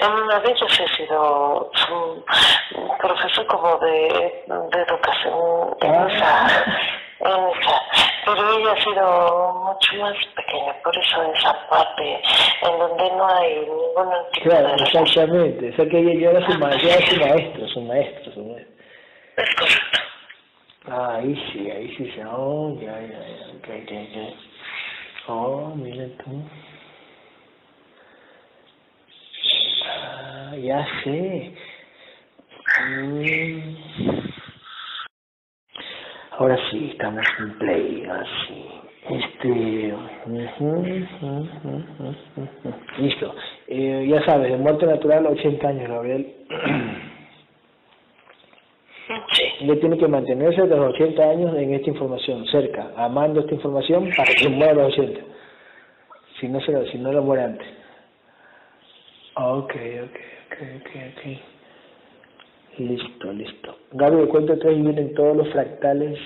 En 0.00 0.12
una 0.12 0.40
de 0.40 0.50
ellas 0.50 0.80
he 0.80 0.96
sido 0.96 1.70
mm, 1.90 2.98
profesor 2.98 3.46
como 3.46 3.76
de, 3.78 4.44
de 4.46 4.82
educación 4.82 5.76
en 5.80 5.94
Ah. 5.94 6.08
esa, 6.10 6.78
Pero 8.24 8.58
ella 8.58 8.72
ha 8.72 8.82
sido 8.82 9.54
mucho 9.54 9.96
más 10.02 10.16
pequeña, 10.34 10.74
por 10.82 10.96
eso 10.96 11.32
esa 11.32 11.68
parte 11.68 12.20
en 12.62 12.78
donde 12.78 13.10
no 13.16 13.26
hay 13.28 13.60
ningún 13.60 14.12
tipo 14.32 14.48
Claro, 14.48 14.76
de 14.76 14.82
exactamente, 14.82 15.70
o 15.70 15.76
sea 15.76 15.88
que 15.88 15.98
ella 15.98 16.30
era 16.30 16.46
su, 16.46 16.58
ma 16.58 16.70
ya 16.76 16.96
era 16.96 17.06
su 17.06 17.16
maestro, 17.20 17.68
su 17.68 17.80
maestro, 17.82 18.32
su 18.32 18.44
maestro. 18.44 18.74
Es 19.36 19.54
correcto. 19.54 20.00
Ah, 20.88 21.16
ahí 21.16 21.34
sí, 21.52 21.70
ahí 21.70 21.88
sí, 21.96 22.12
sí, 22.14 22.20
oh, 22.28 22.78
ya, 22.80 22.92
ya, 23.00 23.18
ya. 23.76 24.34
Oh, 25.28 25.72
mira 25.74 26.06
tú. 26.22 26.42
Ah, 29.88 30.54
ya 30.56 30.86
sé. 31.02 31.52
Mm. 32.80 34.25
Ahora 36.38 36.58
sí, 36.70 36.90
estamos 36.92 37.24
en 37.38 37.58
play, 37.58 38.06
así. 38.10 38.66
Este. 39.08 39.94
Listo. 42.98 43.34
Eh, 43.68 44.06
ya 44.08 44.22
sabes, 44.24 44.50
de 44.50 44.58
muerte 44.58 44.84
natural, 44.84 45.26
80 45.26 45.68
años, 45.68 45.88
Gabriel. 45.88 46.34
Sí. 49.32 49.44
Ella 49.60 49.78
tiene 49.78 49.96
que 49.98 50.08
mantenerse 50.08 50.62
de 50.62 50.76
los 50.76 50.92
80 50.94 51.22
años 51.22 51.56
en 51.56 51.74
esta 51.74 51.90
información, 51.90 52.44
cerca, 52.46 52.90
amando 52.96 53.38
esta 53.38 53.54
información 53.54 54.10
para 54.16 54.34
que 54.34 54.48
muera 54.48 54.72
a 54.72 54.74
los 54.74 54.98
80. 54.98 55.20
Si 56.40 56.48
no, 56.48 56.60
se 56.60 56.72
lo, 56.72 56.84
si 56.86 56.98
no 56.98 57.12
lo 57.12 57.22
muere 57.22 57.44
antes. 57.44 57.68
Ok, 59.36 59.74
ok, 59.74 60.18
ok, 60.46 60.56
ok, 60.80 60.90
ok. 61.12 61.55
Listo, 62.78 63.32
listo. 63.32 63.78
Gaby, 63.92 64.16
de 64.16 64.28
cuento 64.28 64.58
tres 64.58 64.76
vienen 64.76 65.14
todos 65.14 65.36
los 65.36 65.48
fractales 65.50 66.18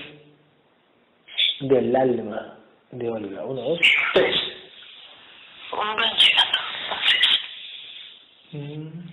del 1.61 1.95
alma 1.95 2.57
de 2.91 3.09
Olga. 3.09 3.45
Uno, 3.45 3.61
dos, 3.61 3.79
tres. 4.13 4.35
Van 5.71 5.97
llegando. 5.97 6.59
Así 6.91 7.17
es. 8.51 8.59
Mm. 8.59 9.11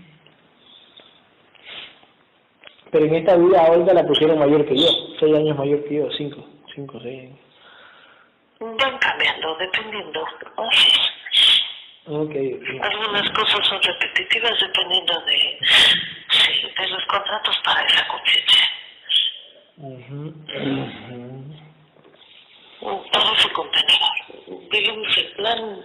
Pero 2.91 3.05
en 3.05 3.14
esta 3.14 3.36
vida 3.36 3.64
a 3.64 3.70
Olga 3.70 3.95
la 3.95 4.07
pusieron 4.07 4.39
mayor 4.39 4.66
que 4.66 4.76
yo, 4.76 4.89
seis 5.20 5.36
años 5.36 5.57
mayor 5.57 5.84
que 5.84 5.95
yo, 5.97 6.11
cinco, 6.16 6.45
cinco, 6.74 6.99
seis 7.01 7.20
años. 7.20 7.39
Van 8.61 8.99
cambiando, 8.99 9.57
dependiendo. 9.57 10.24
Así 10.57 10.89
es. 10.89 11.18
Ok, 12.07 12.30
ok. 12.30 12.82
Algunas 12.82 13.30
cosas 13.30 13.66
son 13.68 13.80
repetitivas 13.82 14.59
dependiendo 14.61 15.20
de, 15.26 15.59
de 16.76 16.88
los 16.88 17.04
contratos 17.06 17.56
para 17.64 17.86
esa 17.86 18.06
conciencia. 18.08 18.68
Ujú, 19.78 20.34
ujú. 22.80 23.08
Para 23.12 23.32
ese 23.32 23.48
contenedor. 23.52 24.70
Digamos, 24.70 25.18
el 25.18 25.32
plan 25.32 25.84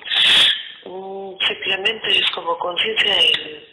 simplemente 1.48 2.08
es 2.08 2.30
como 2.32 2.58
conciencia 2.58 3.16
el, 3.20 3.64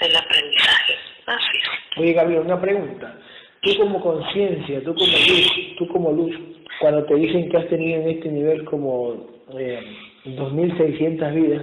el 0.00 0.16
aprendizaje. 0.16 0.94
Así 1.26 1.56
es. 1.56 1.98
Oye, 1.98 2.12
Gabriel, 2.12 2.42
una 2.42 2.60
pregunta. 2.60 3.16
Tú 3.62 3.76
como 3.78 4.00
conciencia, 4.00 4.82
tú 4.84 4.94
como 4.94 5.06
luz, 5.06 5.76
tú 5.78 5.88
como 5.88 6.12
luz, 6.12 6.36
cuando 6.80 7.04
te 7.04 7.14
dicen 7.14 7.48
que 7.48 7.56
has 7.56 7.68
tenido 7.68 8.02
en 8.02 8.10
este 8.10 8.28
nivel 8.28 8.64
como 8.64 9.26
eh, 9.58 9.80
2.600 10.26 11.34
vidas, 11.34 11.62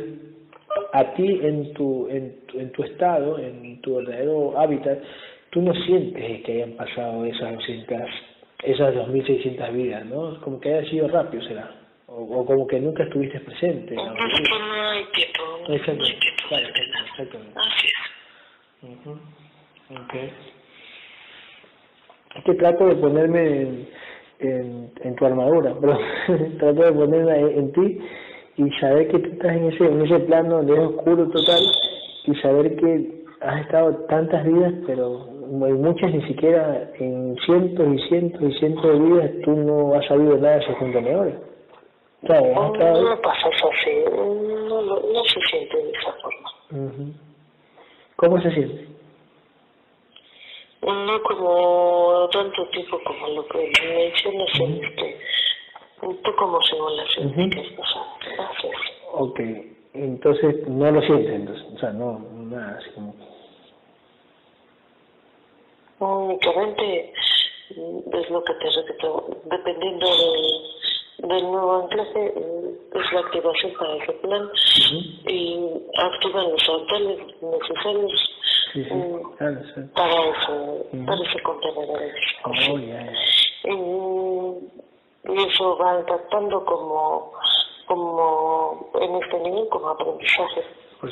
a 0.93 1.13
ti 1.13 1.39
en 1.43 1.73
tu, 1.73 2.07
en, 2.09 2.45
tu- 2.47 2.59
en 2.59 2.71
tu 2.71 2.83
estado, 2.83 3.37
en 3.39 3.79
tu 3.81 3.95
verdadero 3.97 4.57
hábitat, 4.59 4.99
tú 5.49 5.61
no 5.61 5.73
sientes 5.73 6.41
que 6.43 6.51
hayan 6.53 6.71
pasado 6.73 7.25
esas 7.25 7.53
200, 7.55 8.01
esas 8.63 8.95
2.600 8.95 9.73
vidas, 9.73 10.05
¿no? 10.05 10.39
Como 10.41 10.59
que 10.59 10.73
haya 10.73 10.89
sido 10.89 11.07
rápido, 11.07 11.43
será. 11.43 11.71
O, 12.07 12.21
o 12.23 12.45
como 12.45 12.67
que 12.67 12.79
nunca 12.79 13.03
estuviste 13.03 13.39
presente. 13.39 13.95
¿no? 13.95 14.03
Es 14.03 14.33
que 14.39 14.49
no 14.49 14.73
hay 14.89 15.03
tiempo. 15.13 15.43
No 15.67 15.73
hay 15.73 15.79
tiempo 15.79 16.03
entrenar. 16.51 17.05
exactamente. 17.09 17.59
Así 17.59 17.87
es. 17.87 18.89
Ujú, 18.89 19.17
Okay. 20.05 20.31
Es 22.37 22.43
que 22.45 22.53
trato 22.53 22.87
de 22.87 22.95
ponerme 22.95 23.45
en, 23.61 23.89
en, 24.39 24.91
en 25.03 25.15
tu 25.15 25.25
armadura, 25.25 25.75
pero 25.81 25.99
trato 26.59 26.81
de 26.83 26.91
ponerme 26.93 27.37
en, 27.39 27.47
en 27.59 27.71
ti 27.73 27.99
y 28.57 28.69
saber 28.79 29.07
que 29.09 29.19
tú 29.19 29.29
estás 29.31 29.51
en 29.55 29.65
ese, 29.71 29.85
en 29.85 30.01
ese 30.01 30.19
plano 30.19 30.57
donde 30.57 30.73
es 30.73 30.79
oscuro 30.79 31.27
total 31.29 31.63
y 32.25 32.35
saber 32.35 32.75
que 32.75 33.23
has 33.41 33.61
estado 33.61 33.95
tantas 34.09 34.45
vidas, 34.45 34.73
pero 34.85 35.25
en 35.65 35.81
muchas 35.81 36.13
ni 36.13 36.21
siquiera 36.27 36.89
en 36.99 37.35
cientos 37.45 37.87
y 37.93 37.99
cientos 38.07 38.41
y 38.41 38.51
cientos 38.59 38.83
de 38.83 38.99
vidas 38.99 39.31
tú 39.43 39.51
no 39.51 39.93
has 39.95 40.05
sabido 40.07 40.37
nada 40.37 40.55
de 40.57 40.63
esos 40.63 40.75
contenedores. 40.77 41.35
¿Sabes? 42.27 42.55
Has 42.55 42.71
estado- 42.73 43.01
No 43.15 43.21
pasa 43.21 43.47
así. 43.47 43.91
No, 44.15 44.81
no, 44.81 44.95
no 44.95 45.23
se 45.25 45.39
siente 45.49 45.77
de 45.77 45.91
esa 45.91 46.13
forma. 46.21 47.13
¿Cómo 48.17 48.41
se 48.41 48.51
siente? 48.51 48.87
No 50.83 51.21
como 51.23 52.29
tanto 52.31 52.65
tiempo 52.69 52.99
como 53.05 53.27
lo 53.29 53.47
que 53.47 53.71
mencionas 53.83 54.59
en 54.59 54.83
este, 54.83 55.17
poco 56.01 56.35
como 56.35 56.59
es 56.61 57.71
pasado. 57.73 58.05
Así 58.49 58.67
es. 58.67 58.73
Ok, 59.13 59.39
entonces 59.93 60.67
no 60.67 60.91
lo 60.91 61.01
sientes, 61.01 61.33
entonces, 61.33 61.65
o 61.75 61.79
sea, 61.79 61.91
no, 61.91 62.19
nada, 62.33 62.77
así 62.79 62.89
como... 62.91 63.13
Únicamente 65.99 67.13
mm, 67.75 68.15
es 68.15 68.29
lo 68.29 68.43
que 68.43 68.53
te 68.55 68.69
repito, 68.71 69.37
dependiendo 69.51 70.07
del, 70.07 71.29
del 71.29 71.43
nuevo 71.43 71.83
anclaje, 71.83 72.33
mm, 72.35 72.97
es 72.97 73.13
la 73.13 73.19
activación 73.19 73.73
para 73.77 73.95
ese 73.97 74.13
plan 74.13 74.49
y 75.27 75.59
activan 75.97 76.51
los 76.51 76.65
frontales 76.65 77.19
necesarios 77.41 78.31
Sí, 78.73 78.85
sí, 78.85 78.93
mm, 78.93 79.35
claro, 79.37 79.61
sí. 79.75 79.81
para 79.93 80.29
ese, 80.29 81.05
para 81.05 81.21
ese 81.21 81.41
contenedor. 81.43 82.01
Oh, 82.45 82.79
ya. 82.79 83.13
Y 85.23 85.47
eso 85.47 85.77
va 85.77 85.99
impactando 85.99 86.65
como, 86.65 87.31
como 87.87 88.89
en 88.99 89.15
este 89.15 89.39
nivel 89.39 89.67
como 89.69 89.89
aprendizaje, 89.89 90.63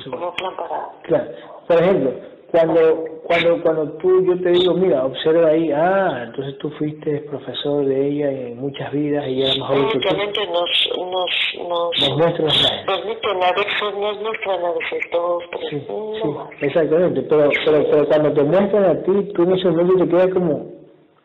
como 0.10 0.34
plan 0.36 0.56
para... 0.56 0.90
Claro, 1.04 1.32
por 1.68 1.78
ejemplo, 1.78 2.12
cuando 2.52 3.06
cuando 3.24 3.62
cuando 3.62 3.92
tú 3.98 4.26
yo 4.26 4.42
te 4.42 4.50
digo 4.50 4.74
mira 4.74 5.06
observa 5.06 5.50
ahí 5.50 5.72
ah 5.72 6.24
entonces 6.26 6.58
tú 6.58 6.70
fuiste 6.72 7.20
profesor 7.30 7.86
de 7.86 8.08
ella 8.08 8.32
en 8.32 8.60
muchas 8.60 8.92
vidas 8.92 9.28
y 9.28 9.44
era 9.44 9.54
mejor 9.54 9.92
tú. 9.92 10.00
Nos 10.00 10.16
nos 10.48 11.70
nos 11.70 12.10
nos 12.10 12.18
muestran 12.18 12.48
nos 12.88 13.06
muestran 13.06 13.44
a 13.44 13.52
veces 13.52 13.96
nos 14.00 14.22
muestran 14.22 14.66
a 14.66 14.72
veces 14.72 15.12
dos 15.12 15.44
tres 15.52 15.70
sí, 15.70 15.88
sí, 15.88 16.66
exactamente 16.66 17.22
pero, 17.24 17.50
pero 17.66 17.84
pero 17.92 18.08
cuando 18.08 18.34
te 18.34 18.44
muestran 18.44 18.86
a 18.86 19.04
ti 19.04 19.34
tú 19.36 19.44
en 19.44 19.54
ese 19.54 19.70
momento 19.70 20.06
te 20.06 20.10
quedas 20.10 20.34
como 20.34 20.72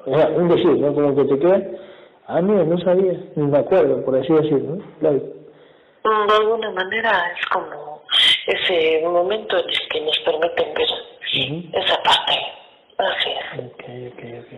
o 0.07 0.16
sea 0.18 0.28
un 0.28 0.49
decir 0.49 0.78
no 0.78 0.95
como 0.95 1.14
que 1.14 1.24
te 1.24 1.39
quedas 1.39 1.62
ah 2.27 2.41
mira 2.41 2.64
no 2.64 2.79
sabía 2.79 3.18
ni 3.37 3.47
me 3.47 3.59
acuerdo 3.59 4.05
por 4.05 4.16
así 4.16 4.33
decirlo 4.33 4.77
¿no? 4.77 4.85
claro 5.01 5.20
de 6.05 6.35
alguna 6.35 6.70
manera 6.70 7.33
es 7.33 7.47
como 7.47 8.03
ese 8.47 9.03
momento 9.07 9.57
en 9.59 9.70
el 9.70 9.89
que 9.89 10.01
nos 10.03 10.18
permiten 10.18 10.75
ver 10.75 10.89
esa 11.72 12.03
parte. 12.03 12.33
Así 12.99 13.31
es. 13.31 13.64
Ok, 13.64 13.85
ok, 14.12 14.22
ok. 14.41 14.53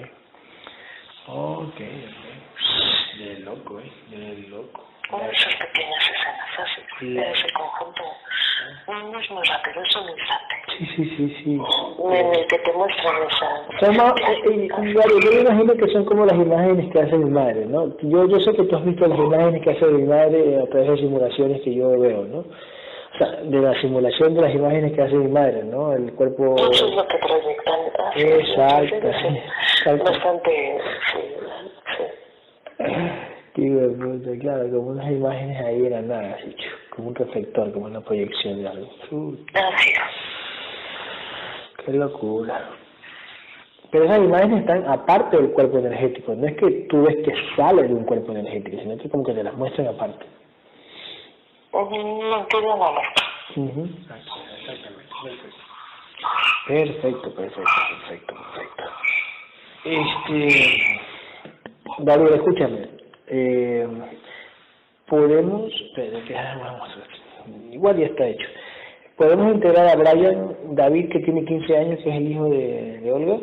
Ok, 1.28 1.80
ok. 1.80 3.18
De 3.18 3.38
loco, 3.40 3.80
¿eh? 3.80 3.92
De 4.10 4.48
loco. 4.48 4.85
Esas 5.06 5.54
pequeñas 5.54 6.02
escenas 6.02 6.58
así, 6.58 6.82
sí. 6.98 7.18
ese 7.18 7.52
conjunto. 7.52 8.02
No 8.88 9.20
es 9.20 9.30
muy 9.30 9.42
rápido, 9.44 9.82
es 9.82 9.96
un 9.96 10.10
instante. 10.10 10.54
Sí, 10.76 10.86
sí, 10.96 11.16
sí, 11.16 11.36
sí. 11.44 11.60
En 12.10 12.34
el 12.34 12.46
que 12.48 12.58
te 12.58 12.72
muestran 12.72 13.14
esa... 13.22 13.86
Son 13.86 13.96
más, 13.96 14.14
eh, 14.20 14.68
yo 14.68 15.32
me 15.32 15.40
imagino 15.40 15.74
que 15.74 15.92
son 15.92 16.04
como 16.06 16.26
las 16.26 16.34
imágenes 16.34 16.92
que 16.92 17.00
hace 17.00 17.16
mi 17.16 17.30
madre, 17.30 17.66
¿no? 17.66 17.96
Yo, 18.02 18.26
yo 18.26 18.40
sé 18.40 18.52
que 18.54 18.64
tú 18.64 18.76
has 18.76 18.84
visto 18.84 19.06
las 19.06 19.18
imágenes 19.18 19.62
que 19.62 19.70
hace 19.70 19.86
mi 19.86 20.02
madre 20.02 20.58
a 20.60 20.66
través 20.66 20.90
de 20.90 20.96
simulaciones 20.98 21.62
que 21.62 21.74
yo 21.74 21.98
veo, 21.98 22.24
¿no? 22.24 22.44
de 23.18 23.60
la 23.60 23.72
simulación 23.80 24.34
de 24.34 24.42
las 24.42 24.54
imágenes 24.54 24.92
que 24.92 25.00
hace 25.00 25.14
mi 25.14 25.28
madre, 25.28 25.64
¿no? 25.64 25.94
El 25.94 26.12
cuerpo... 26.12 26.54
Eso 26.70 26.86
es 26.86 26.94
lo 26.94 27.06
que 27.06 27.16
proyectan. 27.16 27.80
Exacto, 28.14 29.10
sí, 29.22 29.90
Bastante, 30.04 30.78
sí, 31.12 31.20
sí. 31.96 32.84
Qué 33.56 34.38
claro, 34.38 34.68
como 34.68 34.90
unas 34.90 35.10
imágenes 35.10 35.58
ahí 35.64 35.86
eran 35.86 36.08
nada, 36.08 36.36
así, 36.38 36.54
como 36.90 37.08
un 37.08 37.14
reflector, 37.14 37.72
como 37.72 37.86
una 37.86 38.02
proyección 38.02 38.62
de 38.62 38.68
algo. 38.68 38.86
Así 39.54 39.92
Qué 41.82 41.92
locura. 41.92 42.68
Pero 43.90 44.04
esas 44.04 44.18
imágenes 44.18 44.60
están 44.60 44.86
aparte 44.86 45.38
del 45.38 45.52
cuerpo 45.52 45.78
energético, 45.78 46.34
no 46.34 46.46
es 46.46 46.56
que 46.58 46.70
tú 46.90 47.04
ves 47.04 47.16
que 47.24 47.32
sale 47.56 47.84
de 47.84 47.94
un 47.94 48.04
cuerpo 48.04 48.32
energético, 48.32 48.76
sino 48.78 48.98
que 48.98 49.08
como 49.08 49.24
que 49.24 49.32
te 49.32 49.42
las 49.42 49.54
muestran 49.54 49.88
aparte. 49.88 50.26
No 51.72 52.46
queda 52.48 52.76
nada. 52.76 53.00
Perfecto, 56.66 57.34
perfecto, 57.34 57.62
perfecto, 57.88 58.34
perfecto. 58.34 58.84
Este, 59.84 61.00
David, 62.00 62.32
escúchame. 62.34 62.95
Eh, 63.28 63.88
podemos, 65.06 65.72
pero 65.94 66.24
que 66.24 66.34
vamos 66.34 66.88
igual 67.72 67.98
ya 67.98 68.06
está 68.06 68.26
hecho. 68.26 68.46
Podemos 69.16 69.54
integrar 69.54 69.88
a 69.88 69.96
Brian 69.96 70.56
David, 70.74 71.10
que 71.10 71.20
tiene 71.20 71.44
15 71.44 71.76
años, 71.76 72.00
que 72.02 72.10
es 72.10 72.16
el 72.16 72.32
hijo 72.32 72.48
de, 72.50 73.00
de 73.00 73.12
Olga. 73.12 73.38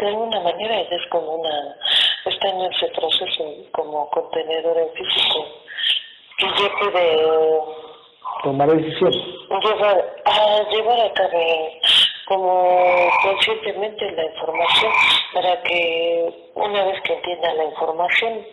de 0.00 0.06
alguna 0.06 0.40
manera 0.40 0.80
ella 0.80 0.96
es 0.96 1.10
como 1.10 1.36
una, 1.36 1.76
está 2.24 2.48
en 2.48 2.72
ese 2.72 2.86
proceso 2.88 3.44
como 3.72 4.08
contenedor 4.10 4.78
en 4.78 4.90
físico 4.94 5.46
que 6.40 6.62
ya 6.62 6.70
puede 6.80 7.26
tomar 8.42 8.68
decisión 8.70 9.12
llevar 9.12 10.14
a 10.24 10.70
llevar 10.70 11.00
a 11.00 11.12
cabo 11.12 11.40
como 12.26 13.10
conscientemente 13.22 14.10
la 14.12 14.24
información 14.24 14.92
para 15.34 15.62
que 15.62 16.32
una 16.54 16.84
vez 16.84 17.00
que 17.02 17.14
entienda 17.14 17.54
la 17.54 17.64
información 17.64 18.46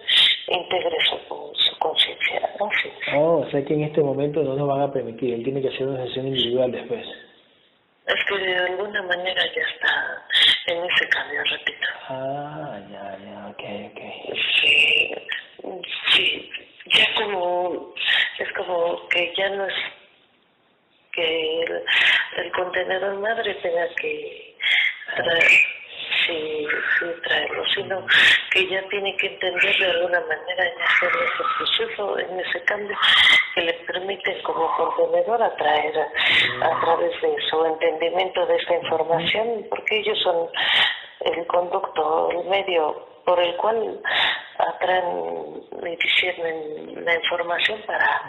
integre 0.47 0.97
su, 1.05 1.17
su 1.53 1.79
conciencia 1.79 2.49
¿no? 2.59 2.69
Sí. 2.81 2.89
Oh, 3.15 3.43
o 3.45 3.49
sea 3.51 3.63
que 3.63 3.73
en 3.73 3.83
este 3.83 4.01
momento 4.01 4.41
no 4.43 4.55
nos 4.55 4.67
van 4.67 4.81
a 4.81 4.91
permitir 4.91 5.33
él 5.33 5.43
tiene 5.43 5.61
que 5.61 5.69
hacer 5.69 5.87
una 5.87 6.05
sesión 6.05 6.27
individual 6.27 6.71
después 6.71 7.05
es 8.07 8.23
que 8.25 8.37
de 8.37 8.57
alguna 8.57 9.01
manera 9.03 9.43
ya 9.53 9.61
está 9.61 10.25
en 10.67 10.83
ese 10.85 11.09
cambio, 11.09 11.43
repito. 11.43 11.87
Ah, 12.07 12.79
ya, 12.89 13.17
ya, 13.19 13.47
ok, 13.49 13.63
ok. 13.91 14.01
Sí, 14.53 15.13
sí, 16.13 16.49
ya 16.89 17.13
como, 17.15 17.93
es 18.39 18.51
como 18.53 19.07
que 19.09 19.33
ya 19.35 19.49
no 19.49 19.65
es 19.65 19.73
que 21.13 21.61
el, 22.37 22.51
contenedor 22.51 23.15
madre 23.19 23.53
tenga 23.55 23.87
que 23.95 24.55
traer 25.15 25.77
sí, 26.27 26.67
sí 26.99 27.05
traerlo, 27.23 27.63
sino 27.73 28.05
que 28.51 28.67
ya 28.67 28.81
tiene 28.89 29.15
que 29.17 29.27
entender 29.27 29.77
de 29.77 29.85
alguna 29.85 30.19
manera 30.21 30.63
en 30.65 30.81
hacer 30.81 31.09
ese 31.09 31.43
proceso, 31.57 32.19
en 32.19 32.39
ese 32.39 32.63
cambio 32.65 32.97
que 33.55 33.61
le 33.61 33.73
permite 33.73 34.41
como 34.43 34.75
contenedor 34.75 35.41
atraer 35.41 35.97
a 36.61 36.79
través 36.81 37.21
de 37.21 37.35
su 37.49 37.65
entendimiento 37.65 38.45
de 38.45 38.55
esta 38.55 38.75
información, 38.75 39.65
porque 39.69 39.99
ellos 39.99 40.19
son 40.21 40.49
el 41.21 41.47
conducto, 41.47 42.29
el 42.31 42.45
medio 42.45 43.16
por 43.27 43.39
el 43.43 43.57
cual 43.57 43.99
atraen 44.57 45.61
y 45.85 45.95
disciernen 45.97 47.03
la 47.03 47.13
información 47.13 47.81
para, 47.85 48.21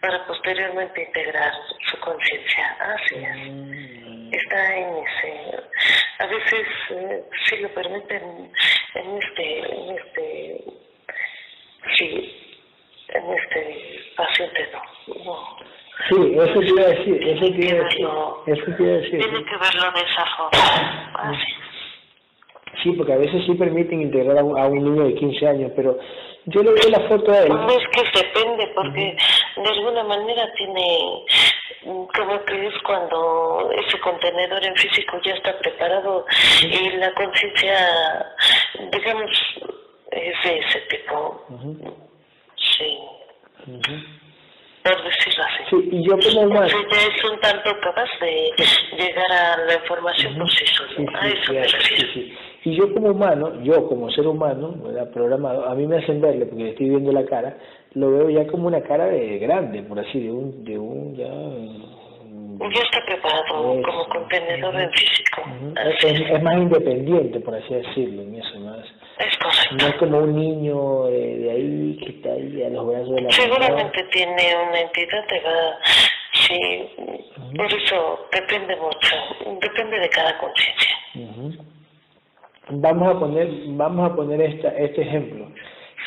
para 0.00 0.24
posteriormente 0.24 1.02
integrar 1.02 1.52
su 1.90 1.98
conciencia. 1.98 2.76
Así 2.78 3.16
es. 3.16 3.50
Mm. 3.50 4.32
Está 4.32 4.76
en 4.76 4.96
ese 4.98 5.60
a 6.20 6.26
veces 6.26 6.66
eh, 6.90 7.24
si 7.46 7.56
lo 7.56 7.68
permiten 7.70 8.52
en 8.94 9.18
este 9.18 9.58
en 9.58 9.96
este 9.96 10.64
sí 11.96 12.62
en 13.08 13.32
este 13.32 14.00
paciente 14.16 14.70
no, 15.24 15.56
sí 16.08 16.36
eso 16.38 16.60
quiere 16.60 16.94
decir 16.94 17.28
eso 17.28 17.52
quiere 17.54 17.84
decir 17.84 18.08
eso 18.46 18.76
quiere 18.76 18.92
decir 19.00 19.18
tiene 19.18 19.44
que 19.44 19.56
verlo 19.56 19.92
de 19.92 20.00
esa 20.00 20.26
forma 20.36 21.12
así 21.14 21.69
Sí, 22.82 22.92
porque 22.92 23.12
a 23.12 23.18
veces 23.18 23.44
sí 23.46 23.54
permiten 23.54 24.00
integrar 24.00 24.38
a 24.38 24.44
un, 24.44 24.84
niño 24.84 25.04
de 25.04 25.14
15 25.14 25.46
años, 25.46 25.72
pero 25.76 25.98
yo 26.46 26.62
le 26.62 26.72
veo 26.72 26.88
la 26.90 27.08
foto 27.08 27.30
a 27.32 27.40
él. 27.40 27.48
No 27.48 27.68
es 27.68 27.86
que 27.88 28.02
depende, 28.18 28.72
porque 28.74 29.16
de 29.56 29.68
alguna 29.68 30.04
manera 30.04 30.50
tiene 30.56 31.24
como 31.84 32.44
que 32.44 32.66
es 32.66 32.74
cuando 32.84 33.70
ese 33.72 33.98
contenedor 34.00 34.64
en 34.64 34.76
físico 34.76 35.18
ya 35.24 35.34
está 35.34 35.58
preparado 35.58 36.26
y 36.62 36.90
la 36.96 37.12
conciencia, 37.14 38.26
digamos, 38.92 39.30
es 40.10 40.34
de 40.44 40.58
ese 40.58 40.80
tipo. 40.90 41.46
Sí. 42.56 42.98
Por 44.82 45.04
decirlo 45.04 45.44
así. 45.44 45.62
Sí, 45.70 45.88
y 45.92 46.08
yo 46.08 46.16
como 46.18 46.46
humano. 46.46 46.66
es 46.66 47.24
un 47.24 47.38
tanto 47.40 47.70
capaz 47.80 48.08
de 48.20 48.50
llegar 48.96 49.32
a 49.32 49.56
la 49.66 49.74
información 49.74 50.38
por 50.38 50.50
sí 50.50 50.64
solo. 50.66 51.10
a 51.14 51.28
eso 51.28 51.52
me 51.52 51.62
refiero. 51.62 52.36
Y 52.62 52.76
yo 52.76 52.92
como 52.92 53.10
humano, 53.10 53.62
yo 53.62 53.88
como 53.88 54.10
ser 54.10 54.26
humano, 54.26 54.74
programado, 55.14 55.66
a 55.66 55.74
mí 55.74 55.86
me 55.86 55.96
hacen 55.96 56.20
verle, 56.20 56.44
porque 56.44 56.64
le 56.64 56.70
estoy 56.70 56.90
viendo 56.90 57.10
la 57.10 57.24
cara, 57.24 57.56
lo 57.94 58.10
veo 58.10 58.30
ya 58.30 58.46
como 58.46 58.68
una 58.68 58.82
cara 58.82 59.06
de 59.06 59.38
grande, 59.38 59.82
por 59.82 59.98
así, 59.98 60.20
de 60.20 60.30
un, 60.30 60.64
de 60.64 60.78
un 60.78 61.16
ya... 61.16 61.28
Ya 62.60 62.82
está 62.82 63.02
preparado 63.06 63.42
como 63.82 64.06
contenedor 64.08 64.78
en 64.78 64.90
físico. 64.92 65.42
es, 65.76 66.42
más 66.42 66.56
independiente, 66.58 67.40
por 67.40 67.54
así 67.54 67.72
decirlo, 67.72 68.20
en 68.20 68.34
eso 68.34 68.60
más. 68.60 68.84
Es. 69.18 69.38
No 69.72 69.86
es 69.86 69.94
como 69.96 70.18
un 70.18 70.34
niño 70.34 71.04
de, 71.04 71.50
ahí 71.50 71.98
que 72.02 72.10
está 72.10 72.32
ahí 72.32 72.62
a 72.62 72.70
los 72.70 72.86
brazos 72.86 73.14
de 73.14 73.20
la 73.22 73.30
Seguramente 73.30 74.02
tiene 74.12 74.56
una 74.68 74.80
entidad 74.80 75.26
que 75.26 75.40
va... 75.40 75.78
Sí, 76.32 76.58
por 77.56 77.66
eso 77.66 78.26
depende 78.32 78.76
mucho, 78.76 79.16
depende 79.60 79.98
de 79.98 80.08
cada 80.08 80.38
conciencia. 80.38 80.96
Vamos 82.70 83.16
a 83.16 83.18
poner 83.18 83.48
vamos 83.68 84.10
a 84.10 84.14
poner 84.14 84.40
esta, 84.40 84.68
este 84.70 85.02
ejemplo. 85.02 85.48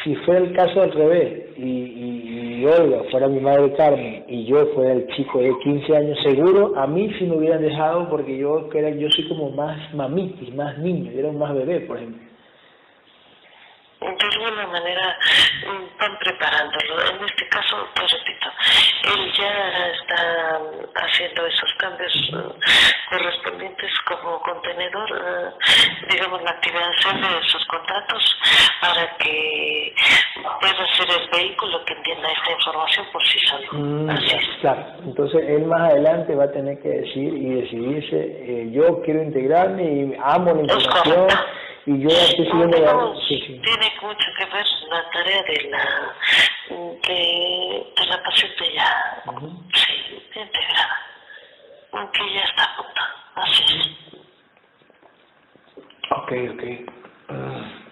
Si 0.03 0.15
fuera 0.17 0.41
el 0.41 0.53
caso 0.53 0.81
al 0.81 0.91
revés 0.91 1.57
y, 1.57 1.61
y, 1.61 2.61
y, 2.61 2.65
Olga 2.65 3.03
fuera 3.11 3.27
mi 3.27 3.39
madre 3.39 3.73
Carmen 3.73 4.25
y 4.27 4.45
yo 4.45 4.65
fuera 4.73 4.93
el 4.93 5.07
chico 5.15 5.39
de 5.39 5.53
15 5.63 5.97
años 5.97 6.17
seguro 6.23 6.73
a 6.77 6.87
mí 6.87 7.13
sí 7.19 7.25
me 7.25 7.37
hubieran 7.37 7.61
dejado 7.61 8.09
porque 8.09 8.37
yo 8.37 8.69
era 8.73 8.89
yo 8.89 9.09
soy 9.11 9.27
como 9.27 9.51
más 9.51 9.93
mamitis 9.93 10.53
más 10.55 10.77
niño 10.79 11.11
yo 11.11 11.19
era 11.19 11.29
un 11.29 11.37
más 11.37 11.53
bebé 11.53 11.81
por 11.81 11.97
ejemplo 11.97 12.32
de 14.03 14.25
alguna 14.25 14.67
manera 14.67 15.17
mm, 15.65 15.97
van 15.99 16.19
preparándolo. 16.19 17.01
En 17.11 17.25
este 17.25 17.47
caso, 17.49 17.87
pues 17.95 18.11
repito, 18.11 18.49
él 19.15 19.33
ya 19.33 19.87
está 19.87 20.59
haciendo 20.95 21.45
esos 21.45 21.73
cambios 21.77 22.13
eh, 22.13 22.59
correspondientes 23.09 23.91
como 24.07 24.39
contenedor, 24.41 25.09
digamos, 26.09 26.41
la 26.43 26.51
activación 26.51 27.21
de 27.21 27.47
sus 27.47 27.65
contratos 27.67 28.39
para 28.81 29.17
que 29.17 29.95
pueda 30.59 30.87
ser 30.95 31.07
el 31.21 31.29
vehículo 31.29 31.83
que 31.85 31.93
entienda 31.93 32.27
esta 32.31 32.51
información 32.51 33.05
por 33.11 33.23
sí 33.23 33.39
solo. 33.39 33.67
Mm, 33.71 34.09
claro, 34.61 34.85
entonces 35.05 35.43
él 35.47 35.65
más 35.65 35.91
adelante 35.91 36.35
va 36.35 36.45
a 36.45 36.51
tener 36.51 36.81
que 36.81 36.89
decir 36.89 37.33
y 37.33 37.61
decidirse, 37.61 38.17
eh, 38.17 38.69
yo 38.71 39.01
quiero 39.03 39.23
integrarme 39.23 39.83
y 39.83 40.13
amo 40.21 40.53
la 40.53 40.61
información 40.61 41.27
y 41.85 41.99
yo 42.01 42.09
estoy 42.09 42.45
siguiendo 42.45 42.77
la... 42.77 43.13
Tiene 43.27 43.91
mucho 44.01 44.27
que 44.37 44.45
ver 44.45 44.65
la 44.89 45.09
tarea 45.11 45.43
de 45.43 45.69
la, 45.69 46.15
de, 47.07 47.93
de 47.97 48.05
la 48.05 48.23
paciente 48.23 48.73
ya, 48.73 49.23
sí, 49.73 49.93
integrada, 50.39 50.97
aunque 51.91 52.19
ya 52.33 52.41
está 52.41 52.63
a 52.63 52.75
punto, 52.77 53.01
así 53.35 53.63
es. 53.77 54.03
Ok, 56.11 56.31
ok. 56.53 56.63
Ah. 57.29 57.83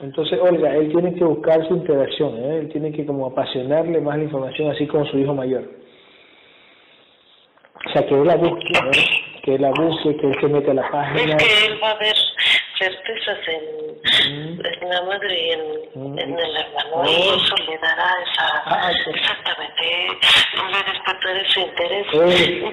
Entonces, 0.00 0.38
Olga, 0.40 0.74
él 0.74 0.90
tiene 0.92 1.14
que 1.14 1.24
buscar 1.24 1.66
su 1.68 1.74
integración, 1.74 2.36
¿eh? 2.36 2.58
él 2.60 2.68
tiene 2.70 2.92
que 2.92 3.06
como 3.06 3.26
apasionarle 3.26 4.00
más 4.00 4.18
la 4.18 4.24
información, 4.24 4.70
así 4.70 4.86
como 4.86 5.06
su 5.06 5.18
hijo 5.18 5.34
mayor. 5.34 5.64
O 7.86 7.92
sea, 7.92 8.06
que 8.06 8.14
él 8.14 8.26
la 8.26 8.36
busque, 8.36 8.72
que 9.42 9.54
él 9.54 9.62
la 9.62 9.70
busque, 9.70 10.16
que 10.16 10.26
él 10.26 10.36
se 10.40 10.48
mete 10.48 10.70
a 10.70 10.74
la 10.74 10.90
página. 10.90 11.36
Es 11.36 11.42
que 11.42 11.66
él 11.66 11.82
va 11.82 11.90
a 11.90 11.98
ver 11.98 12.14
certezas 12.78 13.38
en, 13.48 14.82
en 14.82 14.88
la 14.88 15.02
madre 15.02 15.40
y 15.40 15.50
en, 15.50 16.18
en 16.18 16.38
el 16.38 16.56
hermano, 16.56 17.10
y 17.10 17.28
oh. 17.28 17.36
eso 17.36 17.56
le 17.68 17.78
dará 17.78 18.12
esa, 18.24 18.62
ah, 18.66 18.90
exactamente, 19.06 19.84
le 20.54 20.92
despertará 20.92 21.40
ese 21.40 21.60
interés. 21.60 22.06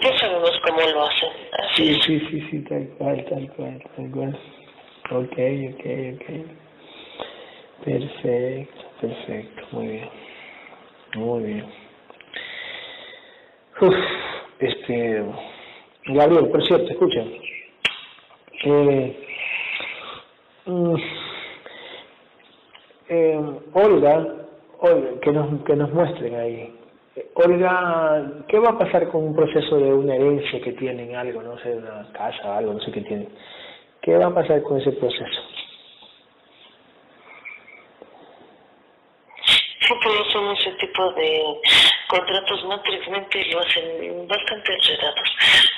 Ya 0.01 0.17
sabemos 0.19 0.51
cómo 0.65 0.81
lo 0.81 1.03
hacen. 1.05 1.29
sí, 1.75 1.99
sí, 2.01 2.19
sí, 2.29 2.47
sí, 2.49 2.63
tal 2.69 2.87
cual, 2.97 3.25
tal 3.29 3.51
cual, 3.55 3.83
tal 3.95 4.11
cual. 4.11 4.39
Ok, 5.11 5.37
ok, 5.73 5.85
ok. 6.15 6.27
Perfecto, 7.83 8.81
perfecto, 9.01 9.67
muy 9.71 9.87
bien. 9.87 10.09
Muy 11.15 11.43
bien. 11.43 11.65
Uf, 13.81 13.95
este, 14.59 15.23
Gabriel, 16.05 16.47
por 16.49 16.65
cierto, 16.65 16.91
escucha. 16.91 17.23
Eh, 18.63 19.32
mm, 20.66 20.95
eh, 23.09 23.41
Olga, 23.74 24.28
Olga, 24.80 25.20
que 25.22 25.32
nos, 25.32 25.64
que 25.64 25.76
nos 25.76 25.93
muestren 25.93 26.36
ahí. 26.36 26.74
Olga, 27.36 28.43
¿qué 28.47 28.59
va 28.59 28.70
a 28.70 28.78
pasar 28.78 29.07
con 29.09 29.24
un 29.24 29.36
proceso 29.36 29.78
de 29.78 29.93
una 29.93 30.16
herencia 30.16 30.61
que 30.61 30.74
tienen, 30.74 31.16
algo, 31.16 31.43
no 31.43 31.57
sé, 31.59 31.76
una 31.76 32.11
casa, 32.11 32.57
algo, 32.57 32.74
no 32.74 32.80
sé 32.80 32.91
qué 32.91 33.01
tienen? 33.01 33.30
¿Qué 34.01 34.18
va 34.18 34.28
a 34.28 34.34
pasar 34.34 34.64
con 34.64 34.80
ese 34.80 34.91
proceso? 34.93 35.41
Siempre 39.93 40.11
hacen 40.21 40.51
ese 40.51 40.71
tipo 40.77 41.11
de 41.13 41.43
contratos 42.07 42.63
no 42.65 42.79
tristemente 42.81 43.45
lo 43.45 43.59
hacen 43.59 44.27
bastante 44.27 44.73
enredados, 44.73 45.35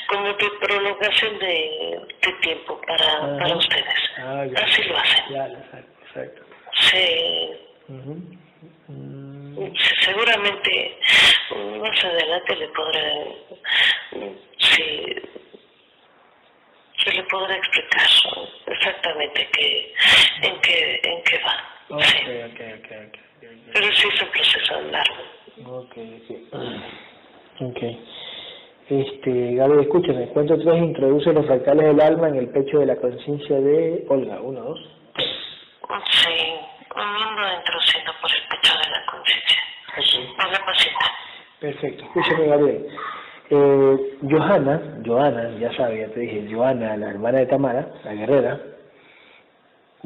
como 0.07 0.27
de 0.27 0.49
prolongación 0.61 1.39
de, 1.39 1.99
de 2.21 2.33
tiempo 2.41 2.79
para, 2.87 3.37
para 3.37 3.55
ustedes. 3.55 4.09
Ah, 4.17 4.45
Así 4.63 4.83
lo 4.83 4.97
hacen. 4.97 5.23
Ya, 5.29 5.47
exacto. 5.47 6.41
Sí. 6.73 7.51
Seguramente 10.03 10.97
más 11.79 12.03
adelante 12.03 12.55
le 12.55 12.67
podrá, 12.69 13.01
sí, 14.57 15.15
se 17.03 17.11
le 17.11 17.23
podrá 17.23 17.55
explicar 17.55 18.07
exactamente 18.67 19.47
qué, 19.53 19.93
en 20.41 20.59
qué, 20.61 21.01
en 21.03 21.23
qué 21.23 21.39
va. 21.39 21.75
Okay, 21.89 22.07
sí. 22.07 22.53
okay, 22.53 22.73
okay. 22.73 23.14
Pero 23.75 23.91
sí 23.91 24.07
es 24.07 24.21
un 24.21 24.29
proceso 24.29 24.81
largo. 24.89 25.79
Ok, 25.79 25.97
ok. 27.59 27.83
Este, 28.87 29.55
Gaby, 29.55 29.81
escúchame, 29.81 30.27
cuento 30.29 30.57
tres 30.57 30.77
introduce 30.77 31.33
los 31.33 31.45
fractales 31.45 31.87
del 31.87 31.99
alma 31.99 32.29
en 32.29 32.35
el 32.35 32.47
pecho 32.49 32.79
de 32.79 32.85
la 32.85 32.95
conciencia 32.95 33.59
de 33.59 34.05
Olga. 34.07 34.39
Uno, 34.39 34.61
dos. 34.61 34.79
Sí, 36.09 36.55
un 36.95 37.13
mundo 37.15 37.41
introduciendo 37.57 38.13
por 38.21 38.31
el 38.31 38.47
pecho 38.47 38.73
de 38.77 38.89
la 38.91 39.05
conciencia. 39.11 39.57
Okay. 39.91 40.35
Perfecto. 41.59 42.03
Escúchame, 42.05 42.47
Gabriel. 42.47 42.87
Eh, 43.49 43.97
Johanna, 44.29 45.01
Johanna, 45.05 45.59
ya 45.59 45.75
sabes, 45.75 45.99
ya 46.07 46.13
te 46.13 46.21
dije, 46.21 46.47
Johanna, 46.49 46.95
la 46.95 47.09
hermana 47.09 47.39
de 47.39 47.45
Tamara, 47.47 47.89
la 48.05 48.13
guerrera. 48.13 48.59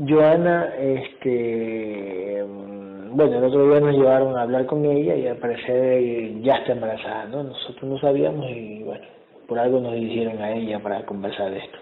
Johanna, 0.07 0.73
este 0.77 2.28
bueno, 3.11 3.37
el 3.37 3.43
otro 3.43 3.69
día 3.69 3.79
nos 3.79 3.95
llevaron 3.95 4.37
a 4.37 4.43
hablar 4.43 4.65
con 4.65 4.85
ella 4.85 5.15
y 5.15 5.27
al 5.27 5.37
parecer 5.37 6.41
ya 6.41 6.55
está 6.55 6.73
embarazada, 6.73 7.25
¿no? 7.25 7.43
Nosotros 7.43 7.83
no 7.83 7.99
sabíamos 7.99 8.49
y 8.49 8.83
bueno, 8.83 9.05
por 9.47 9.59
algo 9.59 9.79
nos 9.79 9.93
dijeron 9.93 10.41
a 10.41 10.51
ella 10.51 10.79
para 10.79 11.05
conversar 11.05 11.51
de 11.51 11.59
esto. 11.59 11.77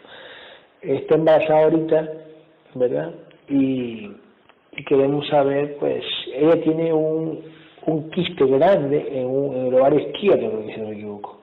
Está 0.81 1.15
embarazada 1.15 1.63
ahorita, 1.63 2.09
¿verdad? 2.75 3.11
Y, 3.49 4.11
queremos 4.87 5.27
saber, 5.27 5.75
pues, 5.79 6.03
ella 6.35 6.61
tiene 6.61 6.93
un, 6.93 7.41
un 7.87 8.09
quiste 8.11 8.45
grande 8.45 9.07
en, 9.11 9.25
un, 9.25 9.55
en 9.55 9.67
el 9.67 9.73
ovario 9.73 9.99
izquierdo, 9.99 10.63
si 10.73 10.79
no 10.79 10.87
me 10.87 10.93
equivoco. 10.93 11.41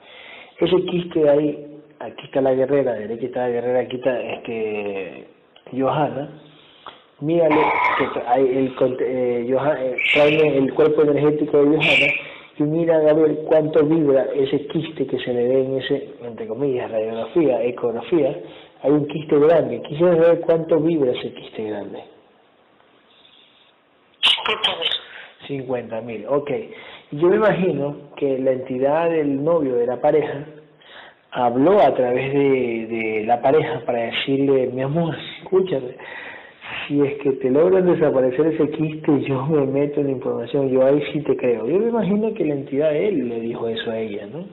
Ese 0.60 0.76
quiste 0.86 1.28
ahí, 1.28 1.82
aquí 1.98 2.24
está 2.24 2.40
la 2.40 2.54
guerrera, 2.54 2.92
derecha 2.94 3.26
está 3.26 3.40
la 3.40 3.50
guerrera, 3.50 3.80
aquí 3.80 3.96
está 3.96 4.20
este, 4.20 5.26
Johanna, 5.72 6.30
mírale 7.20 7.62
que 7.98 8.20
hay 8.26 8.42
el, 8.42 8.74
eh, 9.00 9.46
eh 9.48 10.58
el 10.58 10.74
cuerpo 10.74 11.02
energético 11.02 11.64
de 11.64 11.76
Johanna 11.76 12.12
y 12.56 12.62
mira 12.62 12.96
a 12.96 13.12
ver 13.12 13.36
cuánto 13.46 13.84
vibra 13.84 14.26
ese 14.34 14.66
quiste 14.66 15.06
que 15.06 15.18
se 15.18 15.32
le 15.32 15.48
ve 15.48 15.64
en 15.64 15.78
ese, 15.78 16.08
entre 16.22 16.46
comillas, 16.46 16.90
radiografía, 16.90 17.62
ecografía, 17.64 18.38
hay 18.82 18.90
un 18.92 19.06
quiste 19.06 19.38
grande. 19.38 19.82
Quisiera 19.82 20.16
saber 20.16 20.40
cuánto 20.40 20.78
vibra 20.78 21.12
ese 21.12 21.32
quiste 21.32 21.64
grande. 21.64 22.04
50 25.48 26.00
mil, 26.02 26.26
ok. 26.28 26.50
Yo 27.10 27.28
me 27.28 27.36
imagino 27.36 27.96
que 28.16 28.38
la 28.38 28.52
entidad 28.52 29.10
del 29.10 29.42
novio 29.42 29.74
de 29.76 29.86
la 29.86 30.00
pareja 30.00 30.46
habló 31.32 31.80
a 31.80 31.92
través 31.94 32.32
de, 32.32 32.86
de 32.86 33.24
la 33.26 33.42
pareja 33.42 33.80
para 33.84 33.98
decirle, 33.98 34.68
mi 34.68 34.82
amor, 34.82 35.16
escúchame, 35.40 35.96
si 36.86 37.00
es 37.00 37.18
que 37.22 37.30
te 37.32 37.50
logran 37.50 37.86
desaparecer 37.86 38.46
ese 38.46 38.70
quiste, 38.70 39.22
yo 39.22 39.46
me 39.46 39.66
meto 39.66 40.00
en 40.00 40.06
la 40.06 40.12
información, 40.12 40.70
yo 40.70 40.86
ahí 40.86 41.02
sí 41.12 41.20
te 41.20 41.36
creo. 41.36 41.66
Yo 41.66 41.78
me 41.78 41.88
imagino 41.88 42.32
que 42.34 42.44
la 42.44 42.54
entidad 42.54 42.90
de 42.90 43.08
él 43.08 43.28
le 43.28 43.40
dijo 43.40 43.68
eso 43.68 43.90
a 43.90 43.98
ella, 43.98 44.26
¿no? 44.26 44.46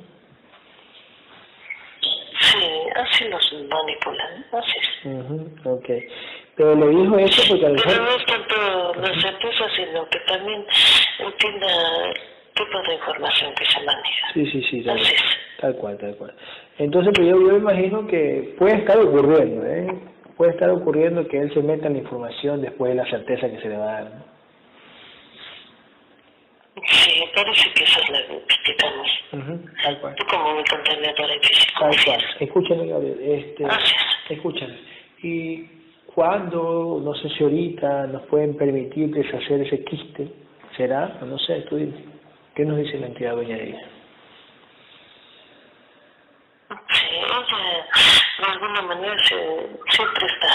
Sí, 2.39 2.67
así 2.95 3.25
los 3.29 3.53
manipulan, 3.69 4.45
así 4.51 4.71
es. 4.79 5.05
Uh 5.05 5.69
ok. 5.69 5.89
Pero 6.55 6.75
le 6.75 6.87
dijo 6.89 7.17
eso 7.17 7.41
porque 7.49 7.65
al 7.65 7.75
Pero 7.75 8.03
no 8.03 8.09
es 8.09 8.25
tanto 8.25 8.93
la 8.95 9.21
certeza, 9.21 9.65
sino 9.75 10.07
que 10.09 10.19
también 10.27 10.65
entienda 11.19 11.67
tipo 12.55 12.81
de 12.87 12.93
información 12.95 13.53
que 13.55 13.65
se 13.65 13.79
maneja. 13.85 14.33
Sí, 14.33 14.45
sí, 14.51 14.63
sí, 14.69 14.83
tal, 14.83 14.99
tal 15.59 15.75
cual, 15.75 15.97
tal 15.97 16.15
cual. 16.17 16.33
Entonces, 16.77 17.13
pues 17.15 17.27
yo, 17.27 17.39
yo 17.39 17.53
me 17.53 17.59
imagino 17.59 18.07
que 18.07 18.53
puede 18.57 18.75
estar 18.75 18.97
ocurriendo, 18.99 19.65
¿eh? 19.65 19.87
Puede 20.37 20.51
estar 20.51 20.69
ocurriendo 20.69 21.27
que 21.27 21.39
él 21.39 21.53
se 21.53 21.61
meta 21.61 21.87
en 21.87 21.93
la 21.93 21.99
información 21.99 22.61
después 22.61 22.89
de 22.91 22.95
la 22.95 23.09
certeza 23.09 23.49
que 23.49 23.59
se 23.61 23.69
le 23.69 23.77
va 23.77 23.83
a 23.83 24.01
dar. 24.01 24.03
¿no? 24.05 24.31
Sí, 26.75 27.23
parece 27.35 27.73
que 27.73 27.83
esa 27.83 27.99
es 27.99 28.09
la 28.09 28.19
que 28.27 28.71
estamos. 28.71 29.07
Uh 29.33 29.83
tal 29.83 29.99
cual. 29.99 30.15
Tú 30.15 30.25
como 30.29 30.55
mi 30.55 30.63
contenedor. 30.63 31.29
Tal 31.79 31.95
cual. 32.05 32.23
Escúchame, 32.39 32.87
Gabriel. 32.87 33.19
Este, 33.21 33.65
escúchame. 34.29 34.79
¿Y 35.21 35.65
cuándo, 36.13 37.01
no 37.03 37.13
sé 37.15 37.29
si 37.29 37.43
ahorita, 37.43 38.07
nos 38.07 38.23
pueden 38.23 38.55
permitir 38.55 39.13
deshacer 39.13 39.61
ese 39.61 39.83
quiste? 39.83 40.27
¿Será? 40.77 41.19
No 41.25 41.37
sé, 41.39 41.61
tú 41.69 41.75
dices. 41.75 42.01
¿Qué 42.55 42.65
nos 42.65 42.77
dice 42.77 42.97
la 42.99 43.07
entidad 43.07 43.35
doña 43.35 43.57
Elisa? 43.57 43.85
Sí, 46.69 47.05
ella 47.11 48.20
de 48.41 48.51
alguna 48.51 48.81
manera 48.81 49.15
siempre 49.23 50.27
está 50.27 50.47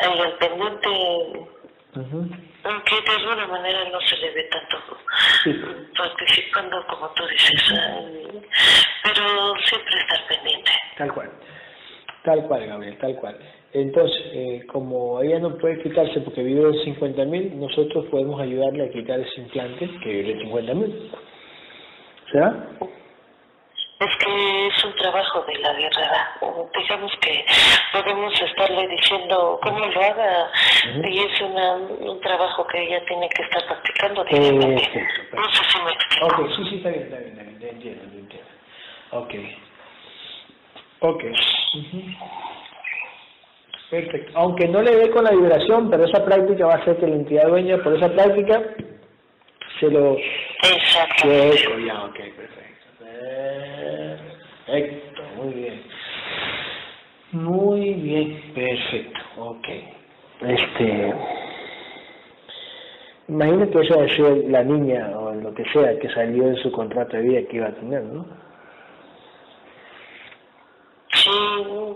ahí 0.00 0.20
al 0.20 0.32
pendiente, 0.38 0.88
aunque 2.64 3.00
de 3.00 3.16
alguna 3.16 3.46
manera 3.46 3.88
no 3.90 4.00
se 4.00 4.16
le 4.16 4.30
ve 4.32 4.50
tanto 4.50 4.76
participando 5.96 6.84
como 6.88 7.08
tú 7.10 7.26
dices, 7.28 7.62
pero 9.04 9.54
siempre 9.64 10.00
está 10.00 10.26
pendiente. 10.28 10.70
Tal 10.98 11.12
cual, 11.12 11.30
tal 12.24 12.42
cual, 12.46 12.66
Gabriel, 12.66 12.98
tal 12.98 13.14
cual. 13.16 13.38
Entonces, 13.72 14.22
eh, 14.32 14.62
como 14.68 15.20
ella 15.20 15.40
no 15.40 15.58
puede 15.58 15.82
quitarse 15.82 16.20
porque 16.20 16.42
vive 16.42 16.62
en 16.68 16.84
50 16.84 17.24
mil, 17.24 17.58
nosotros 17.58 18.06
podemos 18.06 18.40
ayudarle 18.40 18.84
a 18.84 18.90
quitar 18.90 19.18
ese 19.18 19.40
implante 19.40 19.90
que 20.02 20.08
vive 20.10 20.32
en 20.32 20.40
50 20.42 20.74
mil. 20.74 21.10
¿Será? 22.30 22.68
Es 24.04 24.16
que 24.18 24.66
es 24.66 24.84
un 24.84 24.94
trabajo 24.96 25.42
de 25.42 25.58
la 25.58 25.72
guerrera. 25.72 26.36
Digamos 26.78 27.12
que 27.20 27.44
podemos 27.92 28.40
estarle 28.40 28.88
diciendo 28.88 29.58
cómo 29.62 29.86
lo 29.86 30.00
haga 30.00 30.50
y 31.02 31.18
es 31.20 31.40
una, 31.40 31.74
un 31.76 32.20
trabajo 32.20 32.66
que 32.66 32.82
ella 32.82 33.02
tiene 33.06 33.28
que 33.30 33.42
estar 33.42 33.64
practicando 33.66 34.24
diariamente. 34.24 34.82
Perfecto, 34.92 35.36
No 35.36 35.48
sé 35.50 35.62
si 35.70 35.78
me 35.82 35.92
explico. 35.92 36.26
Ok, 36.26 36.50
sí, 36.56 36.68
sí, 36.68 36.76
está 36.76 36.88
bien, 36.90 37.02
está 37.04 37.16
bien, 37.18 37.28
está 37.30 37.42
bien, 37.44 37.68
entiendo, 37.74 38.04
entiendo. 38.04 38.50
Ok. 39.12 39.34
Ok. 41.00 41.24
Perfecto. 43.90 44.32
Aunque 44.34 44.68
no 44.68 44.82
le 44.82 44.96
dé 44.96 45.10
con 45.10 45.24
la 45.24 45.30
vibración, 45.30 45.88
pero 45.88 46.04
esa 46.04 46.24
práctica 46.24 46.66
va 46.66 46.74
a 46.74 46.78
hacer 46.78 46.98
que 46.98 47.06
la 47.06 47.14
entidad 47.14 47.48
dueña, 47.48 47.78
por 47.78 47.96
esa 47.96 48.10
práctica, 48.10 48.62
se 49.80 49.88
lo... 49.90 50.16
Exactamente. 50.16 51.56
Eso, 51.56 51.78
ya, 51.78 52.04
ok, 52.04 52.16
perfecto. 52.16 52.73
Perfecto, 54.66 55.22
muy 55.36 55.54
bien. 55.54 55.82
Muy 57.32 57.94
bien, 57.94 58.52
perfecto, 58.54 59.20
ok. 59.36 59.68
Este... 60.42 61.14
Imagino 63.26 63.70
que 63.70 63.80
esa 63.80 64.04
es 64.04 64.18
la 64.48 64.62
niña 64.62 65.18
o 65.18 65.32
lo 65.34 65.54
que 65.54 65.64
sea 65.72 65.98
que 65.98 66.10
salió 66.10 66.46
en 66.46 66.56
su 66.56 66.70
contrato 66.70 67.16
de 67.16 67.22
vida 67.22 67.48
que 67.48 67.56
iba 67.56 67.68
a 67.68 67.74
tener, 67.74 68.02
¿no? 68.02 68.26
Sí, 71.14 71.30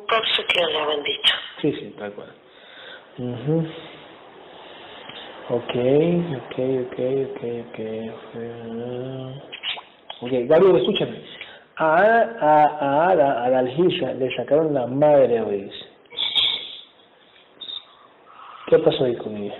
parece 0.08 0.44
que 0.46 0.64
le 0.64 0.78
habían 0.78 1.02
dicho. 1.02 1.34
Sí, 1.60 1.72
sí, 1.72 1.94
tal 1.98 2.12
cual. 2.12 2.32
mhm 3.18 3.70
Ok, 5.50 5.74
ok, 6.36 6.58
ok, 6.84 6.98
ok, 7.30 7.80
ok. 8.14 8.34
Ok, 10.20 10.30
Gabriel, 10.46 10.76
escúchame. 10.76 11.22
A, 11.76 11.94
a, 11.94 12.64
a 12.80 13.10
Ada, 13.10 13.44
a 13.44 13.48
la 13.50 13.58
Algisa, 13.60 14.12
le 14.14 14.34
sacaron 14.34 14.74
la 14.74 14.86
madre 14.86 15.40
hoy. 15.40 15.70
¿Qué 18.66 18.78
pasó 18.80 19.04
ahí 19.04 19.16
con 19.16 19.36
ella? 19.36 19.56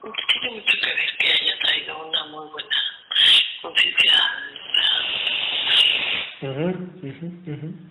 Tiene 0.00 0.56
mucho 0.56 0.76
que 0.80 0.86
ver 0.86 1.16
que 1.18 1.26
haya 1.32 1.58
traído 1.60 2.06
una 2.06 2.24
muy 2.26 2.48
buena 2.50 2.76
conciencia. 3.62 4.12
mhm 6.40 6.90
mhm 7.02 7.90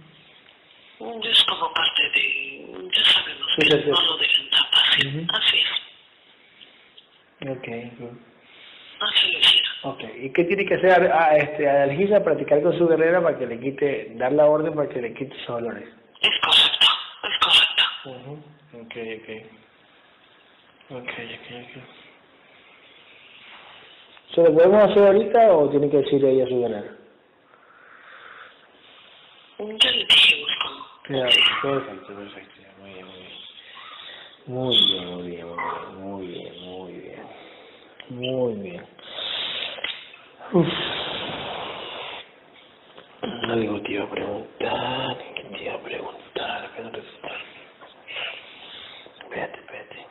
Es 1.23 1.43
como 1.43 1.73
parte 1.73 2.03
de, 2.11 2.89
ya 2.93 3.03
sabemos 3.11 3.47
Sí, 3.55 3.61
que 3.67 3.71
sí, 3.77 3.81
sí. 3.83 3.89
no 3.89 4.01
lo 4.01 4.17
dejan 4.17 4.36
Ujú. 5.05 5.25
Así 5.33 5.57
es, 5.57 5.67
Ok, 7.49 7.67
así 8.99 9.37
hicieron. 9.37 9.71
Ok, 9.83 10.03
¿y 10.19 10.33
qué 10.33 10.43
tiene 10.45 10.65
que 10.65 10.75
hacer 10.75 11.11
a, 11.11 11.37
este, 11.37 11.69
a 11.69 11.83
Algisa? 11.83 12.23
Practicar 12.23 12.61
con 12.63 12.77
su 12.77 12.87
guerrera 12.87 13.21
para 13.21 13.37
que 13.37 13.45
le 13.45 13.59
quite, 13.59 14.11
dar 14.15 14.31
la 14.31 14.45
orden 14.47 14.73
para 14.73 14.89
que 14.89 15.01
le 15.01 15.13
quite 15.13 15.35
esos 15.35 15.47
dolores. 15.61 15.87
Es 16.21 16.39
correcto, 16.39 16.87
es 17.23 17.37
correcto. 17.39 17.83
Ujú, 18.05 18.43
Ok, 18.81 18.95
ok. 19.21 19.29
Ok, 20.89 21.09
ok, 21.09 21.47
ok. 21.63 21.83
¿Se 24.33 24.43
lo 24.43 24.53
podemos 24.53 24.89
hacer 24.89 25.03
ahorita 25.07 25.51
o 25.53 25.69
tiene 25.69 25.89
que 25.89 25.97
decirle 25.97 26.31
ella 26.31 26.45
a 26.45 26.47
su 26.47 26.59
guerrera? 26.59 26.97
Ya 29.59 29.91
le 29.91 30.07
cómo. 30.61 30.85
Ya, 31.09 31.25
perfecto, 31.61 32.13
perfecto. 32.15 32.56
Muy 34.47 34.77
bien, 34.77 35.05
muy 35.07 35.27
bien. 35.27 35.45
Muy 35.99 36.27
bien, 36.27 36.53
muy 36.63 36.91
bien, 36.93 37.21
muy 38.09 38.53
bien. 38.55 38.81
Uf. 40.53 40.67
Algo 43.49 43.81
te 43.81 43.91
iba 43.91 44.05
a 44.05 44.09
preguntar, 44.09 45.17
¿qué 45.35 45.43
te 45.43 45.63
iba 45.65 45.73
a 45.73 45.79
preguntar? 45.79 46.65
Espérate, 46.65 46.99
espérate. 49.21 49.59
espérate. 49.59 50.07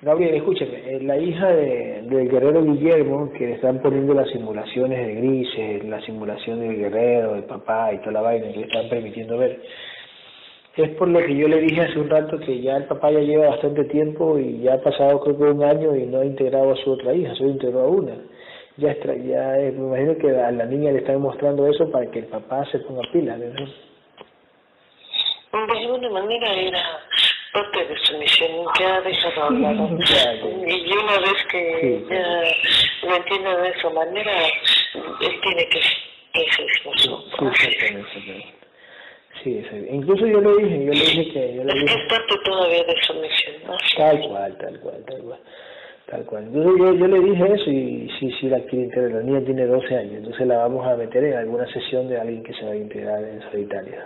Gabriel, 0.00 0.34
escúchame, 0.36 0.78
eh, 0.86 1.00
la 1.02 1.18
hija 1.18 1.48
de, 1.48 2.02
del 2.02 2.28
guerrero 2.28 2.62
Guillermo, 2.62 3.32
que 3.32 3.46
le 3.46 3.52
están 3.54 3.82
poniendo 3.82 4.14
las 4.14 4.28
simulaciones 4.30 5.06
de 5.06 5.14
grises, 5.14 5.84
la 5.84 6.00
simulación 6.02 6.60
del 6.60 6.76
guerrero, 6.76 7.34
del 7.34 7.44
papá 7.44 7.92
y 7.92 7.98
toda 7.98 8.12
la 8.12 8.22
vaina 8.22 8.46
que 8.52 8.60
le 8.60 8.66
están 8.66 8.88
permitiendo 8.88 9.38
ver, 9.38 9.60
es 10.76 10.88
por 10.96 11.08
lo 11.08 11.18
que 11.20 11.36
yo 11.36 11.48
le 11.48 11.60
dije 11.60 11.80
hace 11.82 11.98
un 11.98 12.08
rato 12.08 12.38
que 12.40 12.60
ya 12.60 12.76
el 12.78 12.84
papá 12.84 13.10
ya 13.10 13.20
lleva 13.20 13.48
bastante 13.50 13.84
tiempo 13.84 14.38
y 14.38 14.60
ya 14.62 14.74
ha 14.74 14.80
pasado 14.82 15.20
creo 15.20 15.36
que 15.36 15.42
un 15.44 15.62
año 15.62 15.94
y 15.94 16.06
no 16.06 16.20
ha 16.20 16.24
integrado 16.24 16.72
a 16.72 16.76
su 16.76 16.92
otra 16.92 17.12
hija, 17.14 17.34
solo 17.34 17.50
integró 17.50 17.80
a 17.80 17.88
una. 17.88 18.14
Ya, 18.78 18.92
extra, 18.92 19.14
ya 19.14 19.58
eh, 19.58 19.70
me 19.72 19.86
imagino 19.88 20.16
que 20.16 20.30
a 20.30 20.50
la 20.50 20.64
niña 20.64 20.92
le 20.92 20.98
están 21.00 21.20
mostrando 21.20 21.66
eso 21.66 21.90
para 21.90 22.10
que 22.10 22.20
el 22.20 22.26
papá 22.26 22.64
se 22.72 22.78
ponga 22.78 23.02
pilas, 23.12 23.38
¿no? 23.38 23.52
De 25.66 25.78
alguna 25.78 26.08
manera 26.08 26.54
era 26.54 26.82
parte 27.52 27.84
de 27.84 27.96
su 27.98 28.16
misión, 28.16 28.48
ya 28.80 28.96
ha 28.96 29.00
dejado 29.02 29.42
hablar. 29.42 29.74
Y 29.74 30.92
una 30.96 31.18
vez 31.18 31.46
que 31.50 31.78
Sí, 31.82 32.06
sí. 32.08 32.14
ya 32.14 33.08
lo 33.08 33.16
entiende 33.16 33.56
de 33.60 33.68
esa 33.68 33.90
manera, 33.90 34.32
él 35.20 35.40
tiene 35.42 35.68
que 35.68 35.80
que 36.32 36.50
ser 36.50 36.66
esposo. 36.66 37.24
sí. 38.14 38.44
Sí. 39.42 39.64
Incluso 39.90 40.26
yo 40.26 40.40
le 40.40 40.62
dije, 40.62 40.84
yo 40.84 40.92
le 40.92 41.00
dije 41.00 41.32
que, 41.32 41.54
yo 41.56 41.64
le 41.64 41.74
dije, 41.74 41.94
es 42.00 42.08
parte 42.08 42.34
todavía 42.44 42.84
de 42.84 42.94
su 43.02 43.14
misión. 43.14 43.54
¿no? 43.66 43.76
tal 43.96 44.28
cual, 44.28 44.56
tal 44.58 44.80
cual, 44.80 45.04
tal 45.04 45.22
cual, 45.22 45.38
tal 46.06 46.24
cual. 46.26 46.44
Entonces 46.44 46.72
yo, 46.78 46.94
yo 46.94 47.06
le 47.08 47.20
dije 47.20 47.52
eso 47.52 47.70
y 47.70 48.10
sí, 48.20 48.32
sí 48.40 48.48
la 48.48 48.60
quiere 48.60 48.84
integrar, 48.84 49.10
la 49.10 49.22
niña 49.22 49.44
tiene 49.44 49.66
12 49.66 49.96
años, 49.96 50.14
entonces 50.18 50.46
la 50.46 50.58
vamos 50.58 50.86
a 50.86 50.96
meter 50.96 51.24
en 51.24 51.34
alguna 51.34 51.66
sesión 51.72 52.08
de 52.08 52.20
alguien 52.20 52.44
que 52.44 52.54
se 52.54 52.64
va 52.64 52.72
a 52.72 52.76
integrar 52.76 53.24
en 53.24 53.42
solitario. 53.50 53.96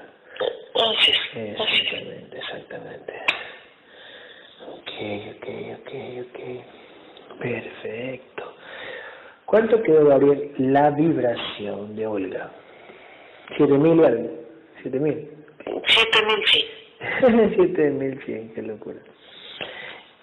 Así 0.75 1.11
es. 1.11 1.61
Exactamente, 1.61 2.39
exactamente. 2.39 3.13
Ok, 4.69 4.93
ok, 5.37 5.49
ok, 5.81 5.93
ok. 6.29 7.41
Perfecto. 7.41 8.55
¿Cuánto 9.45 9.83
quedó, 9.83 10.07
Gabriel, 10.07 10.53
la 10.59 10.91
vibración 10.91 11.95
de 11.95 12.07
Olga? 12.07 12.51
¿Siete 13.57 13.79
mil 13.79 14.05
algo? 14.05 14.46
¿Siete 14.87 15.01
mil? 15.01 15.29
Siete 15.89 16.27
mil 16.27 16.45
sí. 16.47 16.65
Siete 17.57 17.91
mil 17.91 18.23
cien, 18.25 18.55
qué 18.55 18.63
locura. 18.63 19.01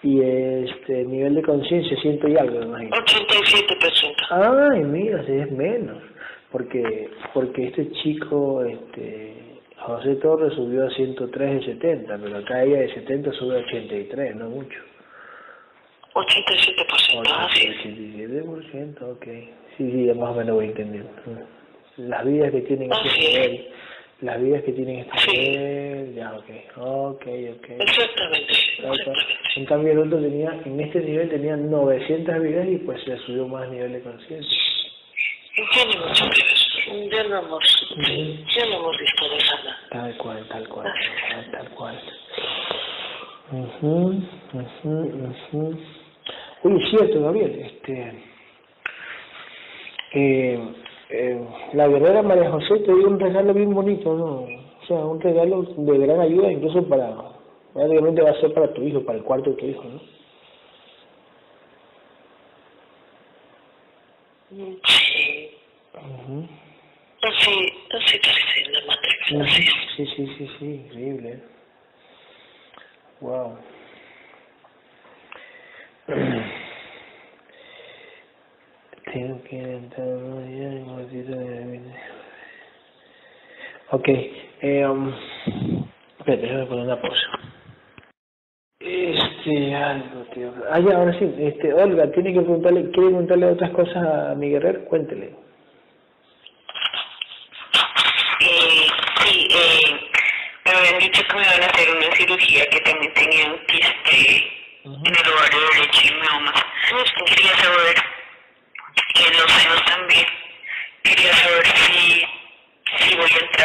Y 0.03 0.22
este 0.22 1.03
nivel 1.03 1.36
de 1.36 1.41
conciencia, 1.41 1.97
ciento 2.01 2.30
y 2.30 2.38
algo, 2.38 2.59
me 2.59 2.66
imagino. 2.66 2.95
87%. 2.95 4.16
Ay, 4.30 4.84
mira, 4.84 5.26
si 5.26 5.34
es 5.34 5.51
menos. 5.51 6.01
Porque 6.49 7.09
porque 7.34 7.68
este 7.68 7.91
chico, 7.91 8.64
este 8.64 9.34
José 9.80 10.16
Torres 10.16 10.53
subió 10.53 10.86
a 10.86 10.89
103 10.91 11.55
de 11.59 11.74
70, 11.74 12.18
pero 12.20 12.38
acá 12.38 12.64
ella 12.64 12.80
de 12.80 12.93
70 12.93 13.34
sube 13.34 13.57
a 13.57 13.66
83, 13.66 14.36
no 14.38 14.49
mucho. 14.49 14.80
87%, 16.14 17.28
así 17.28 17.68
es. 17.68 17.76
87%, 17.86 19.01
ok. 19.11 19.26
Sí, 19.78 19.91
sí, 19.91 20.11
más 20.18 20.30
o 20.30 20.36
menos 20.36 20.55
voy 20.55 20.66
entendiendo. 20.68 21.09
Las 21.97 22.26
vidas 22.26 22.51
que 22.51 22.61
tienen 22.61 22.93
Así 22.93 23.07
es. 23.07 23.18
nivel, 23.18 23.68
las 24.22 24.41
vidas 24.41 24.64
que 24.64 24.72
tienen 24.72 24.99
este 24.99 25.18
Sí. 25.20 25.32
nivel, 25.38 26.16
ya, 26.16 26.34
ok, 26.34 26.49
ok, 26.78 27.22
ok. 27.55 27.70
Exactamente. 27.80 28.53
En 29.55 29.66
cambio 29.66 29.91
el 29.93 29.99
otro 29.99 30.20
tenía, 30.22 30.51
en 30.66 30.80
este 30.80 30.99
nivel 31.01 31.30
tenía 31.30 31.55
900 31.57 32.41
vidas 32.41 32.68
y 32.70 32.78
pues 32.78 33.05
le 33.07 33.18
subió 33.20 33.47
más 33.47 33.70
nivel 33.70 33.93
de 33.93 34.01
conciencia. 34.01 34.57
Tiene 35.74 35.97
mucho 35.97 36.26
que 36.32 36.41
ver. 36.43 37.09
Ya 37.11 37.24
lo 37.24 37.38
hemos, 37.39 37.64
ya 38.55 38.66
lo 38.66 38.76
hemos 38.78 38.97
visto 38.99 39.24
de 39.26 39.30
manera. 39.32 39.78
Tal 39.91 40.18
cual, 40.18 40.47
tal 40.47 40.68
cual, 40.68 40.86
tal 40.93 41.11
cual, 41.30 41.51
tal 41.51 41.70
cual. 41.76 41.99
Ujú, 43.51 44.24
ujú, 44.53 44.89
ujú. 45.51 45.80
Oye, 46.64 46.89
cierto, 46.89 47.22
Gabriel, 47.22 47.59
este, 47.59 48.14
eh, 50.14 50.59
eh, 51.16 51.39
la 51.74 51.88
guerrera 51.88 52.24
María 52.24 52.49
José 52.49 52.80
te 52.80 52.91
dio 52.91 53.07
un 53.07 53.20
regalo 53.20 53.53
bien 53.53 53.72
bonito, 53.72 54.16
¿no? 54.16 54.47
O 54.82 54.86
sea, 54.88 54.97
un 54.97 55.22
regalo 55.22 55.61
de 55.61 55.97
gran 55.99 56.20
ayuda, 56.20 56.51
incluso 56.51 56.84
para, 56.89 57.16
prácticamente 57.72 58.24
va 58.24 58.32
a 58.32 58.41
ser 58.41 58.51
para 58.51 58.74
tu 58.74 58.82
hijo, 58.82 59.05
para 59.05 59.20
el 59.20 59.24
cuarto 59.24 59.51
de 59.51 59.55
tu 59.57 59.66
hijo, 59.68 59.84
¿no? 59.84 60.01
Sí, 64.49 65.51
así, 67.22 67.74
así 67.91 68.20
parece 68.20 68.72
la 68.72 69.43
así 69.43 69.61
es. 69.61 69.74
Sí, 69.95 70.05
sí, 70.16 70.28
sí, 70.36 70.49
sí, 70.57 70.66
increíble. 70.66 71.43
Wow. 73.22 73.55
Tengo 79.14 79.43
que 79.43 79.59
entrar 79.59 80.07
ya 80.07 80.70
en 80.74 80.89
un 80.89 80.97
ratito 80.97 81.38
de 81.38 81.80
Ok. 83.94 84.08
Eh, 84.10 84.86
um, 84.88 85.14
espérate, 86.18 86.41
déjame 86.41 86.66
poner 86.66 86.86
una 86.86 87.00
pausa. 87.00 87.28
Este, 88.80 89.76
algo, 89.76 90.24
tío. 90.34 90.52
Ah, 90.72 90.80
ya, 90.80 90.98
ahora 90.98 91.14
sí. 91.20 91.32
Este, 91.38 91.72
Olga, 91.72 92.12
tiene 92.12 92.34
que 92.34 92.41
preguntarle, 92.41 92.89
quiere 92.89 93.10
preguntarle 93.10 93.46
otras 93.46 93.70
cosas 93.70 93.98
a 93.98 94.34
mi 94.34 94.50
guerrero, 94.50 94.84
cuéntele. 94.86 95.36
Eh, 98.39 98.88
sí, 99.22 99.48
eh, 99.52 100.10
me 100.66 100.72
habían 100.72 101.00
dicho 101.00 101.22
que 101.28 101.36
me 101.36 101.44
iban 101.44 101.62
a 101.62 101.68
hacer 101.68 101.96
una 101.96 102.16
cirugía 102.16 102.66
que 102.72 102.80
también 102.80 103.14
tenía 103.14 103.46
un 103.46 103.60
quiste 103.68 104.44
en 104.86 105.06
el 105.06 105.34
ovario 105.34 105.60
derecho 105.76 106.02
y 106.02 106.14
miomas. 106.20 106.66
Quería 107.28 107.56
saber, 107.58 107.96
y 109.14 109.24
en 109.24 109.38
los 109.38 109.52
senos 109.52 109.86
también, 109.86 110.26
quería 111.04 111.34
saber 111.36 111.66
si, 111.68 111.93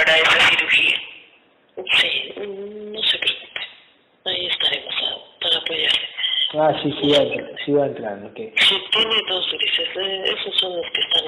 si 0.04 0.12
voy 0.12 0.16
a 0.16 0.16
entrar 0.16 0.16
a 0.16 0.18
esa 0.18 0.50
cirugía. 0.50 1.00
Sí, 1.76 2.32
no 2.92 3.02
se 3.02 3.18
preocupe. 3.18 3.60
Ahí 4.24 4.46
estaremos 4.46 4.94
a- 5.02 5.40
para 5.40 5.56
apoyarle. 5.58 6.08
Ah, 6.54 6.80
sí, 6.82 6.94
sí 7.00 7.10
va, 7.12 7.18
a 7.18 7.22
entrar, 7.22 7.50
sí 7.64 7.72
va 7.72 7.84
a 7.84 7.86
entrar, 7.88 8.24
ok. 8.24 8.36
Sí, 8.56 8.76
tiene 8.90 9.16
dos 9.28 9.46
grises. 9.52 9.88
eh, 9.96 10.24
Esos 10.38 10.58
son 10.60 10.76
los 10.76 10.86
que 10.92 11.00
están 11.00 11.24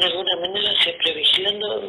de 0.00 0.06
alguna 0.06 0.36
manera 0.40 0.74
siempre 0.82 1.12
vigilando. 1.12 1.80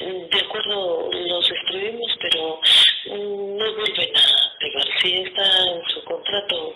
Mm, 0.00 0.28
De 0.30 0.40
acuerdo, 0.40 1.10
los 1.12 1.50
escribimos, 1.50 2.16
pero 2.20 2.60
mm, 3.06 3.56
no 3.58 3.74
vuelven 3.76 4.16
a 4.16 4.52
activar. 4.52 4.86
Si 5.02 5.14
está 5.22 5.42
en 5.68 5.82
su 5.88 6.04
contrato, 6.04 6.74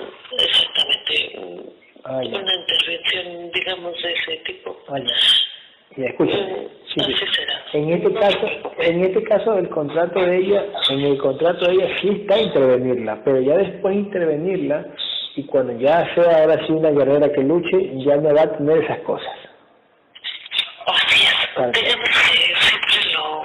mm, 0.00 0.40
exactamente, 0.40 1.32
mm, 1.38 1.80
Ah, 2.04 2.16
una 2.24 2.54
intervención, 2.54 3.50
digamos, 3.52 4.02
de 4.02 4.12
ese 4.14 4.36
tipo. 4.46 4.80
Ah, 4.88 4.98
ya. 4.98 6.02
Ya, 6.02 6.06
escúchame. 6.08 6.40
mm, 6.40 6.68
Sí, 6.94 7.00
sí. 7.04 7.12
Así 7.14 7.26
será. 7.34 7.64
En 7.80 7.90
este 7.94 8.12
caso, 8.12 8.46
en 8.78 9.04
este 9.04 9.22
caso 9.24 9.56
el 9.56 9.70
contrato 9.70 10.20
de 10.20 10.36
ella, 10.36 10.66
en 10.90 11.00
el 11.00 11.16
contrato 11.16 11.64
de 11.64 11.72
ella 11.72 11.98
sí 12.02 12.10
está 12.10 12.38
intervenirla, 12.38 13.22
pero 13.24 13.40
ya 13.40 13.56
después 13.56 13.94
de 13.94 14.00
intervenirla 14.02 14.84
y 15.34 15.46
cuando 15.46 15.72
ya 15.78 16.14
sea 16.14 16.42
ahora 16.42 16.58
sí 16.66 16.72
una 16.72 16.90
guerrera 16.90 17.32
que 17.32 17.40
luche, 17.40 17.90
ya 18.04 18.16
no 18.16 18.34
va 18.34 18.42
a 18.42 18.52
tener 18.52 18.84
esas 18.84 18.98
cosas. 18.98 19.32
Así 20.88 21.24
es. 21.24 21.48
Claro. 21.54 21.72
Digamos 21.72 22.08
que 22.10 22.54
siempre 22.60 23.12
lo 23.14 23.42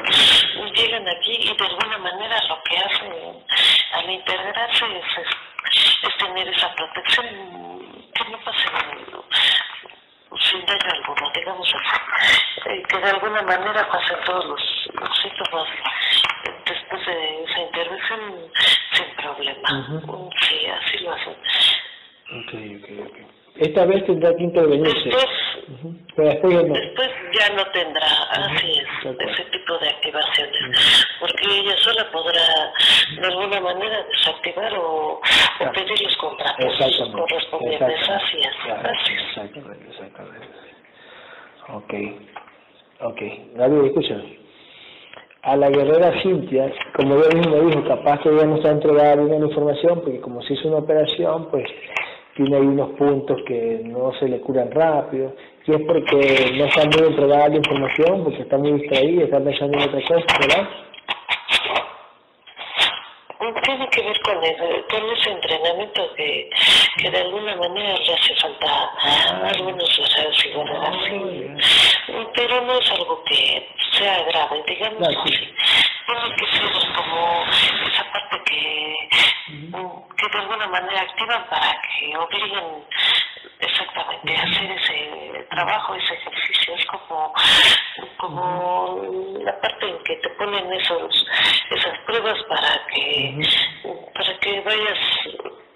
llegan 0.73 1.07
aquí 1.07 1.37
y 1.39 1.55
de 1.55 1.65
alguna 1.65 1.97
manera 1.99 2.35
lo 2.49 2.57
que 2.63 2.77
hacen 2.77 3.13
al 3.93 4.09
integrarse 4.09 4.85
es, 4.85 5.25
es, 5.25 6.09
es 6.09 6.17
tener 6.17 6.45
esa 6.49 6.75
protección 6.75 7.25
que 8.13 8.31
no 8.31 8.37
pase 8.43 8.67
sin 10.37 10.65
daño 10.65 10.91
alguno, 10.91 11.31
digamos 11.33 11.67
así. 11.73 12.69
Eh, 12.69 12.83
que 12.89 12.97
de 12.97 13.09
alguna 13.09 13.41
manera 13.41 13.87
pasen 13.89 14.17
todos 14.25 14.45
los, 14.45 14.61
los 14.93 15.17
síntomas 15.21 15.67
después 16.65 17.05
de 17.05 17.43
esa 17.43 17.59
intervención 17.61 18.51
sin 18.93 19.15
problema. 19.15 19.87
Ujú. 19.89 20.29
Sí, 20.41 20.65
así 20.65 20.97
lo 20.99 21.13
hacen. 21.13 21.33
Ok, 22.31 22.53
ok, 22.79 23.07
ok. 23.07 23.17
Esta 23.75 23.87
vez 23.87 24.05
tendrá 24.05 24.33
que 24.33 24.43
intervenirse. 24.43 25.03
Después. 25.03 25.25
Pero 26.15 26.29
después 26.29 26.53
ya 26.53 26.61
no. 26.63 26.73
Después 26.75 27.09
ya 27.37 27.55
no 27.55 27.65
tendrá, 27.73 28.07
así 28.31 28.71
es, 28.71 28.87
ese 29.03 29.43
tipo 29.51 29.77
de 29.79 29.89
activaciones, 29.89 31.07
porque 31.19 31.59
ella 31.59 31.75
sola 31.79 32.09
podrá 32.09 32.71
de 33.19 33.27
alguna 33.27 33.59
manera 33.59 34.01
desactivar 34.09 34.73
o, 34.75 35.19
o 35.19 35.71
pedir 35.73 36.01
los 36.01 36.15
contratos 36.15 36.73
correspondientes, 37.11 38.09
así 38.09 38.37
es, 38.37 38.71
así 38.71 39.13
es. 39.13 39.21
Exactamente, 39.27 39.89
exactamente. 39.89 40.47
Ok, 41.67 41.93
ok. 43.01 43.21
Gabriel, 43.55 43.85
escúchame. 43.87 44.39
A 45.41 45.57
la 45.57 45.69
guerrera 45.69 46.21
Cintia, 46.21 46.71
como 46.95 47.15
ella 47.15 47.27
misma 47.35 47.57
dijo, 47.57 47.83
capaz 47.89 48.21
que 48.21 48.29
ella 48.29 48.45
no 48.45 48.55
está 48.55 48.71
entregada 48.71 49.17
bien 49.17 49.41
la 49.41 49.47
información, 49.47 50.01
porque 50.01 50.21
como 50.21 50.41
se 50.43 50.53
hizo 50.53 50.69
una 50.69 50.77
operación, 50.77 51.49
pues 51.51 51.67
tiene 52.35 52.55
ahí 52.57 52.63
unos 52.65 52.91
puntos 52.97 53.37
que 53.47 53.81
no 53.83 54.11
se 54.19 54.27
le 54.27 54.39
curan 54.41 54.69
rápido, 54.71 55.35
y 55.65 55.71
es 55.73 55.81
porque 55.87 56.51
no 56.57 56.65
está 56.65 56.85
muy 56.85 57.07
entregada 57.07 57.49
la 57.49 57.55
información, 57.55 58.23
porque 58.23 58.41
está 58.41 58.57
muy 58.57 58.73
distraída, 58.73 59.23
está 59.23 59.43
pensando 59.43 59.77
en 59.77 59.83
otra 59.89 60.01
cosa, 60.01 60.25
¿verdad? 60.39 60.69
Tiene 63.63 63.87
que 63.89 64.01
ver 64.01 64.21
con, 64.21 64.43
el- 64.43 64.85
con 64.89 65.09
ese 65.17 65.29
entrenamiento 65.31 66.01
que, 66.15 66.49
que 66.97 67.09
de 67.11 67.17
alguna 67.17 67.55
manera 67.55 67.97
le 67.97 68.13
hace 68.13 68.35
falta 68.35 68.67
a 68.67 69.47
algunos 69.49 69.97
guerreros 69.97 70.45
y 70.45 70.49
guerreras, 70.49 70.95
sí. 71.05 72.13
pero 72.35 72.61
no 72.61 72.79
es 72.79 72.91
algo 72.91 73.23
que 73.25 73.67
sea 73.91 74.23
grave, 74.23 74.63
digamos 74.67 74.97
Claro, 74.99 75.21
sí. 75.25 75.33
así. 75.33 75.53
Tiene 76.05 76.35
que 76.35 76.45
ser 76.57 76.93
como 76.95 77.43
esa 77.87 78.03
parte 78.11 78.37
que, 78.45 78.95
que 80.17 80.27
de 80.29 80.37
alguna 80.43 80.67
manera 80.67 81.01
activan 81.01 81.45
para 81.49 81.71
que 81.81 82.17
obliguen 82.17 82.83
exactamente 83.59 84.35
a 84.37 84.43
hacer 84.43 84.71
ese 84.71 85.45
trabajo, 85.49 85.95
ese 85.95 86.13
ejercicio. 86.15 86.75
Es 86.75 86.85
como, 86.87 87.33
como 88.17 89.01
la 89.43 89.59
parte 89.61 89.89
en 89.89 89.97
que 90.03 90.15
te 90.17 90.29
ponen 90.31 90.71
esos, 90.73 91.25
esas 91.71 91.97
pruebas 92.05 92.37
para 92.49 92.81
que, 92.93 93.39
para 94.13 94.39
que 94.39 94.61
vayas 94.61 94.99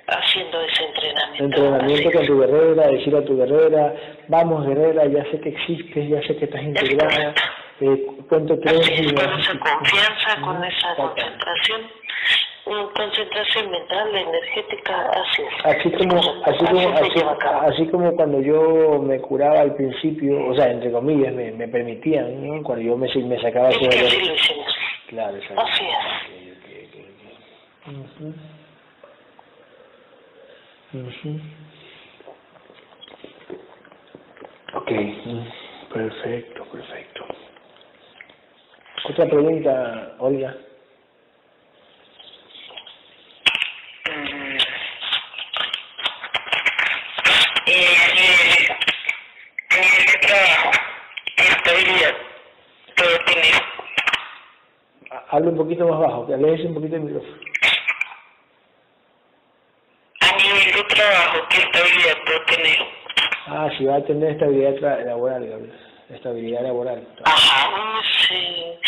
haciendo 0.07 0.59
ese 0.61 0.83
entrenamiento. 0.85 1.43
entrenamiento 1.45 2.11
con 2.11 2.25
tu 2.27 2.39
guerrera, 2.39 2.87
decir 2.87 3.15
a 3.15 3.23
tu 3.25 3.37
guerrera, 3.37 3.93
vamos 4.27 4.65
guerrera, 4.65 5.05
ya 5.05 5.23
sé 5.31 5.39
que 5.39 5.49
existes, 5.49 6.09
ya 6.09 6.21
sé 6.23 6.35
que 6.37 6.45
estás 6.45 6.63
integrada, 6.63 7.33
eh, 7.81 8.05
cuento 8.27 8.59
tres 8.59 8.79
Así 8.79 8.93
es, 8.93 9.11
y- 9.11 9.15
con 9.15 9.39
esa 9.39 9.59
confianza, 9.59 10.41
con 10.41 10.63
esa 10.65 10.95
concentración, 10.95 11.81
concentración 12.95 13.71
mental, 13.71 14.15
energética, 14.15 15.09
así 15.11 15.41
es. 15.41 15.65
Así 15.65 15.91
como, 15.91 16.17
así 16.45 16.65
como, 16.65 16.89
así, 16.89 17.19
así 17.67 17.87
como 17.87 18.15
cuando 18.15 18.41
yo 18.41 18.99
me 19.01 19.19
curaba 19.19 19.61
al 19.61 19.75
principio, 19.75 20.47
o 20.47 20.55
sea, 20.55 20.71
entre 20.71 20.91
comillas, 20.91 21.33
me, 21.33 21.51
me 21.51 21.67
permitían, 21.67 22.45
¿no? 22.45 22.63
Cuando 22.63 22.83
yo 22.83 22.97
me, 22.97 23.07
me 23.07 23.41
sacaba 23.41 23.69
Es 23.69 23.77
que 23.77 23.87
hicimos. 23.87 24.75
Claro, 25.07 25.37
exacto. 25.37 25.61
Así 25.61 25.85
es. 25.85 26.19
Ok, 27.55 28.91
ok, 34.75 34.91
ok, 34.91 34.91
ok. 34.91 34.91
Perfecto, 35.93 36.63
perfecto. 36.65 37.25
Otra 39.09 39.25
pregunta, 39.25 40.15
Olga. 40.19 40.55
Eh, 47.79 47.95
a 47.95 48.13
nivel, 48.13 48.71
a 49.69 49.75
nivel 49.75 50.05
de 50.05 50.27
trabajo, 50.27 50.71
estabilidad, 51.37 52.15
todo 52.95 53.19
tiene. 53.25 53.51
Ha- 55.11 55.25
Habla 55.31 55.49
un 55.51 55.57
poquito 55.57 55.87
más 55.87 55.99
bajo, 55.99 56.27
que 56.27 56.33
alejes 56.33 56.65
un 56.65 56.73
poquito 56.75 56.95
el 56.97 57.01
micrófono. 57.03 57.37
A 60.21 60.37
nivel 60.37 60.73
de 60.73 60.83
trabajo, 60.83 61.47
¿qué 61.49 61.57
estabilidad 61.59 62.17
puedo 62.25 62.41
tener? 62.45 62.77
Ah, 63.47 63.69
si 63.77 63.85
va 63.85 63.95
a 63.95 64.03
tener 64.05 64.31
estabilidad 64.31 65.05
laboral, 65.05 65.47
Gabriel. 65.47 65.79
Estabilidad 66.09 66.61
laboral. 66.63 67.07
Ajá, 67.23 68.01
sí. 68.27 68.79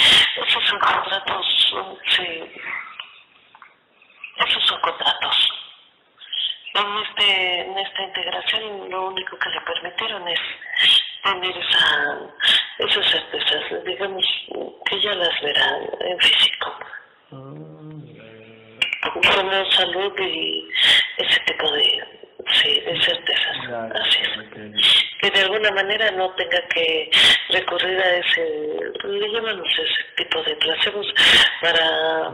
Esos 0.47 0.63
son 0.65 0.79
contratos, 0.79 1.73
sí. 2.17 2.43
Esos 4.45 4.63
son 4.67 4.81
contratos. 4.81 5.49
En, 6.73 6.87
este, 7.05 7.61
en 7.61 7.77
esta 7.77 8.01
integración 8.03 8.89
lo 8.89 9.07
único 9.07 9.37
que 9.37 9.49
le 9.49 9.59
permitieron 9.61 10.25
es 10.27 10.39
tener 11.23 11.57
esa, 11.57 12.19
esas 12.79 13.09
certezas, 13.11 13.83
digamos, 13.85 14.25
que 14.85 15.01
ya 15.01 15.13
las 15.13 15.41
verá 15.41 15.77
en 15.99 16.19
físico. 16.19 16.79
Como 17.29 18.01
salud 19.71 20.13
y 20.19 20.67
ese 21.17 21.39
tipo 21.41 21.71
de, 21.71 22.03
sí, 22.53 22.79
de 22.81 23.01
certezas. 23.01 23.57
Así 23.93 24.19
es 24.21 24.29
que 25.21 25.29
de 25.29 25.41
alguna 25.41 25.69
manera 25.71 26.09
no 26.11 26.31
tenga 26.31 26.59
que 26.69 27.09
recurrir 27.49 27.99
a 27.99 28.17
ese, 28.17 28.79
le 29.03 29.29
llamamos 29.29 29.69
ese 29.69 30.03
tipo 30.17 30.41
de 30.41 30.55
placebos 30.55 31.13
para, 31.61 32.33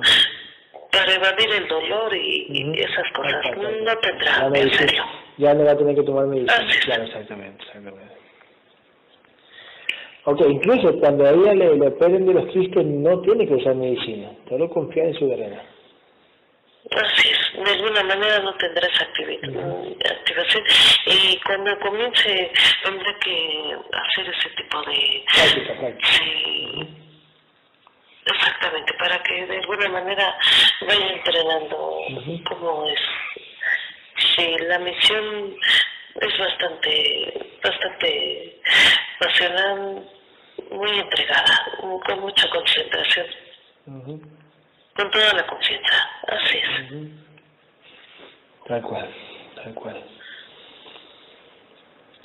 para 0.92 1.14
evadir 1.14 1.52
el 1.52 1.68
dolor 1.68 2.16
y, 2.16 2.48
y 2.50 2.64
Ujú. 2.64 2.74
esas 2.74 3.12
cosas. 3.14 3.34
Exacto, 3.34 3.62
No, 3.62 3.70
exacto. 3.70 3.94
no 3.94 4.00
tendrá, 4.00 4.60
en 4.62 4.74
serio. 4.74 5.04
Ya 5.38 5.54
no 5.54 5.66
va 5.66 5.72
a 5.72 5.78
tener 5.78 5.96
que 5.96 6.04
tomar 6.04 6.26
medicina. 6.26 6.54
Así 6.56 6.78
es. 6.78 6.86
Claro, 6.86 7.04
exactamente, 7.04 7.64
exactamente. 7.64 8.14
Ok, 10.26 10.42
incluso 10.50 10.94
cuando 11.00 11.26
a 11.26 11.30
ella 11.32 11.54
le, 11.54 11.76
le 11.78 11.88
operen 11.88 12.26
de 12.26 12.34
los 12.34 12.48
quistes 12.48 12.84
no 12.86 13.22
tiene 13.22 13.48
que 13.48 13.54
usar 13.54 13.76
medicina, 13.76 14.30
solo 14.50 14.70
confiar 14.70 15.08
en 15.08 15.14
su 15.14 15.28
guerrera. 15.30 15.64
Así 16.92 17.30
es, 17.30 17.64
de 17.66 17.72
alguna 17.72 18.04
manera 18.04 18.40
no 18.40 18.54
tendrá 18.56 18.88
esa 18.88 19.06
activi- 19.06 19.40
activación 20.10 20.64
y 21.06 21.38
cuando 21.46 21.78
comience 21.80 22.52
tendrá 22.84 23.16
que 23.20 23.76
hacer 23.92 24.34
ese 24.34 24.50
tipo 24.56 24.82
de... 24.84 25.24
Práctica, 25.34 25.80
práctica. 25.80 26.08
Sí, 26.08 26.88
Exactamente, 28.28 28.94
para 28.96 29.24
que 29.24 29.46
de 29.46 29.58
alguna 29.58 29.90
manera 29.90 30.38
vaya 30.82 31.08
entrenando 31.08 32.00
cómo 32.50 32.86
es. 32.88 33.00
Sí, 34.36 34.56
la 34.68 34.80
misión 34.80 35.56
es 36.20 36.38
bastante, 36.38 37.52
bastante 37.64 38.62
pasional, 39.20 40.10
muy 40.72 41.00
entregada, 41.00 41.72
con 41.80 42.20
mucha 42.20 42.50
concentración. 42.50 43.28
Con 43.86 45.12
toda 45.12 45.34
la 45.34 45.48
confianza, 45.48 46.10
así 46.28 46.58
es. 46.58 46.92
Tal 48.68 48.82
cual, 48.82 49.10
tal 49.56 49.74
cual. 49.74 50.04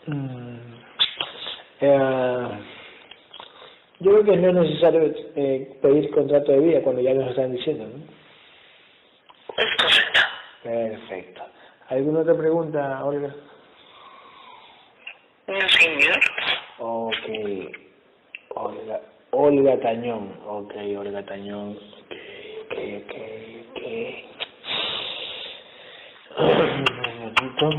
Mm. 0.06 0.74
Eh, 1.80 2.71
yo 4.02 4.10
creo 4.10 4.24
que 4.24 4.36
no 4.36 4.48
es 4.48 4.54
necesario 4.68 5.14
eh, 5.36 5.78
pedir 5.80 6.10
contrato 6.10 6.52
de 6.52 6.58
vida 6.58 6.82
cuando 6.82 7.00
ya 7.00 7.14
nos 7.14 7.30
están 7.30 7.52
diciendo, 7.52 7.86
¿no? 7.86 8.04
Es 9.56 9.76
correcto. 9.76 10.20
Perfecto. 10.62 11.42
¿Alguna 11.88 12.20
otra 12.20 12.34
pregunta, 12.36 13.04
Olga? 13.04 13.34
No, 15.46 15.68
señor. 15.68 16.20
Ok. 16.78 17.14
Olga, 18.54 19.00
Olga 19.30 19.80
Tañón. 19.80 20.32
Ok, 20.46 20.74
Olga 20.98 21.22
Tañón. 21.24 21.76
Ok, 21.76 22.74
ok, 23.02 23.14
ok. 23.70 23.82
Un 26.38 26.84
minutito. 27.18 27.70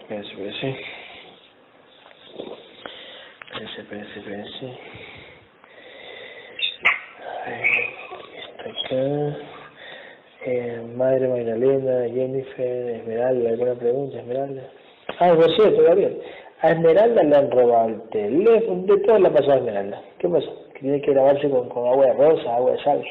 Espérense, 0.00 0.30
espérense. 0.30 1.01
Espérense, 3.62 3.80
espérense, 3.80 4.18
espérense. 4.18 4.78
Está 8.38 8.70
acá. 8.70 9.52
Eh, 10.44 10.82
Madre 10.96 11.28
Magdalena, 11.28 12.08
Jennifer, 12.12 12.96
Esmeralda, 12.96 13.50
¿alguna 13.50 13.74
pregunta, 13.76 14.18
Esmeralda? 14.18 14.62
Ah, 15.20 15.34
por 15.34 15.54
cierto, 15.54 15.82
Gabriel. 15.82 16.20
A 16.62 16.70
Esmeralda 16.72 17.22
le 17.22 17.36
han 17.36 17.50
robado 17.52 17.88
el 17.88 18.02
teléfono, 18.10 18.82
de 18.82 18.98
todo 19.04 19.18
le 19.20 19.28
ha 19.28 19.32
pasado 19.32 19.52
a 19.52 19.56
Esmeralda. 19.58 20.02
¿Qué 20.18 20.28
pasa? 20.28 20.48
Que 20.74 20.80
tiene 20.80 21.00
que 21.00 21.12
grabarse 21.12 21.48
con, 21.48 21.68
con 21.68 21.86
agua 21.86 22.06
de 22.06 22.12
rosa, 22.14 22.56
agua 22.56 22.72
de 22.72 22.82
sal 22.82 23.04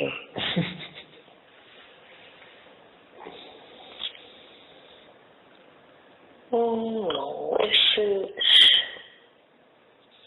ese... 7.72 8.34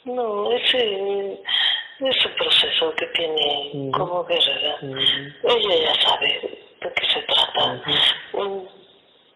No, 0.05 0.53
ese... 0.53 1.41
Ese 2.01 2.29
proceso 2.31 2.93
que 2.97 3.07
tiene 3.15 3.93
como 4.15 4.25
guerrera, 4.27 4.77
ella 4.81 5.75
ya 5.83 5.95
sabe 6.03 6.29
de 6.81 6.93
qué 6.93 7.07
se 7.07 7.23
trata. 7.23 7.83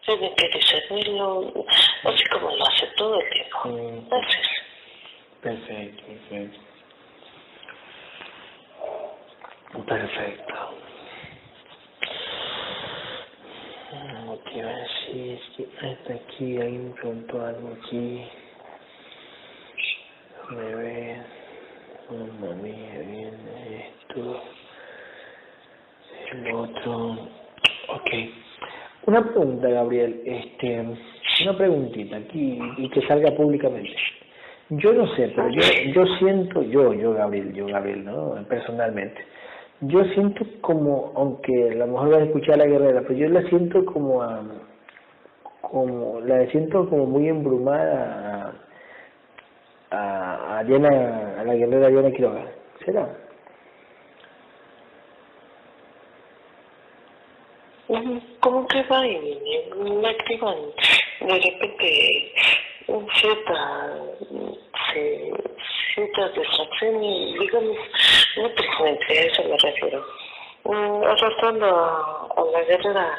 tiene 0.05 0.35
que 0.35 0.47
discernirlo, 0.57 1.65
así 2.05 2.23
como 2.31 2.55
lo 2.55 2.65
hace 2.65 2.87
todo 2.95 3.19
el 3.19 3.29
tiempo. 3.29 4.15
Así 4.15 4.37
es. 4.39 4.47
Perfecto, 5.41 6.03
perfecto. 6.07 6.59
Perfecto. 9.85 10.55
Lo 14.25 14.43
que 14.43 14.57
iba 14.59 14.69
a 14.69 14.77
decir 14.77 15.39
es 15.39 15.41
que 15.57 15.85
hasta 15.85 16.13
aquí 16.13 16.57
alguien 16.57 16.89
me 16.89 16.95
preguntó 16.95 17.45
algo 17.45 17.77
aquí. 17.81 18.27
Me 20.49 20.75
ve, 20.75 21.21
mamma 22.09 22.55
mía, 22.55 22.99
viene 23.05 23.93
esto, 24.09 24.41
el 26.31 26.55
otro. 26.55 27.29
Ok. 27.89 28.09
Una 29.19 29.33
pregunta, 29.33 29.67
Gabriel, 29.67 30.21
este, 30.23 30.79
una 31.43 31.57
preguntita 31.57 32.15
aquí 32.15 32.57
y 32.77 32.89
que 32.89 33.01
salga 33.01 33.31
públicamente. 33.31 33.93
Yo 34.69 34.93
no 34.93 35.07
sé, 35.15 35.33
pero 35.35 35.49
yo, 35.49 35.61
yo 35.93 36.05
siento, 36.19 36.61
yo, 36.63 36.93
yo 36.93 37.13
Gabriel, 37.13 37.51
yo 37.53 37.65
Gabriel, 37.65 38.05
¿no? 38.05 38.35
Personalmente, 38.47 39.19
yo 39.81 40.05
siento 40.13 40.45
como, 40.61 41.11
aunque 41.15 41.71
a 41.71 41.75
lo 41.75 41.87
mejor 41.87 42.11
vas 42.11 42.21
a 42.21 42.25
escuchar 42.25 42.53
a 42.53 42.57
la 42.59 42.67
guerrera, 42.67 43.01
pero 43.01 43.15
yo 43.15 43.27
la 43.27 43.41
siento 43.49 43.83
como 43.83 44.21
a, 44.21 44.41
como, 45.61 46.21
la 46.21 46.45
siento 46.47 46.89
como 46.89 47.05
muy 47.05 47.27
embrumada 47.27 48.53
a, 49.91 49.97
a, 49.97 50.59
a 50.59 50.63
Diana, 50.63 51.35
a 51.39 51.43
la 51.43 51.55
guerrera 51.55 51.89
Diana 51.89 52.11
Quiroga. 52.11 52.45
¿Será? 52.85 53.28
Como 58.39 58.67
que 58.67 58.83
va 58.83 59.05
y 59.05 59.17
viene, 59.17 60.01
me 60.01 60.09
activan 60.09 60.57
de 61.21 61.33
repente 61.33 62.33
cierta, 63.19 63.95
ciertas 65.95 66.35
distracciones, 66.35 67.39
digamos, 67.39 67.77
muy 68.37 68.49
precisamente, 68.49 69.19
a 69.19 69.23
eso 69.23 69.43
me 69.43 69.57
refiero. 69.57 70.05
arrastrando 71.07 71.65
a, 71.65 72.43
la 72.53 72.63
guerrera 72.63 73.17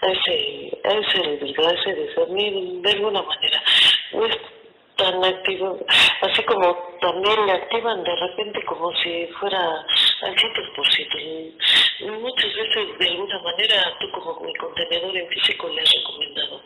a 0.00 0.06
ese, 0.06 0.78
a 0.84 0.92
ese 0.92 1.94
discernir 1.94 2.82
de 2.82 2.90
alguna 2.90 3.22
manera. 3.22 3.62
No 4.12 4.26
es 4.26 4.38
tan 4.96 5.24
activo, 5.24 5.78
así 6.22 6.42
como 6.44 6.76
también 7.00 7.46
le 7.46 7.52
activan 7.52 8.02
de 8.02 8.16
repente 8.16 8.64
como 8.64 8.90
si 8.96 9.26
fuera 9.38 9.84
al 10.22 10.34
100%. 10.34 12.20
Muchas 12.20 12.54
veces, 12.54 12.98
de 12.98 13.08
alguna 13.08 13.38
manera, 13.40 13.96
tú 14.00 14.10
como 14.10 14.40
mi 14.40 14.54
contenedor 14.54 15.16
en 15.16 15.28
físico 15.28 15.68
le 15.68 15.82
has 15.82 15.92
recomendado, 15.94 16.62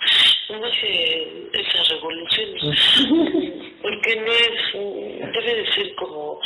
no 0.50 0.66
hace 0.66 1.48
esa 1.52 1.94
revolución, 1.94 2.48
porque 3.82 4.16
no 4.16 4.32
es, 4.32 5.32
debe 5.32 5.54
de 5.54 5.72
ser 5.72 5.94
como 5.96 6.40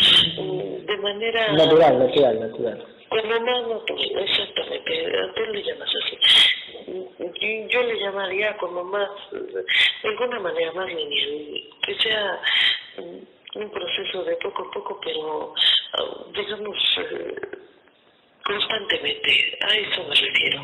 de 0.86 0.96
manera... 0.98 1.52
Natural, 1.52 1.98
natural, 1.98 2.40
natural. 2.40 2.86
Cuando 3.08 3.40
más 3.40 3.68
natural, 3.68 4.18
exactamente, 4.18 5.12
tú 5.34 5.42
le 5.52 5.62
llamas 5.62 5.90
así. 6.04 6.18
Yo 7.70 7.82
le 7.82 8.00
llamaría 8.00 8.56
como 8.56 8.84
más, 8.84 9.08
de 9.32 10.08
alguna 10.08 10.40
manera 10.40 10.72
más 10.72 10.88
lineal, 10.88 11.62
que 11.82 11.94
sea 11.96 12.40
un 13.56 13.70
proceso 13.70 14.24
de 14.24 14.36
poco 14.36 14.62
a 14.62 14.70
poco, 14.70 15.00
pero 15.02 15.54
digamos 16.34 16.76
constantemente, 18.46 19.58
a 19.60 19.74
eso 19.76 20.04
me 20.08 20.14
refiero. 20.14 20.60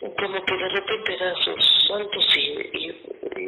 Como 0.00 0.44
que 0.44 0.54
de 0.54 0.68
repente 0.68 1.16
dan 1.18 1.34
sus 1.36 1.86
saltos 1.88 2.36
y, 2.36 2.92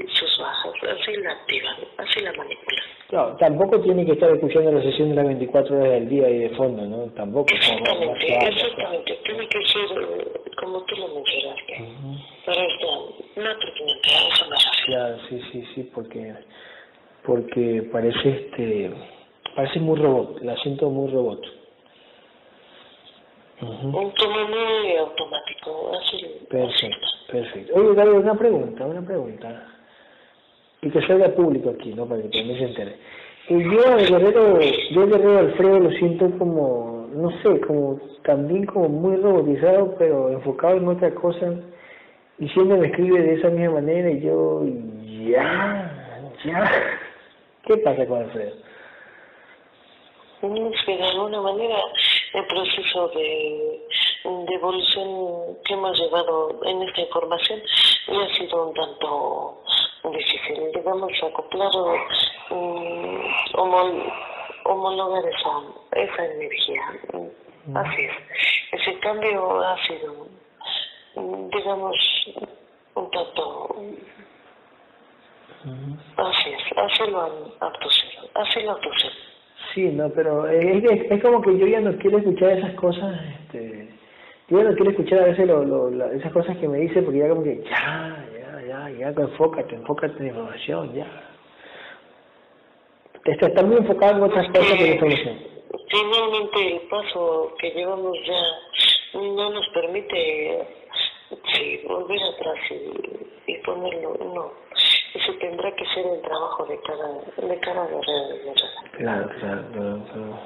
sus 0.08 0.38
bajas, 0.38 0.72
así 0.82 1.16
la 1.16 1.32
activan, 1.32 1.76
así 1.98 2.20
la 2.20 2.32
manipulan. 2.32 2.84
No, 3.12 3.36
tampoco 3.36 3.80
tiene 3.82 4.04
que 4.04 4.12
estar 4.12 4.30
escuchando 4.30 4.72
la 4.72 4.82
sesión 4.82 5.10
de 5.10 5.16
las 5.16 5.26
24 5.26 5.76
horas 5.76 5.90
del 5.92 6.08
día 6.08 6.28
y 6.28 6.38
de 6.38 6.50
fondo, 6.50 6.82
¿no? 6.82 7.12
Tampoco. 7.12 7.54
Exactamente, 7.54 8.26
exactamente. 8.26 9.18
Tiene 9.24 9.48
que 9.48 9.66
ser 9.66 10.46
como 10.56 10.82
tú 10.82 10.96
lo 10.96 11.08
mencionaste. 11.08 11.82
Uh 11.82 12.16
Pero 12.46 12.60
esto, 12.62 13.14
no 13.36 13.58
tratamiento, 13.58 14.08
eso 14.32 14.44
me 14.48 14.56
refiero. 14.56 14.86
Claro, 14.86 15.18
sí, 15.28 15.42
sí, 15.52 15.64
sí, 15.74 15.90
porque, 15.94 16.34
porque 17.24 17.88
parece 17.92 18.28
este, 18.28 18.90
parece 19.56 19.80
muy 19.80 19.98
robot, 19.98 20.40
la 20.42 20.54
siento 20.58 20.90
muy 20.90 21.10
robot. 21.10 21.40
Un 23.60 24.12
tono 24.12 24.48
muy 24.48 24.96
automático, 24.98 25.92
así. 25.98 26.46
Perfecto, 26.50 27.06
perfecto. 27.32 27.74
Oye, 27.74 27.94
Gabriel, 27.94 28.22
una 28.22 28.34
pregunta, 28.34 28.84
una 28.84 29.00
pregunta. 29.00 29.66
Y 30.82 30.90
que 30.90 31.00
salga 31.06 31.28
público 31.30 31.70
aquí, 31.70 31.94
¿no? 31.94 32.06
Para 32.06 32.20
que 32.20 32.28
también 32.28 32.58
se 32.58 32.64
entere. 32.64 32.96
Y 33.48 33.62
yo, 33.64 33.96
el 33.96 34.08
guerrero, 34.08 34.60
yo, 34.60 35.02
el 35.04 35.10
guerrero 35.10 35.38
Alfredo, 35.38 35.80
lo 35.80 35.90
siento 35.92 36.30
como, 36.38 37.08
no 37.14 37.30
sé, 37.40 37.60
como 37.60 37.98
también 38.24 38.66
como 38.66 38.90
muy 38.90 39.16
robotizado, 39.16 39.94
pero 39.98 40.30
enfocado 40.30 40.76
en 40.76 40.88
otra 40.88 41.14
cosa. 41.14 41.54
Y 42.38 42.48
siempre 42.50 42.76
me 42.76 42.88
escribe 42.88 43.22
de 43.22 43.34
esa 43.34 43.48
misma 43.48 43.76
manera 43.76 44.10
y 44.10 44.20
yo, 44.20 44.64
ya, 45.30 46.28
ya. 46.44 46.70
¿Qué 47.64 47.78
pasa 47.78 48.06
con 48.06 48.18
Alfredo? 48.18 48.65
Que 50.40 50.96
de 50.96 51.04
alguna 51.04 51.40
manera 51.40 51.78
el 52.34 52.46
proceso 52.46 53.08
de, 53.08 53.80
de 54.24 54.54
evolución 54.54 55.56
que 55.64 55.74
hemos 55.74 55.98
llevado 55.98 56.60
en 56.64 56.82
esta 56.82 57.00
información 57.00 57.62
y 58.08 58.16
ha 58.16 58.36
sido 58.36 58.68
un 58.68 58.74
tanto 58.74 59.62
difícil, 60.04 60.70
digamos, 60.74 61.10
acoplar 61.22 61.70
o 61.74 61.94
um, 62.50 64.02
homologar 64.64 65.24
esa, 65.24 65.62
esa 65.92 66.24
energía. 66.26 66.82
Así 67.74 68.02
es. 68.02 68.12
Ese 68.72 68.98
cambio 69.00 69.60
ha 69.60 69.76
sido, 69.86 70.26
digamos, 71.16 71.96
un 72.94 73.10
tanto... 73.10 73.76
Así 76.16 76.50
es, 76.50 76.62
así 76.76 77.10
lo 77.10 77.22
han 77.22 77.32
así 78.34 78.62
lo 78.62 78.70
abducido. 78.72 79.35
Sí, 79.76 79.88
no, 79.88 80.08
pero 80.08 80.48
es, 80.48 80.82
es, 80.84 81.10
es 81.10 81.22
como 81.22 81.42
que 81.42 81.58
yo 81.58 81.66
ya 81.66 81.80
no 81.82 81.94
quiero 81.98 82.16
escuchar 82.16 82.56
esas 82.56 82.72
cosas, 82.76 83.14
este, 83.42 83.86
yo 84.48 84.62
ya 84.62 84.70
no 84.70 84.74
quiero 84.74 84.90
escuchar 84.90 85.18
a 85.18 85.24
veces 85.26 85.46
lo, 85.46 85.62
lo, 85.66 86.12
esas 86.12 86.32
cosas 86.32 86.56
que 86.56 86.66
me 86.66 86.78
dice 86.78 87.02
porque 87.02 87.18
ya 87.18 87.28
como 87.28 87.44
que 87.44 87.62
ya, 87.62 88.26
ya, 88.40 88.62
ya, 88.66 88.90
ya, 88.90 89.08
enfócate, 89.08 89.74
enfócate 89.74 90.18
en 90.18 90.28
información, 90.28 90.94
ya. 90.94 91.06
Está, 93.26 93.48
está 93.48 93.62
muy 93.64 93.76
enfocado 93.76 94.16
en 94.16 94.22
otras 94.22 94.48
cosas 94.48 94.78
que 94.78 94.86
en 94.86 94.92
información. 94.94 95.38
Finalmente 95.90 96.76
el 96.76 96.80
paso 96.88 97.54
que 97.58 97.70
llevamos 97.72 98.16
ya 98.26 99.20
no 99.20 99.50
nos 99.50 99.68
permite 99.74 100.68
sí, 101.52 101.82
volver 101.86 102.18
atrás 102.22 102.58
y, 102.70 103.52
y 103.52 103.58
ponerlo, 103.58 104.16
no. 104.24 104.52
Eso 105.16 105.32
tendrá 105.40 105.74
que 105.74 105.84
ser 105.86 106.06
el 106.06 106.20
trabajo 106.20 106.66
de 106.66 106.78
cada, 106.82 107.08
de 107.48 107.60
cada 107.60 107.86
guerrero. 107.86 108.52
Claro, 108.98 109.30
claro, 109.40 109.62
claro, 109.72 110.02
claro. 110.12 110.38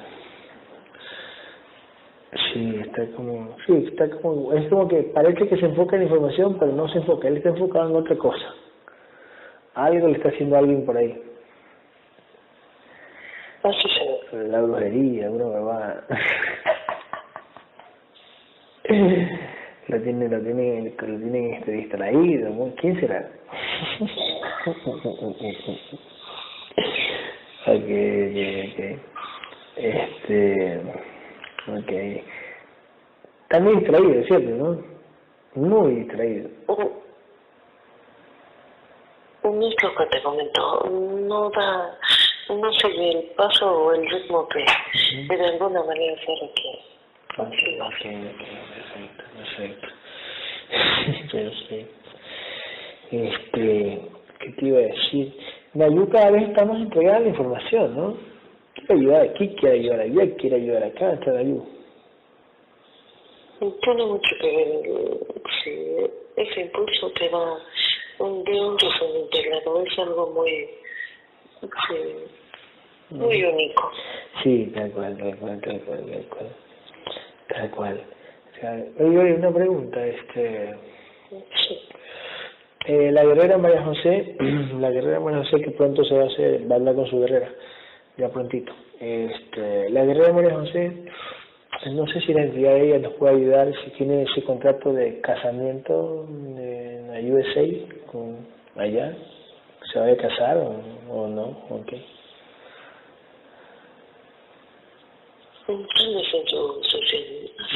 Sí, 2.53 2.81
está 2.81 3.05
como, 3.17 3.57
sí, 3.67 3.89
está 3.89 4.09
como, 4.21 4.53
es 4.53 4.69
como 4.69 4.87
que 4.87 5.03
parece 5.03 5.49
que 5.49 5.57
se 5.57 5.67
enfoca 5.67 5.97
en 5.97 6.05
información, 6.05 6.57
pero 6.61 6.71
no 6.71 6.89
se 6.89 6.99
enfoca, 6.99 7.27
él 7.27 7.39
está 7.39 7.49
enfocado 7.49 7.91
en 7.91 7.97
otra 7.97 8.17
cosa. 8.17 8.55
Algo 9.75 10.07
le 10.07 10.19
está 10.19 10.29
haciendo 10.29 10.55
a 10.55 10.61
alguien 10.61 10.87
por 10.87 10.97
ahí. 10.97 11.21
Así 13.65 13.89
se 13.89 14.37
ve. 14.37 14.49
La 14.51 14.63
brujería, 14.63 15.31
una 15.31 15.47
huevada. 15.47 16.05
lo 19.89 20.01
tiene, 20.01 20.29
lo 20.29 20.41
tiene, 20.41 20.95
lo 20.97 21.19
tienen 21.19 21.55
este 21.55 21.73
distraído. 21.73 22.73
¿quién 22.81 23.01
será? 23.01 23.29
ok, 24.67 24.87
ok, 24.87 25.37
ok. 27.67 28.81
Este, 29.77 30.83
ok. 31.69 31.93
Está 33.43 33.61
muy 33.61 33.77
distraído, 33.77 34.25
¿cierto, 34.25 34.51
no? 34.51 34.83
Muy 35.55 35.95
distraído. 35.97 36.51
No 39.43 39.67
es 39.67 39.83
lo 39.83 39.95
que 39.95 40.07
te 40.07 40.23
comento, 40.23 40.89
no 40.89 41.51
da, 41.51 41.99
no 42.51 42.73
sigue 42.75 43.11
el 43.11 43.25
paso 43.37 43.71
o 43.71 43.93
el 43.95 44.09
ritmo 44.11 44.47
que, 44.49 44.65
que 45.29 45.37
de 45.37 45.47
alguna 45.47 45.83
manera 45.83 46.15
se 46.21 46.47
requiere. 46.47 46.79
Ok, 47.39 47.49
ok, 47.81 48.05
ok, 48.31 48.43
perfecto, 48.75 49.25
perfecto. 49.37 49.89
perfecto. 51.33 52.01
Este, 53.11 54.20
¿qué 54.41 54.51
te 54.51 54.67
iba 54.67 54.79
a 54.79 54.83
decir? 54.83 55.33
Nayu 55.75 56.09
cada 56.09 56.31
vez 56.33 56.49
está 56.49 56.65
más 56.65 56.81
entregada 56.81 57.19
a 57.19 57.21
la 57.21 57.29
información, 57.29 57.97
¿no? 57.97 58.17
Quiere 58.75 58.95
ayudar 58.95 59.23
aquí, 59.29 59.49
quiere 59.57 59.79
ayudar 59.81 60.01
allá, 60.01 60.37
quiere 60.37 60.57
ayudar 60.57 60.85
acá, 60.85 61.13
está 61.13 61.33
Nayu. 61.33 61.65
Tiene 63.83 64.07
mucho 64.07 64.31
que 64.41 64.57
ver, 64.57 65.41
sí, 65.63 65.87
ese 66.37 66.61
impulso 66.63 67.13
que 67.13 67.29
va 67.29 67.59
un- 68.19 68.43
de 68.45 68.53
un 68.53 68.79
razón 68.79 69.17
integrado, 69.19 69.83
es 69.83 69.99
algo 69.99 70.31
muy, 70.31 70.69
sí, 71.61 71.97
muy 73.11 73.45
único. 73.45 73.93
Sí, 74.43 74.73
tal 74.75 74.91
cual, 74.93 75.17
tal 75.19 75.37
cual, 75.37 75.61
tal 75.61 75.81
cual, 75.83 76.07
tal 76.11 76.25
cual. 76.29 76.49
Tal 77.49 77.71
cual. 77.73 78.05
O 78.53 78.61
sea, 78.61 78.85
oye, 78.99 79.19
oye, 79.19 79.35
una 79.35 79.53
pregunta, 79.53 80.07
este... 80.07 80.75
Sí. 81.31 81.79
Eh, 82.93 83.13
la 83.13 83.23
guerrera 83.23 83.57
María 83.57 83.85
José, 83.85 84.35
la 84.81 84.91
guerrera 84.91 85.21
María 85.21 85.45
José 85.45 85.63
que 85.63 85.71
pronto 85.71 86.03
se 86.03 86.13
va 86.13 86.25
a 86.25 86.27
hacer, 86.27 86.69
va 86.69 86.75
a 86.75 86.79
hablar 86.79 86.97
con 86.97 87.07
su 87.07 87.21
guerrera, 87.21 87.49
ya 88.17 88.29
prontito. 88.31 88.73
Este, 88.99 89.91
la 89.91 90.05
guerrera 90.05 90.33
María 90.33 90.57
José, 90.57 91.05
no 91.93 92.09
sé 92.09 92.21
si 92.23 92.35
la 92.35 92.43
entidad 92.43 92.75
de 92.75 92.89
ella 92.89 92.99
nos 92.99 93.13
puede 93.13 93.37
ayudar, 93.37 93.73
si 93.85 93.91
tiene 93.91 94.25
ese 94.25 94.43
contrato 94.43 94.93
de 94.93 95.21
casamiento 95.21 96.27
en 96.29 97.07
la 97.13 97.33
USA, 97.33 97.65
con 98.11 98.39
allá, 98.75 99.15
se 99.93 100.01
va 100.01 100.07
a 100.07 100.17
casar 100.17 100.57
o, 100.57 100.83
o 101.13 101.29
no, 101.29 101.45
ok. 101.71 101.93
Vez 105.77 106.35
en 106.35 106.49
su 106.49 106.83
sesión. 106.85 107.23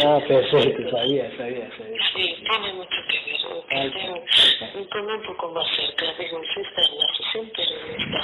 Ah, 0.04 0.20
perfecto, 0.26 0.90
sabía, 0.90 1.30
sabía, 1.36 1.70
sabía. 1.78 1.98
Sí, 2.12 2.44
tiene 2.44 2.72
mucho 2.72 2.96
que 3.08 3.18
ver. 3.24 3.92
Creo, 3.92 4.24
me 4.74 4.84
pone 4.86 5.14
un 5.14 5.22
poco 5.22 5.52
más 5.52 5.66
cerca. 5.76 6.06
Digo, 6.18 6.40
sí 6.52 6.60
está 6.60 6.82
en 6.82 6.98
la 6.98 7.08
sesión, 7.14 7.52
pero 7.54 7.70
no 7.86 7.92
está, 8.04 8.22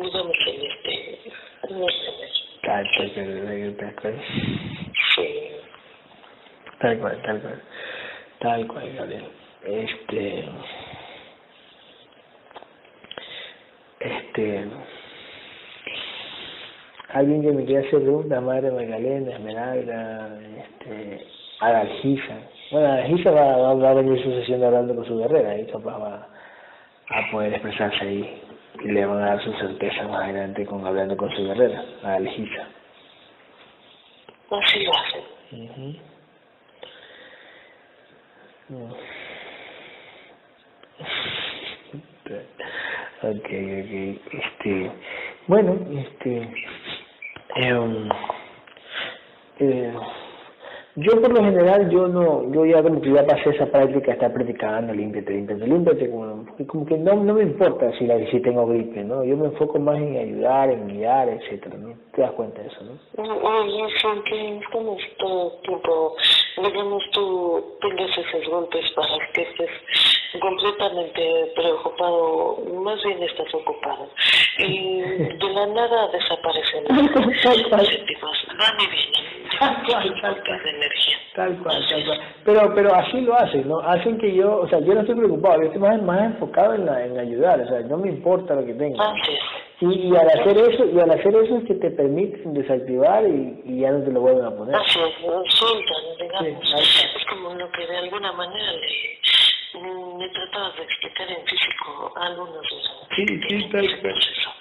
digamos, 0.00 0.36
este, 0.46 1.20
en 1.68 1.82
este 1.84 2.10
mes. 2.18 2.32
Tal, 2.62 2.90
tal, 2.96 3.14
tal, 3.14 3.76
tal 3.76 3.94
cual. 3.94 4.22
Sí. 5.14 5.28
Tal 6.80 6.98
cual, 6.98 7.22
tal 7.22 7.40
cual. 7.40 7.62
Tal 8.40 8.66
cual, 8.66 8.92
Gabriel. 8.94 9.24
Este. 9.64 10.48
Este. 14.00 14.66
Alguien 17.14 17.42
que 17.42 17.52
me 17.52 17.64
quiera 17.64 17.86
hacer 17.86 18.02
preguntas, 18.02 18.42
Madre 18.42 18.72
Magdalena, 18.72 19.32
Esmeralda, 19.32 20.38
este. 20.58 21.24
Adalgisa. 21.60 22.34
Bueno, 22.72 22.88
Adalgisa 22.88 23.30
va, 23.30 23.56
va, 23.56 23.74
va 23.74 23.90
a 23.90 23.94
venir 23.94 24.20
su 24.20 24.30
sesión 24.32 24.58
de 24.58 24.66
hablando 24.66 24.96
con 24.96 25.04
su 25.04 25.16
guerrera 25.18 25.56
y 25.56 25.66
capaz 25.66 25.96
va 25.96 26.28
a 27.10 27.30
poder 27.30 27.52
expresarse 27.52 28.04
ahí 28.04 28.42
y 28.82 28.88
le 28.88 29.06
van 29.06 29.22
a 29.22 29.26
dar 29.26 29.44
su 29.44 29.52
certeza 29.52 30.08
más 30.08 30.24
adelante 30.24 30.66
con 30.66 30.84
hablando 30.84 31.16
con 31.16 31.30
su 31.30 31.44
guerrera, 31.44 31.84
Adalgisa. 32.02 32.66
Así 34.50 34.84
lo 34.84 34.90
hacen. 34.96 35.22
Ujú. 35.52 35.94
Ok, 42.20 42.30
ok. 43.22 43.50
Este, 43.52 44.90
bueno, 45.46 45.78
este, 45.96 46.48
em, 47.56 48.08
eh, 49.58 49.94
yo 50.96 51.20
por 51.20 51.32
lo 51.32 51.42
general, 51.42 51.90
yo 51.90 52.06
no, 52.06 52.52
yo 52.52 52.64
ya 52.66 52.80
como 52.80 53.00
que 53.00 53.12
ya 53.12 53.26
pasé 53.26 53.50
esa 53.50 53.66
práctica, 53.66 54.12
estar 54.12 54.32
practicando, 54.32 54.94
límpiate, 54.94 55.32
límpiate, 55.32 55.66
límpiate, 55.66 56.08
como, 56.08 56.46
como 56.68 56.86
que 56.86 56.96
no, 56.96 57.16
no 57.16 57.34
me 57.34 57.42
importa 57.42 57.90
si 57.98 58.06
la 58.06 58.16
si 58.30 58.38
tengo 58.40 58.64
gripe, 58.66 59.02
¿no? 59.02 59.24
Yo 59.24 59.36
me 59.36 59.46
enfoco 59.46 59.80
más 59.80 59.96
en 59.96 60.16
ayudar, 60.16 60.70
en 60.70 60.86
guiar, 60.86 61.28
etcétera, 61.30 61.76
¿no? 61.78 61.94
Te 62.14 62.22
das 62.22 62.30
cuenta 62.32 62.62
de 62.62 62.68
eso, 62.68 62.78
¿no? 62.84 62.92
Santi, 64.00 64.60
estamos 64.64 65.02
todo 65.18 65.54
el 65.54 65.62
tiempo, 65.62 66.16
digamos, 66.62 67.02
tú 67.12 67.64
tengas 67.80 68.16
esos 68.16 68.48
golpes 68.48 68.84
para 68.94 69.08
que 69.32 69.42
estés 69.42 69.70
completamente 70.40 71.52
preocupado, 71.54 72.58
más 72.82 73.02
bien 73.04 73.22
estás 73.22 73.52
ocupado. 73.54 74.08
Y 74.58 75.00
de 75.00 75.50
la 75.52 75.66
nada 75.66 76.08
desaparecen 76.08 76.84
los 76.88 77.46
objetivos, 77.72 78.46
van 78.58 78.80
y 78.80 78.86
vienen, 78.86 79.34
Tal 79.58 79.84
cual, 79.86 80.20
tal 80.20 80.62
de 80.62 80.70
energía. 80.70 81.16
Tal 81.34 81.58
cual, 81.62 81.86
tal 81.88 82.04
cual. 82.04 82.20
Pero, 82.44 82.74
pero 82.74 82.94
así 82.94 83.20
lo 83.20 83.34
hacen, 83.34 83.68
¿no? 83.68 83.78
Hacen 83.80 84.18
que 84.18 84.34
yo, 84.34 84.60
o 84.60 84.68
sea, 84.68 84.80
yo 84.80 84.94
no 84.94 85.00
estoy 85.00 85.14
preocupado, 85.16 85.60
yo 85.60 85.66
estoy 85.66 85.80
más, 85.80 86.02
más 86.02 86.24
enfocado 86.24 86.74
en, 86.74 86.86
la, 86.86 87.04
en 87.04 87.18
ayudar, 87.18 87.60
o 87.60 87.68
sea, 87.68 87.80
no 87.80 87.98
me 87.98 88.08
importa 88.08 88.54
lo 88.54 88.64
que 88.64 88.74
tenga. 88.74 89.14
Y, 89.80 90.08
y 90.08 90.16
al 90.16 90.28
hacer 90.28 90.56
eso, 90.56 90.86
y 90.86 90.98
al 91.00 91.10
hacer 91.10 91.34
eso 91.34 91.58
es 91.58 91.64
que 91.64 91.74
te 91.74 91.90
permiten 91.90 92.54
desactivar 92.54 93.24
y, 93.24 93.60
y 93.64 93.80
ya 93.80 93.90
no 93.90 94.04
te 94.04 94.12
lo 94.12 94.20
vuelven 94.20 94.44
a 94.44 94.56
poner. 94.56 94.76
Así 94.76 94.98
es, 95.00 95.54
sueltan, 95.54 96.02
digamos. 96.20 96.68
Sí, 96.68 97.06
es 97.16 97.26
como 97.28 97.54
lo 97.54 97.70
que 97.72 97.86
de 97.86 97.96
alguna 97.96 98.32
manera 98.32 98.72
le, 98.72 99.18
me 99.80 100.28
tratabas 100.28 100.76
de 100.76 100.82
explicar 100.82 101.28
en 101.30 101.44
físico 101.46 102.12
a 102.16 102.26
algunos 102.26 102.54
de 102.54 102.76
los 102.76 102.94
Sí, 103.16 103.26
sí, 103.48 103.68
tal 103.70 103.88
cual, 104.00 104.14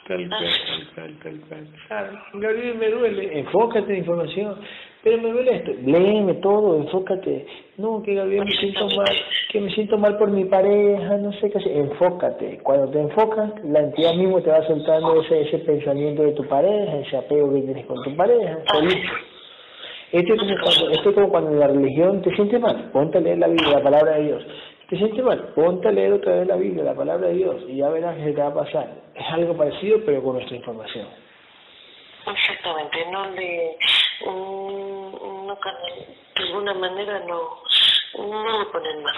tal 0.08 0.30
cual, 0.30 0.52
tal 0.68 0.94
cual, 0.94 1.18
tal 1.24 1.40
cual. 1.48 1.68
Claro, 1.88 2.20
Gabriel, 2.34 2.76
me 2.76 2.90
duele, 2.90 3.40
enfócate 3.40 3.92
en 3.92 4.00
información, 4.00 4.60
pero 5.04 5.18
me 5.22 5.32
duele 5.32 5.56
esto, 5.56 5.72
léeme 5.86 6.36
todo, 6.36 6.78
enfócate. 6.78 7.46
No, 7.78 8.04
que 8.04 8.14
Gabriel 8.14 8.46
me 8.46 8.52
siento 8.52 8.88
mal, 8.96 9.16
que 9.50 9.60
me 9.60 9.74
siento 9.74 9.98
mal 9.98 10.18
por 10.18 10.30
mi 10.30 10.46
pareja, 10.46 11.18
no 11.18 11.34
sé 11.34 11.50
qué 11.50 11.58
hacer. 11.58 11.78
Enfócate, 11.78 12.60
cuando 12.62 12.92
te 12.92 13.00
enfocas, 13.00 13.52
la 13.64 13.80
entidad 13.80 14.14
mismo 14.14 14.42
te 14.42 14.52
va 14.52 14.66
soltando 14.68 15.22
ese, 15.22 15.42
ese 15.42 15.60
pensamiento 15.60 16.24
de 16.24 16.34
tu 16.34 16.48
pareja, 16.48 16.98
ese 16.98 17.18
apego 17.18 17.54
que 17.54 17.62
tienes 17.62 17.86
con 17.86 18.04
tu 18.04 18.16
pareja, 18.16 18.60
solito. 18.72 19.12
Esto 20.14 20.36
es 20.36 20.40
como 20.40 20.56
cuando, 20.62 20.90
esto 20.92 21.10
es 21.10 21.16
como 21.16 21.30
cuando 21.30 21.52
la 21.56 21.68
religión 21.68 22.22
te 22.22 22.36
sientes 22.36 22.62
mal, 22.62 22.92
ponte 22.92 23.18
a 23.18 23.22
leer 23.22 23.40
la 23.40 23.48
Biblia, 23.48 23.72
la 23.72 23.84
palabra 23.84 24.18
de 24.18 24.24
Dios. 24.26 24.44
Te 24.90 24.98
sientes 24.98 25.24
mal, 25.24 25.40
ponte 25.56 25.88
a 25.88 25.92
leer 25.92 26.14
otra 26.14 26.36
vez 26.36 26.48
la 26.48 26.56
Biblia, 26.58 26.84
la 26.84 26.94
palabra 26.94 27.28
de 27.28 27.36
Dios, 27.36 27.64
y 27.68 27.78
ya 27.78 27.90
verás 27.90 28.18
qué 28.18 28.32
te 28.34 28.42
va 28.42 28.48
a 28.48 28.54
pasar. 28.54 28.90
Es 29.16 29.26
algo 29.32 29.56
parecido, 29.56 30.00
pero 30.06 30.22
con 30.22 30.36
nuestra 30.36 30.58
información. 30.58 31.08
Exactamente, 32.28 33.06
no 33.12 33.30
le, 33.32 33.78
no, 34.26 35.58
de 36.36 36.44
alguna 36.44 36.74
manera 36.74 37.20
no, 37.28 37.62
no 38.18 38.60
le 38.60 38.66
ponen 38.66 39.04
más 39.04 39.16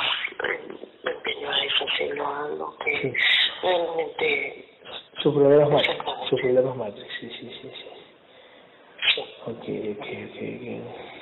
empeño 1.04 1.50
a 1.50 1.64
eso, 1.66 1.86
sino 1.98 2.28
a 2.36 2.48
lo 2.50 2.78
que 2.78 3.02
Sí. 3.02 3.14
realmente 3.62 4.66
Sus 5.22 5.34
problemas 5.34 5.70
matrix, 5.70 5.90
Exactamente. 5.90 6.30
sus 6.30 6.42
problemas 6.42 6.76
matrix, 6.78 7.14
sí, 7.20 7.30
sí, 7.40 7.60
sí, 7.62 7.72
sí. 7.74 9.22
Ok, 9.46 9.52
ok, 9.52 10.08
ok, 10.30 10.40
ok. 10.42 11.15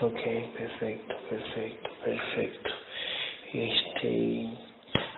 Ok, 0.00 0.20
perfecto, 0.56 1.14
perfecto, 1.28 1.90
perfecto. 2.04 2.70
Este, 3.52 4.48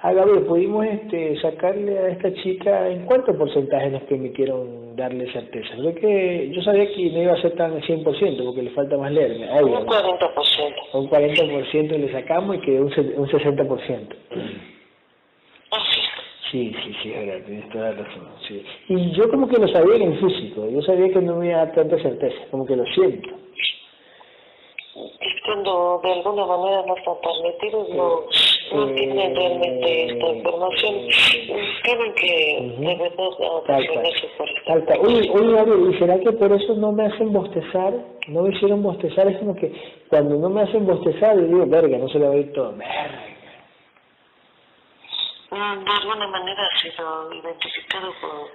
a 0.03 0.13
Gabriel, 0.13 0.45
pudimos 0.45 0.85
este, 0.85 1.41
sacarle 1.41 1.99
a 1.99 2.09
esta 2.09 2.33
chica, 2.35 2.91
¿en 2.91 3.07
cuánto 3.07 3.37
porcentaje 3.39 3.91
nos 3.91 4.03
permitieron 4.03 4.95
darle 4.97 5.33
certeza? 5.33 5.75
Porque 5.77 6.01
que 6.01 6.51
yo 6.53 6.63
sabía 6.63 6.87
que 6.93 7.11
no 7.11 7.23
iba 7.23 7.33
a 7.33 7.41
ser 7.41 7.53
tan 7.53 7.81
100% 7.81 8.45
porque 8.45 8.63
le 8.63 8.71
falta 8.71 8.99
más 8.99 9.13
leerme. 9.13 9.51
Obvio, 9.51 9.81
un 9.81 9.87
40%. 9.87 10.75
Un 10.93 11.09
40% 11.09 11.99
le 11.99 12.13
sacamos 12.13 12.57
y 12.57 12.61
quedó 12.61 12.83
un, 12.83 12.93
un 13.17 13.29
60%. 13.29 14.17
Sí, 16.51 16.73
sí, 16.85 16.97
sí, 17.03 17.13
es 17.13 17.27
verdad, 17.27 17.47
tienes 17.47 17.69
toda 17.71 17.91
la 17.91 18.03
razón. 18.05 18.29
Sí. 18.47 18.65
Y 18.89 19.11
yo 19.13 19.29
como 19.31 19.49
que 19.49 19.59
lo 19.59 19.67
sabía 19.69 20.05
en 20.05 20.19
físico, 20.19 20.69
yo 20.71 20.83
sabía 20.83 21.13
que 21.13 21.21
no 21.21 21.37
me 21.37 21.47
iba 21.47 21.63
a 21.63 21.67
dar 21.67 21.75
tanta 21.75 21.99
certeza, 21.99 22.37
como 22.51 22.67
que 22.67 22.77
lo 22.77 22.85
siento. 22.87 23.31
Es 24.95 25.43
cuando 25.45 26.01
de 26.05 26.13
alguna 26.13 26.47
manera 26.47 26.85
no 26.87 26.97
están 26.97 27.15
permitidos, 27.21 27.89
no, 27.89 28.21
no 28.73 28.95
tienen 28.95 29.35
realmente 29.35 30.05
esta 30.05 30.27
información, 30.29 30.95
tienen 31.83 32.15
que 32.15 32.75
de 32.79 32.95
verdad 32.97 33.31
por 34.39 34.49
tal. 34.67 35.01
Oye, 35.01 35.31
oye, 35.31 35.91
¿y 35.91 35.99
será 35.99 36.19
que 36.21 36.31
por 36.31 36.53
eso 36.53 36.75
no 36.77 36.93
me 36.93 37.07
hacen 37.07 37.33
bostezar? 37.33 37.93
No 38.29 38.43
me 38.43 38.55
hicieron 38.55 38.85
bostezar, 38.85 39.27
es 39.27 39.39
como 39.39 39.57
que 39.57 39.73
cuando 40.09 40.37
no 40.37 40.49
me 40.49 40.63
hacen 40.63 40.87
bostezar, 40.87 41.37
yo 41.39 41.43
digo, 41.43 41.67
verga, 41.67 41.99
no 41.99 42.09
se 42.09 42.21
le 42.21 42.29
va 42.29 42.35
a 42.35 42.37
ir 42.37 42.53
todo, 42.53 42.73
verga. 42.77 43.25
De 45.51 45.93
alguna 45.93 46.29
manera 46.29 46.63
ha 46.65 46.81
sido 46.81 47.33
identificado 47.33 48.13
como, 48.21 48.49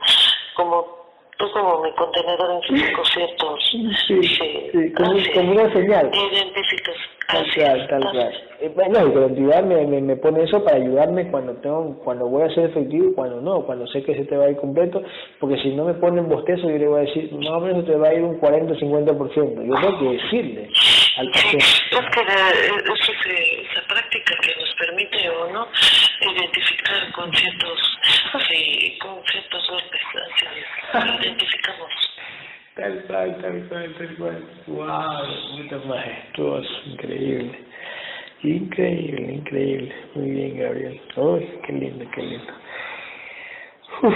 como 0.55 1.08
tú 1.39 1.49
como 1.51 1.81
mi 1.81 1.91
contenedor 1.93 2.51
en 2.51 2.61
físico 2.63 3.03
ciertos 3.05 3.59
sí, 3.71 4.21
sí, 4.23 4.93
como, 4.93 5.13
como, 5.33 5.51
una 5.53 5.73
señal. 5.73 6.11
Identificas 6.13 6.95
tal 7.31 7.45
cual 7.55 7.87
tal 7.87 8.01
cual. 8.11 8.33
Eh, 8.61 8.71
bueno 8.75 9.07
y 9.07 9.15
la 9.15 9.25
entidad 9.27 9.63
me, 9.63 9.85
me, 9.85 10.01
me, 10.01 10.15
pone 10.17 10.43
eso 10.43 10.63
para 10.63 10.77
ayudarme 10.77 11.29
cuando 11.31 11.53
tengo 11.61 11.97
cuando 12.03 12.27
voy 12.27 12.43
a 12.43 12.53
ser 12.53 12.65
efectivo 12.65 13.09
y 13.09 13.13
cuando 13.13 13.41
no 13.41 13.65
cuando 13.65 13.87
sé 13.87 14.03
que 14.03 14.15
se 14.15 14.25
te 14.25 14.35
va 14.35 14.45
a 14.45 14.49
ir 14.49 14.57
completo 14.57 15.01
porque 15.39 15.61
si 15.61 15.69
no 15.75 15.85
me 15.85 15.93
ponen 15.93 16.27
bostezo 16.27 16.69
yo 16.69 16.77
le 16.77 16.87
voy 16.87 16.99
a 16.99 17.05
decir 17.05 17.31
más 17.33 17.51
o 17.51 17.59
menos 17.61 17.85
se 17.85 17.91
te 17.91 17.97
va 17.97 18.09
a 18.09 18.13
ir 18.13 18.23
un 18.23 18.37
40 18.37 18.73
o 18.73 18.75
50 18.75 19.17
por 19.17 19.33
ciento 19.33 19.61
yo 19.61 19.73
tengo 19.75 19.99
que 19.99 20.17
decirle 20.17 20.69
al 21.17 21.31
paciente. 21.31 21.65
es 21.65 22.05
que 22.13 22.23
la, 22.23 22.49
es 22.49 23.69
esa 23.71 23.87
práctica 23.87 24.35
que 24.41 24.55
nos 24.59 24.73
permite 24.75 25.29
o 25.29 25.51
no 25.51 25.67
identificar 26.21 27.11
con 27.11 27.31
ciertos, 27.33 27.79
sí, 28.47 28.97
con 28.99 29.23
ciertos 29.25 29.67
golpes, 29.69 30.01
así 30.15 31.23
identificamos. 31.23 32.08
Tal 32.79 33.03
cual, 33.07 33.37
tal 33.41 33.67
cual, 33.67 33.93
tal 33.97 34.15
cual. 34.15 34.43
Wow, 34.67 35.57
muy 35.57 35.85
majestuoso, 35.85 36.69
increíble. 36.85 37.59
Increíble, 38.43 39.33
increíble. 39.33 39.93
Muy 40.15 40.31
bien, 40.31 40.57
Gabriel. 40.57 41.01
Uy, 41.17 41.45
qué 41.65 41.73
lindo, 41.73 42.05
qué 42.15 42.21
lindo. 42.21 42.53
Uf, 44.01 44.13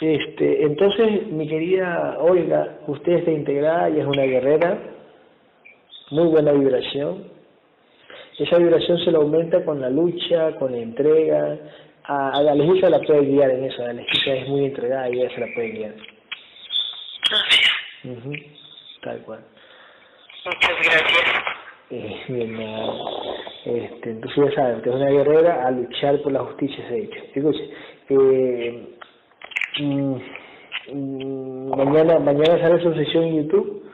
este, 0.00 0.64
entonces, 0.64 1.28
mi 1.28 1.46
querida 1.46 2.16
Olga, 2.18 2.80
usted 2.88 3.12
está 3.12 3.30
integrada 3.30 3.88
y 3.90 4.00
es 4.00 4.06
una 4.06 4.24
guerrera, 4.24 4.78
muy 6.10 6.26
buena 6.26 6.50
vibración, 6.50 7.30
esa 8.36 8.58
vibración 8.58 8.98
se 9.04 9.12
la 9.12 9.18
aumenta 9.18 9.64
con 9.64 9.80
la 9.80 9.90
lucha, 9.90 10.56
con 10.58 10.72
la 10.72 10.78
entrega. 10.78 11.56
A, 12.04 12.30
a 12.30 12.42
la 12.42 12.50
Alejita 12.50 12.90
la 12.90 12.98
puede 12.98 13.26
guiar 13.26 13.50
en 13.52 13.62
eso, 13.62 13.80
la 13.84 13.90
Alejita 13.90 14.34
es 14.34 14.48
muy 14.48 14.64
entregada 14.64 15.08
y 15.08 15.20
ella 15.20 15.32
se 15.32 15.40
la 15.40 15.46
puede 15.54 15.68
guiar. 15.70 15.94
Uh 18.04 18.32
Tal 19.02 19.18
cual. 19.24 19.40
Muchas 20.44 20.70
gracias. 20.84 21.42
Eh, 21.90 22.24
bien, 22.28 22.56
este, 23.64 24.10
entonces 24.10 24.44
ya 24.44 24.54
saben, 24.54 24.80
que 24.80 24.90
es 24.90 24.96
una 24.96 25.10
guerrera 25.10 25.66
a 25.66 25.70
luchar 25.70 26.20
por 26.22 26.32
la 26.32 26.40
justicia 26.40 26.88
se 26.88 26.94
ha 26.94 26.96
dicho. 26.96 27.18
Escuche, 27.34 27.70
eh, 28.08 28.96
mm, 29.80 30.16
mm, 30.92 31.76
mañana, 31.76 32.18
mañana 32.18 32.58
sale 32.60 32.82
su 32.82 32.94
sesión 32.94 33.24
en 33.24 33.36
YouTube, 33.44 33.84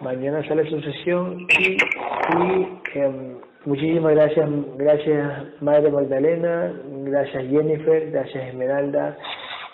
mañana 0.00 0.46
sale 0.48 0.68
su 0.70 0.80
sesión 0.80 1.46
y, 1.58 1.72
y 1.72 2.80
eh, 2.94 3.36
Muchísimas 3.64 4.14
gracias, 4.14 4.48
gracias 4.76 5.60
Madre 5.60 5.90
Magdalena, 5.90 6.72
gracias 7.04 7.44
Jennifer, 7.50 8.10
gracias 8.10 8.48
Esmeralda, 8.48 9.18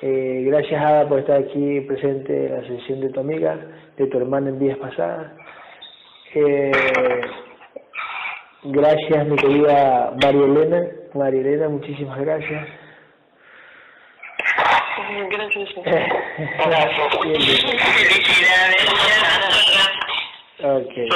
eh, 0.07 0.43
gracias 0.45 0.85
Ada 0.85 1.09
por 1.09 1.19
estar 1.19 1.41
aquí 1.41 1.81
presente 1.81 2.47
en 2.47 2.53
la 2.53 2.61
sesión 2.69 3.01
de 3.01 3.09
tu 3.09 3.21
amiga, 3.21 3.59
de 3.97 4.07
tu 4.07 4.19
hermana 4.19 4.51
en 4.51 4.59
días 4.59 4.77
pasadas. 4.77 5.33
Eh, 6.35 6.71
gracias 8.65 9.27
mi 9.27 9.37
querida 9.37 10.13
María 10.23 10.45
Elena, 10.45 10.83
María 11.15 11.41
Elena, 11.41 11.71
muchísimas 11.71 12.21
gracias. 12.21 12.69
Gracias. 15.31 15.71
Okay. 20.65 21.09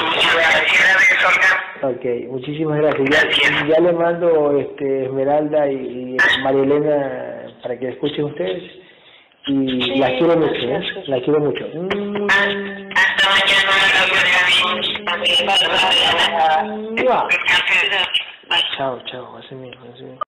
Ok, 1.80 2.04
muchísimas 2.28 2.76
gracias. 2.80 3.08
Ya, 3.08 3.22
ya 3.66 3.80
le 3.80 3.92
mando 3.92 4.58
este, 4.58 5.06
Esmeralda 5.06 5.70
y, 5.70 5.76
y 5.76 6.16
María 6.42 6.62
Elena 6.64 7.37
para 7.62 7.78
que 7.78 7.88
escuchen 7.88 8.24
ustedes. 8.24 8.62
Y 9.46 9.82
sí, 9.82 9.94
la 9.96 10.08
quiero 10.18 10.36
mucho, 10.36 10.54
¿eh? 10.54 11.04
La 11.06 11.20
quiero 11.22 11.40
mucho. 11.40 11.64
Hasta 12.94 13.30
mañana. 13.30 13.68
Chao, 18.76 19.00
chao. 19.06 19.36
Así 19.36 19.54
mismo, 19.54 19.84
así 19.94 20.04
mismo. 20.04 20.27